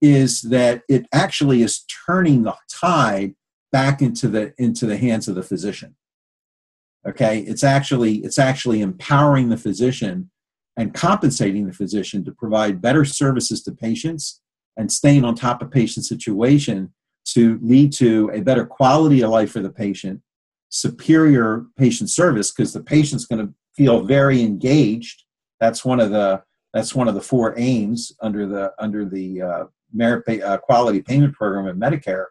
is 0.00 0.42
that 0.42 0.82
it 0.88 1.06
actually 1.12 1.62
is 1.62 1.84
turning 2.06 2.42
the 2.42 2.54
tide 2.68 3.34
back 3.70 4.02
into 4.02 4.28
the 4.28 4.52
into 4.58 4.86
the 4.86 4.96
hands 4.96 5.28
of 5.28 5.34
the 5.34 5.42
physician. 5.42 5.94
Okay? 7.06 7.40
It's 7.40 7.62
actually 7.62 8.16
it's 8.16 8.38
actually 8.38 8.80
empowering 8.80 9.50
the 9.50 9.56
physician 9.56 10.30
and 10.76 10.94
compensating 10.94 11.66
the 11.66 11.72
physician 11.72 12.24
to 12.24 12.32
provide 12.32 12.80
better 12.80 13.04
services 13.04 13.62
to 13.64 13.72
patients 13.72 14.40
and 14.76 14.90
staying 14.90 15.24
on 15.24 15.34
top 15.34 15.62
of 15.62 15.70
patient 15.70 16.06
situation 16.06 16.92
to 17.26 17.58
lead 17.62 17.92
to 17.92 18.30
a 18.32 18.40
better 18.40 18.64
quality 18.64 19.20
of 19.20 19.30
life 19.30 19.52
for 19.52 19.60
the 19.60 19.70
patient 19.70 20.22
superior 20.70 21.66
patient 21.76 22.08
service 22.08 22.52
because 22.52 22.72
the 22.72 22.82
patient's 22.82 23.26
going 23.26 23.44
to 23.44 23.52
feel 23.80 24.04
very 24.04 24.42
engaged 24.42 25.24
that's 25.60 25.84
one 25.84 26.00
of 26.00 26.10
the 26.10 26.42
That's 26.72 26.94
one 26.94 27.08
of 27.08 27.14
the 27.14 27.20
four 27.20 27.54
aims 27.56 28.12
under 28.20 28.46
the 28.46 28.72
under 28.78 29.04
the 29.04 29.42
uh, 29.42 29.64
merit 29.92 30.24
pay, 30.26 30.40
uh, 30.42 30.56
quality 30.56 31.02
payment 31.02 31.34
program 31.34 31.66
of 31.66 31.76
Medicare. 31.76 32.26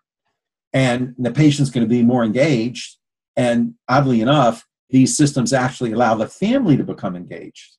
And 0.74 1.16
the 1.18 1.32
patient's 1.32 1.72
going 1.72 1.86
to 1.86 1.90
be 1.90 2.04
more 2.04 2.24
engaged. 2.24 2.98
And 3.36 3.76
oddly 3.88 4.22
enough, 4.22 4.66
these 4.90 5.16
systems 5.16 5.54
actually 5.54 5.94
allow 5.94 6.16
the 6.16 6.28
family 6.28 6.78
to 6.78 6.84
become 6.84 7.16
engaged. 7.16 7.78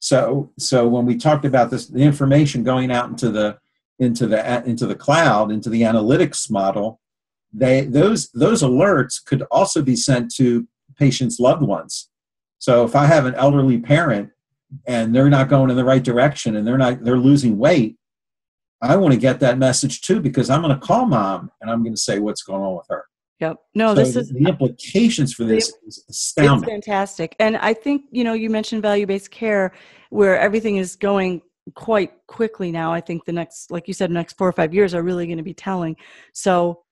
So, 0.00 0.52
so 0.58 0.86
when 0.88 1.04
we 1.06 1.16
talked 1.16 1.44
about 1.44 1.70
this, 1.70 1.86
the 1.86 2.02
information 2.02 2.62
going 2.62 2.90
out 2.90 3.08
into 3.08 3.30
the 3.30 3.58
into 3.98 4.26
the 4.26 4.40
into 4.64 4.86
the 4.86 4.94
cloud, 4.94 5.50
into 5.50 5.68
the 5.68 5.82
analytics 5.82 6.50
model, 6.50 7.00
they 7.52 7.82
those 7.82 8.30
those 8.30 8.62
alerts 8.62 9.22
could 9.22 9.42
also 9.50 9.82
be 9.82 9.96
sent 9.96 10.34
to 10.36 10.66
patients' 10.96 11.40
loved 11.40 11.62
ones. 11.62 12.08
So, 12.58 12.84
if 12.84 12.96
I 12.96 13.06
have 13.06 13.26
an 13.26 13.34
elderly 13.34 13.78
parent 13.78 14.30
and 14.86 15.14
they're 15.14 15.30
not 15.30 15.48
going 15.48 15.70
in 15.70 15.76
the 15.76 15.84
right 15.84 16.02
direction 16.02 16.56
and 16.56 16.66
they're 16.66 16.78
not 16.78 17.04
they're 17.04 17.18
losing 17.18 17.58
weight, 17.58 17.96
I 18.80 18.96
want 18.96 19.14
to 19.14 19.20
get 19.20 19.40
that 19.40 19.58
message 19.58 20.02
too 20.02 20.20
because 20.20 20.50
I'm 20.50 20.62
going 20.62 20.78
to 20.78 20.84
call 20.84 21.06
mom 21.06 21.50
and 21.60 21.70
I'm 21.70 21.82
going 21.82 21.94
to 21.94 22.00
say 22.00 22.18
what's 22.18 22.42
going 22.42 22.62
on 22.62 22.76
with 22.76 22.86
her. 22.90 23.04
Yep. 23.40 23.56
No, 23.74 23.94
So 23.94 23.94
this 23.94 24.16
is 24.16 24.30
the 24.30 24.48
implications 24.48 25.32
for 25.32 25.44
this 25.44 25.72
is 25.86 26.04
astounding. 26.08 26.68
It's 26.68 26.86
fantastic. 26.86 27.36
And 27.38 27.56
I 27.56 27.72
think, 27.72 28.02
you 28.10 28.24
know, 28.24 28.32
you 28.32 28.50
mentioned 28.50 28.82
value 28.82 29.06
based 29.06 29.30
care 29.30 29.72
where 30.10 30.38
everything 30.38 30.76
is 30.76 30.96
going 30.96 31.42
quite 31.74 32.12
quickly 32.26 32.72
now. 32.72 32.92
I 32.92 33.00
think 33.00 33.24
the 33.24 33.32
next, 33.32 33.70
like 33.70 33.86
you 33.86 33.94
said, 33.94 34.10
next 34.10 34.36
four 34.36 34.48
or 34.48 34.52
five 34.52 34.74
years 34.74 34.92
are 34.92 35.02
really 35.02 35.26
going 35.26 35.38
to 35.38 35.44
be 35.44 35.54
telling. 35.54 35.96
So, 36.32 36.82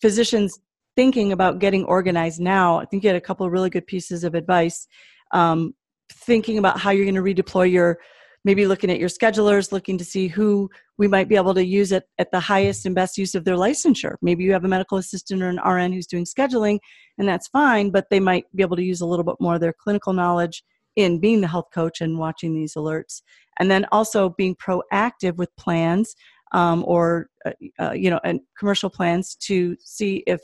physicians 0.00 0.58
thinking 0.96 1.32
about 1.32 1.58
getting 1.58 1.84
organized 1.84 2.40
now, 2.40 2.78
I 2.78 2.84
think 2.84 3.02
you 3.02 3.08
had 3.08 3.16
a 3.16 3.20
couple 3.20 3.46
of 3.46 3.52
really 3.52 3.70
good 3.70 3.86
pieces 3.86 4.24
of 4.24 4.34
advice. 4.34 4.86
Um, 5.32 5.74
thinking 6.12 6.58
about 6.58 6.78
how 6.78 6.90
you're 6.90 7.10
going 7.10 7.14
to 7.14 7.42
redeploy 7.42 7.70
your 7.70 7.98
maybe 8.44 8.66
looking 8.66 8.90
at 8.90 8.98
your 8.98 9.08
schedulers, 9.08 9.72
looking 9.72 9.98
to 9.98 10.04
see 10.04 10.26
who 10.26 10.70
we 10.96 11.06
might 11.06 11.28
be 11.28 11.36
able 11.36 11.54
to 11.54 11.64
use 11.64 11.92
it 11.92 12.04
at 12.18 12.30
the 12.30 12.40
highest 12.40 12.86
and 12.86 12.94
best 12.94 13.18
use 13.18 13.34
of 13.34 13.44
their 13.44 13.56
licensure. 13.56 14.14
Maybe 14.22 14.44
you 14.44 14.52
have 14.52 14.64
a 14.64 14.68
medical 14.68 14.98
assistant 14.98 15.42
or 15.42 15.48
an 15.48 15.60
RN 15.62 15.92
who's 15.92 16.06
doing 16.06 16.24
scheduling, 16.24 16.78
and 17.18 17.28
that's 17.28 17.48
fine, 17.48 17.90
but 17.90 18.06
they 18.10 18.20
might 18.20 18.44
be 18.54 18.62
able 18.62 18.76
to 18.76 18.82
use 18.82 19.00
a 19.00 19.06
little 19.06 19.24
bit 19.24 19.36
more 19.40 19.56
of 19.56 19.60
their 19.60 19.74
clinical 19.74 20.12
knowledge 20.12 20.62
in 20.96 21.20
being 21.20 21.40
the 21.40 21.48
health 21.48 21.68
coach 21.72 22.00
and 22.00 22.18
watching 22.18 22.54
these 22.54 22.74
alerts. 22.74 23.22
And 23.58 23.70
then 23.70 23.86
also 23.92 24.30
being 24.30 24.56
proactive 24.56 25.36
with 25.36 25.54
plans 25.56 26.14
um, 26.52 26.82
or, 26.86 27.28
uh, 27.44 27.52
uh, 27.78 27.92
you 27.92 28.08
know, 28.10 28.20
and 28.24 28.40
commercial 28.58 28.90
plans 28.90 29.36
to 29.42 29.76
see 29.80 30.24
if 30.26 30.40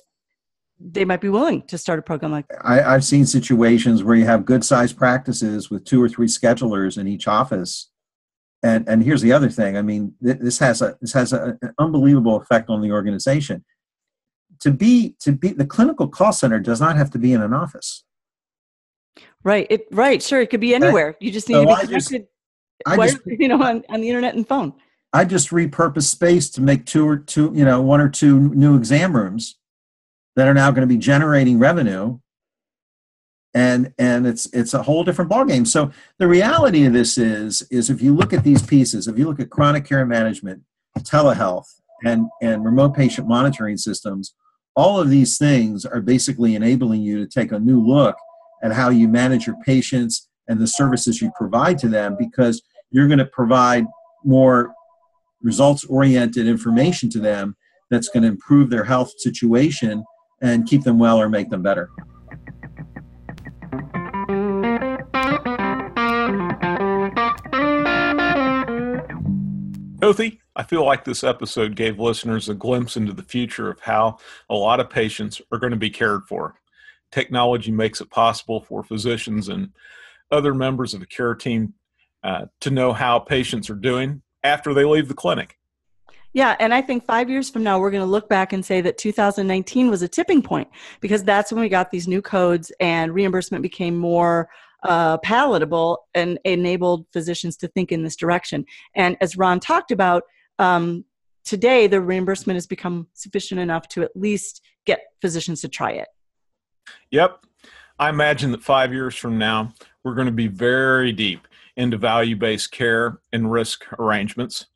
they 0.79 1.05
might 1.05 1.21
be 1.21 1.29
willing 1.29 1.63
to 1.63 1.79
start 1.79 1.99
a 1.99 2.03
program 2.03 2.33
like 2.33 2.47
that. 2.49 2.59
I, 2.65 2.95
I've 2.95 3.05
seen 3.05 3.25
situations 3.27 4.05
where 4.05 4.17
you 4.17 4.27
have 4.27 4.45
good 4.45 4.65
sized 4.65 4.97
practices 4.97 5.71
with 5.71 5.85
two 5.85 6.03
or 6.03 6.09
three 6.09 6.27
schedulers 6.27 6.99
in 6.99 7.09
each 7.09 7.27
office. 7.27 7.91
And, 8.63 8.87
and 8.89 9.03
here's 9.03 9.23
the 9.23 9.33
other 9.33 9.49
thing. 9.49 9.77
I 9.77 9.83
mean, 9.83 10.15
th- 10.23 10.39
this 10.41 10.59
has 10.59 10.83
a 10.83 10.97
this 11.01 11.13
has 11.13 11.33
a, 11.33 11.57
an 11.63 11.73
unbelievable 11.79 12.37
effect 12.37 12.69
on 12.69 12.81
the 12.81 12.91
organization. 12.93 13.65
To 14.61 14.71
be 14.71 15.15
to 15.21 15.33
be 15.33 15.49
the 15.53 15.67
clinical 15.67 16.09
call 16.09 16.33
center 16.33 16.59
does 16.59 16.81
not 16.81 16.97
have 16.97 17.11
to 17.13 17.19
be 17.19 17.33
in 17.33 17.43
an 17.43 17.53
office. 17.53 18.05
Right. 19.45 19.67
It 19.71 19.87
right. 19.93 20.23
Sure. 20.23 20.41
It 20.41 20.51
could 20.51 20.61
be 20.61 20.75
anywhere. 20.75 21.17
You 21.21 21.31
just 21.31 21.49
need 21.49 21.55
So 21.55 21.61
to 21.63 21.67
be 21.67 21.73
I 21.73 21.85
just- 21.87 22.09
connected. 22.09 22.29
Wire- 22.87 23.09
just 23.09 23.21
you 23.27 23.49
know, 23.49 23.63
on, 23.63 23.85
on 23.89 24.01
the 24.01 24.09
internet 24.09 24.35
and 24.35 24.47
phone. 24.47 24.75
I 25.13 25.25
just 25.25 25.49
repurposed 25.51 26.09
space 26.09 26.51
to 26.51 26.61
make 26.61 26.85
two 26.85 27.09
or 27.09 27.17
two, 27.17 27.51
you 27.55 27.65
know, 27.65 27.81
one 27.81 28.01
or 28.01 28.09
two 28.09 28.39
new 28.55 28.77
exam 28.77 29.17
rooms 29.17 29.57
that 30.37 30.47
are 30.47 30.55
now 30.55 30.71
going 30.71 30.87
to 30.87 30.95
be 30.95 30.99
generating 30.99 31.59
revenue. 31.59 32.19
And 33.55 33.95
and 33.99 34.27
it's 34.27 34.47
it's 34.53 34.75
a 34.75 34.83
whole 34.83 35.03
different 35.03 35.31
ballgame. 35.31 35.67
So 35.67 35.91
the 36.19 36.29
reality 36.29 36.85
of 36.85 36.93
this 36.93 37.17
is 37.17 37.67
is 37.71 37.89
if 37.89 38.03
you 38.03 38.15
look 38.15 38.35
at 38.35 38.45
these 38.45 38.63
pieces, 38.63 39.09
if 39.09 39.19
you 39.19 39.27
look 39.27 39.41
at 39.41 39.49
chronic 39.49 39.87
care 39.87 40.05
management, 40.05 40.63
telehealth, 40.99 41.67
and 42.05 42.27
and 42.43 42.65
remote 42.65 42.95
patient 42.95 43.27
monitoring 43.27 43.79
systems, 43.79 44.35
all 44.75 45.01
of 45.01 45.09
these 45.09 45.39
things 45.39 45.87
are 45.87 46.03
basically 46.03 46.55
enabling 46.55 47.01
you 47.01 47.19
to 47.19 47.27
take 47.27 47.51
a 47.51 47.59
new 47.59 47.81
look 47.81 48.17
at 48.63 48.73
how 48.73 48.91
you 48.91 49.09
manage 49.09 49.47
your 49.47 49.57
patients 49.65 50.29
and 50.49 50.61
the 50.61 50.67
services 50.67 51.23
you 51.23 51.33
provide 51.35 51.79
to 51.79 51.89
them 51.89 52.15
because 52.19 52.63
you're 52.91 53.09
going 53.09 53.19
to 53.19 53.27
provide 53.27 53.87
more 54.23 54.75
results 55.43 55.85
oriented 55.85 56.47
information 56.47 57.09
to 57.09 57.19
them 57.19 57.57
that's 57.91 58.09
going 58.09 58.23
to 58.23 58.29
improve 58.29 58.69
their 58.69 58.85
health 58.85 59.13
situation 59.19 60.05
and 60.41 60.67
keep 60.67 60.83
them 60.83 60.99
well 60.99 61.19
or 61.19 61.29
make 61.29 61.51
them 61.51 61.63
better. 61.63 61.91
Othie, 70.01 70.39
I 70.55 70.63
feel 70.63 70.85
like 70.85 71.05
this 71.05 71.25
episode 71.25 71.75
gave 71.75 71.99
listeners 71.99 72.49
a 72.49 72.55
glimpse 72.55 72.97
into 72.97 73.13
the 73.13 73.23
future 73.23 73.71
of 73.71 73.81
how 73.81 74.19
a 74.49 74.55
lot 74.55 74.79
of 74.79 74.91
patients 74.91 75.41
are 75.51 75.59
going 75.59 75.73
to 75.73 75.77
be 75.77 75.91
cared 75.91 76.25
for. 76.29 76.55
Technology 77.11 77.73
makes 77.73 78.01
it 78.01 78.11
possible 78.11 78.61
for 78.61 78.85
physicians 78.85 79.49
and 79.49 79.71
other 80.31 80.55
members 80.55 80.95
of 80.95 81.01
the 81.01 81.07
care 81.07 81.35
team 81.35 81.75
uh, 82.23 82.47
to 82.61 82.71
know 82.71 82.93
how 82.93 83.19
patients 83.19 83.71
are 83.71 83.75
doing 83.75 84.23
after 84.45 84.75
they 84.75 84.85
leave 84.85 85.09
the 85.09 85.15
clinic. 85.15 85.59
Yeah, 86.37 86.55
and 86.61 86.75
I 86.75 86.83
think 86.83 87.07
five 87.07 87.31
years 87.31 87.49
from 87.49 87.63
now, 87.63 87.79
we're 87.79 87.91
going 87.91 88.03
to 88.03 88.07
look 88.07 88.29
back 88.29 88.53
and 88.53 88.63
say 88.63 88.83
that 88.83 88.99
2019 88.99 89.89
was 89.89 90.03
a 90.03 90.09
tipping 90.09 90.43
point 90.43 90.69
because 91.01 91.25
that's 91.25 91.51
when 91.51 91.63
we 91.63 91.71
got 91.71 91.91
these 91.91 92.07
new 92.07 92.21
codes 92.21 92.71
and 92.79 93.15
reimbursement 93.15 93.63
became 93.63 93.97
more 93.97 94.51
uh, 94.83 95.17
palatable 95.17 96.05
and 96.15 96.39
enabled 96.45 97.07
physicians 97.11 97.57
to 97.57 97.69
think 97.69 97.91
in 97.91 98.03
this 98.03 98.17
direction. 98.17 98.67
And 98.95 99.17
as 99.23 99.39
Ron 99.39 99.61
talked 99.61 99.91
about, 99.91 100.25
um, 100.59 101.07
today 101.43 101.87
the 101.87 102.03
reimbursement 102.03 102.57
has 102.57 102.67
become 102.67 103.07
sufficient 103.15 103.59
enough 103.59 103.89
to 103.89 104.03
at 104.03 104.15
least 104.15 104.61
get 104.85 105.05
physicians 105.23 105.63
to 105.63 105.71
try 105.71 105.93
it. 105.93 106.09
Yep. 107.13 107.47
I 107.99 108.11
imagine 108.11 108.51
that 108.53 108.63
five 108.63 108.93
years 108.93 109.17
from 109.17 109.39
now, 109.39 109.73
we're 110.05 110.15
going 110.15 110.27
to 110.27 110.33
be 110.33 110.49
very 110.49 111.13
deep 111.13 111.49
into 111.77 111.97
value 111.97 112.37
based 112.37 112.73
care 112.73 113.21
and 113.33 113.51
risk 113.51 113.87
arrangements. 113.99 114.67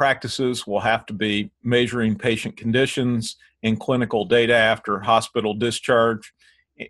Practices 0.00 0.66
will 0.66 0.80
have 0.80 1.04
to 1.06 1.12
be 1.12 1.50
measuring 1.62 2.16
patient 2.16 2.56
conditions 2.56 3.36
and 3.62 3.78
clinical 3.78 4.24
data 4.24 4.56
after 4.56 4.98
hospital 4.98 5.52
discharge 5.52 6.32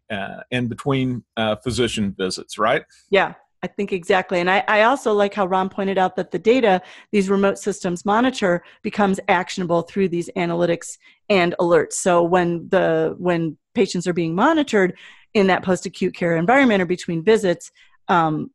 uh, 0.08 0.42
and 0.52 0.68
between 0.68 1.24
uh, 1.36 1.56
physician 1.56 2.14
visits, 2.16 2.56
right? 2.56 2.84
Yeah, 3.10 3.34
I 3.64 3.66
think 3.66 3.92
exactly. 3.92 4.38
And 4.38 4.48
I, 4.48 4.62
I 4.68 4.82
also 4.82 5.12
like 5.12 5.34
how 5.34 5.44
Ron 5.46 5.68
pointed 5.68 5.98
out 5.98 6.14
that 6.14 6.30
the 6.30 6.38
data 6.38 6.80
these 7.10 7.28
remote 7.28 7.58
systems 7.58 8.04
monitor 8.04 8.62
becomes 8.82 9.18
actionable 9.26 9.82
through 9.82 10.08
these 10.10 10.30
analytics 10.36 10.96
and 11.28 11.56
alerts. 11.58 11.94
So 11.94 12.22
when 12.22 12.68
the 12.68 13.16
when 13.18 13.58
patients 13.74 14.06
are 14.06 14.12
being 14.12 14.36
monitored 14.36 14.96
in 15.34 15.48
that 15.48 15.64
post-acute 15.64 16.14
care 16.14 16.36
environment 16.36 16.80
or 16.80 16.86
between 16.86 17.24
visits, 17.24 17.72
um, 18.06 18.52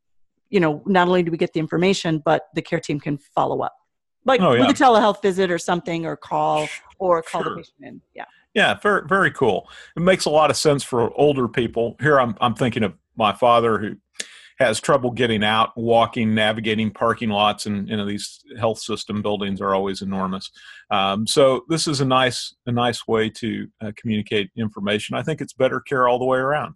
you 0.49 0.61
know, 0.61 0.81
not 0.85 1.09
only 1.09 1.23
do 1.23 1.31
we 1.31 1.37
get 1.37 1.51
the 1.51 1.59
information, 1.59 2.21
but 2.23 2.43
the 2.55 2.61
care 2.61 2.79
team 2.79 3.01
can 3.01 3.17
follow 3.35 3.59
up, 3.61 3.73
like 4.25 4.41
Oh, 4.41 4.53
yeah. 4.53 4.67
with 4.67 4.79
a 4.79 4.83
telehealth 4.83 5.21
visit 5.21 5.49
or 5.51 5.57
something, 5.57 6.05
or 6.05 6.15
call 6.17 6.67
or 6.99 7.21
call 7.21 7.43
Sure. 7.43 7.51
the 7.51 7.57
patient 7.61 7.75
in. 7.81 8.01
Yeah. 8.13 8.25
Yeah, 8.53 8.73
very 8.81 9.01
very 9.07 9.31
cool. 9.31 9.69
It 9.97 10.01
makes 10.01 10.25
a 10.25 10.29
lot 10.29 10.49
of 10.49 10.55
sense 10.57 10.83
for 10.83 11.11
older 11.19 11.47
people. 11.47 11.95
Here 11.99 12.19
I'm 12.19 12.35
I'm 12.41 12.55
thinking 12.55 12.83
of 12.83 12.93
my 13.17 13.33
father 13.33 13.77
who 13.79 13.95
has 14.57 14.79
trouble 14.79 15.11
getting 15.11 15.43
out, 15.43 15.71
walking, 15.75 16.33
navigating 16.33 16.89
parking 16.89 17.27
lots, 17.29 17.65
and 17.65 17.89
you 17.89 17.97
know 17.97 18.05
these 18.05 18.41
health 18.57 18.79
system 18.79 19.21
buildings 19.21 19.59
are 19.59 19.75
always 19.75 20.01
enormous. 20.01 20.49
Um, 20.89 21.27
so 21.27 21.65
this 21.67 21.85
is 21.85 21.99
a 21.99 22.05
nice 22.05 22.55
a 22.65 22.71
nice 22.71 23.05
way 23.05 23.29
to 23.31 23.67
uh, 23.81 23.91
communicate 23.97 24.49
information. 24.55 25.17
I 25.17 25.23
think 25.23 25.41
it's 25.41 25.51
better 25.53 25.81
care 25.81 26.07
all 26.07 26.17
the 26.19 26.23
way 26.25 26.37
around. 26.37 26.75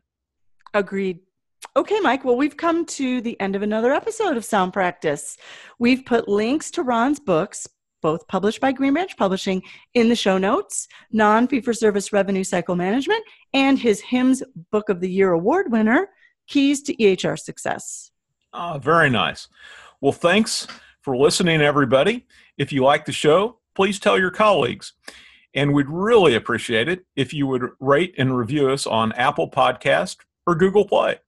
Agreed. 0.74 1.20
Okay, 1.76 2.00
Mike. 2.00 2.26
Well, 2.26 2.36
we've 2.36 2.58
come 2.58 2.86
to 2.86 3.22
the 3.22 3.40
end 3.40 3.56
of 3.56 3.62
another 3.62 3.94
episode 3.94 4.38
of 4.38 4.46
Sound 4.46 4.74
Practice. 4.74 5.38
We've 5.78 6.06
put 6.06 6.28
links 6.28 6.72
to 6.72 6.84
Ron's 6.84 7.20
books, 7.20 7.68
both 8.02 8.28
published 8.28 8.62
by 8.62 8.72
Green 8.72 8.94
Branch 8.94 9.16
Publishing, 9.18 9.62
in 9.94 10.10
the 10.10 10.16
show 10.16 10.38
notes 10.38 10.88
Non 11.12 11.48
Fee 11.48 11.62
for 11.62 11.74
Service 11.74 12.12
Revenue 12.12 12.44
Cycle 12.44 12.76
Management, 12.76 13.24
and 13.54 13.78
his 13.78 14.02
HIMSS 14.02 14.42
Book 14.72 14.90
of 14.90 15.00
the 15.00 15.10
Year 15.10 15.34
Award 15.34 15.72
winner, 15.72 16.10
Keys 16.48 16.82
to 16.84 16.96
EHR 16.96 17.38
Success. 17.38 18.12
Ah, 18.54 18.80
very 18.80 19.10
nice. 19.10 19.48
Well, 20.02 20.12
thanks 20.12 20.66
for 21.02 21.16
listening, 21.16 21.62
everybody. 21.62 22.26
If 22.58 22.72
you 22.72 22.84
like 22.84 23.06
the 23.06 23.12
show, 23.12 23.60
please 23.76 24.00
tell 24.00 24.18
your 24.18 24.32
colleagues. 24.32 24.94
And 25.54 25.74
we'd 25.74 25.90
really 25.90 26.36
appreciate 26.36 26.88
it 26.88 27.06
if 27.16 27.34
you 27.34 27.48
would 27.48 27.70
rate 27.80 28.16
and 28.18 28.38
review 28.38 28.70
us 28.70 28.88
on 28.88 29.12
Apple 29.14 29.50
Podcast 29.50 30.18
or 30.48 30.56
Google 30.56 30.86
Play. 30.86 31.20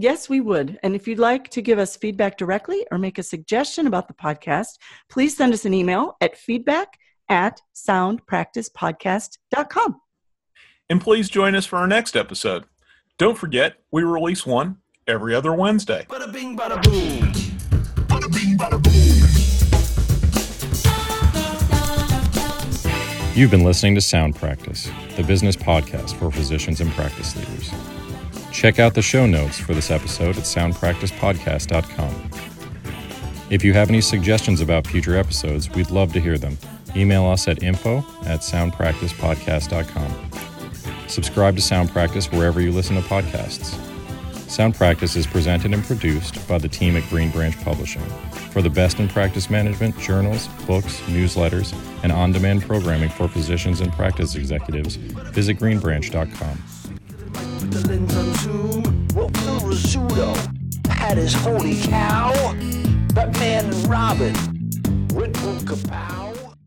Yes, 0.00 0.28
we 0.28 0.38
would. 0.38 0.78
And 0.84 0.94
if 0.94 1.08
you'd 1.08 1.18
like 1.18 1.50
to 1.50 1.60
give 1.60 1.80
us 1.80 1.96
feedback 1.96 2.38
directly 2.38 2.86
or 2.92 2.98
make 2.98 3.18
a 3.18 3.22
suggestion 3.24 3.88
about 3.88 4.06
the 4.06 4.14
podcast, 4.14 4.78
please 5.10 5.36
send 5.36 5.52
us 5.52 5.64
an 5.64 5.74
email 5.74 6.16
at 6.20 6.36
feedback 6.36 6.96
at 7.28 7.60
soundpracticepodcast.com. 7.74 10.00
And 10.88 11.00
please 11.00 11.28
join 11.28 11.56
us 11.56 11.66
for 11.66 11.78
our 11.78 11.88
next 11.88 12.14
episode. 12.14 12.66
Don't 13.18 13.36
forget, 13.36 13.78
we 13.90 14.04
release 14.04 14.46
one 14.46 14.76
every 15.08 15.34
other 15.34 15.52
Wednesday. 15.52 16.06
Bada 16.08 16.32
bing, 16.32 16.56
bada 16.56 16.80
boom. 16.80 17.32
Bada 18.06 18.32
bing, 18.32 18.56
bada 18.56 18.80
boom. 18.80 18.94
You've 23.34 23.50
been 23.50 23.64
listening 23.64 23.96
to 23.96 24.00
Sound 24.00 24.36
Practice, 24.36 24.88
the 25.16 25.24
business 25.24 25.56
podcast 25.56 26.14
for 26.14 26.30
physicians 26.30 26.80
and 26.80 26.92
practice 26.92 27.34
leaders. 27.34 27.72
Check 28.58 28.80
out 28.80 28.92
the 28.94 29.02
show 29.02 29.24
notes 29.24 29.56
for 29.56 29.72
this 29.72 29.88
episode 29.88 30.36
at 30.36 30.42
soundpracticepodcast.com. 30.42 32.30
If 33.50 33.62
you 33.62 33.72
have 33.72 33.88
any 33.88 34.00
suggestions 34.00 34.60
about 34.60 34.84
future 34.84 35.16
episodes, 35.16 35.70
we'd 35.70 35.92
love 35.92 36.12
to 36.14 36.20
hear 36.20 36.36
them. 36.36 36.58
Email 36.96 37.24
us 37.26 37.46
at 37.46 37.62
info 37.62 37.98
at 38.26 38.40
soundpracticepodcast.com. 38.40 40.30
Subscribe 41.06 41.54
to 41.54 41.62
Sound 41.62 41.90
Practice 41.90 42.32
wherever 42.32 42.60
you 42.60 42.72
listen 42.72 42.96
to 42.96 43.02
podcasts. 43.02 43.78
Sound 44.50 44.74
Practice 44.74 45.14
is 45.14 45.24
presented 45.24 45.72
and 45.72 45.84
produced 45.84 46.48
by 46.48 46.58
the 46.58 46.66
team 46.66 46.96
at 46.96 47.08
Green 47.10 47.30
Branch 47.30 47.56
Publishing. 47.62 48.02
For 48.50 48.60
the 48.60 48.70
best 48.70 48.98
in 48.98 49.06
practice 49.06 49.48
management, 49.50 49.96
journals, 50.00 50.48
books, 50.66 51.00
newsletters, 51.02 51.72
and 52.02 52.10
on 52.10 52.32
demand 52.32 52.62
programming 52.62 53.10
for 53.10 53.28
physicians 53.28 53.80
and 53.82 53.92
practice 53.92 54.34
executives, 54.34 54.96
visit 54.96 55.60
greenbranch.com. 55.60 56.58
With 57.60 57.72
the 57.72 57.88
Lincoln 57.88 58.32
Tomb, 58.42 59.08
Wolf 59.14 59.32
the 59.32 59.60
Rizzuto, 59.64 60.88
had 60.88 61.18
his 61.18 61.34
holy 61.34 61.80
cow, 61.82 62.32
Batman 63.14 63.66
and 63.66 63.88
Robin, 63.88 64.34
Red 65.14 65.32
Bull 65.34 65.54
Kapow. 65.64 66.27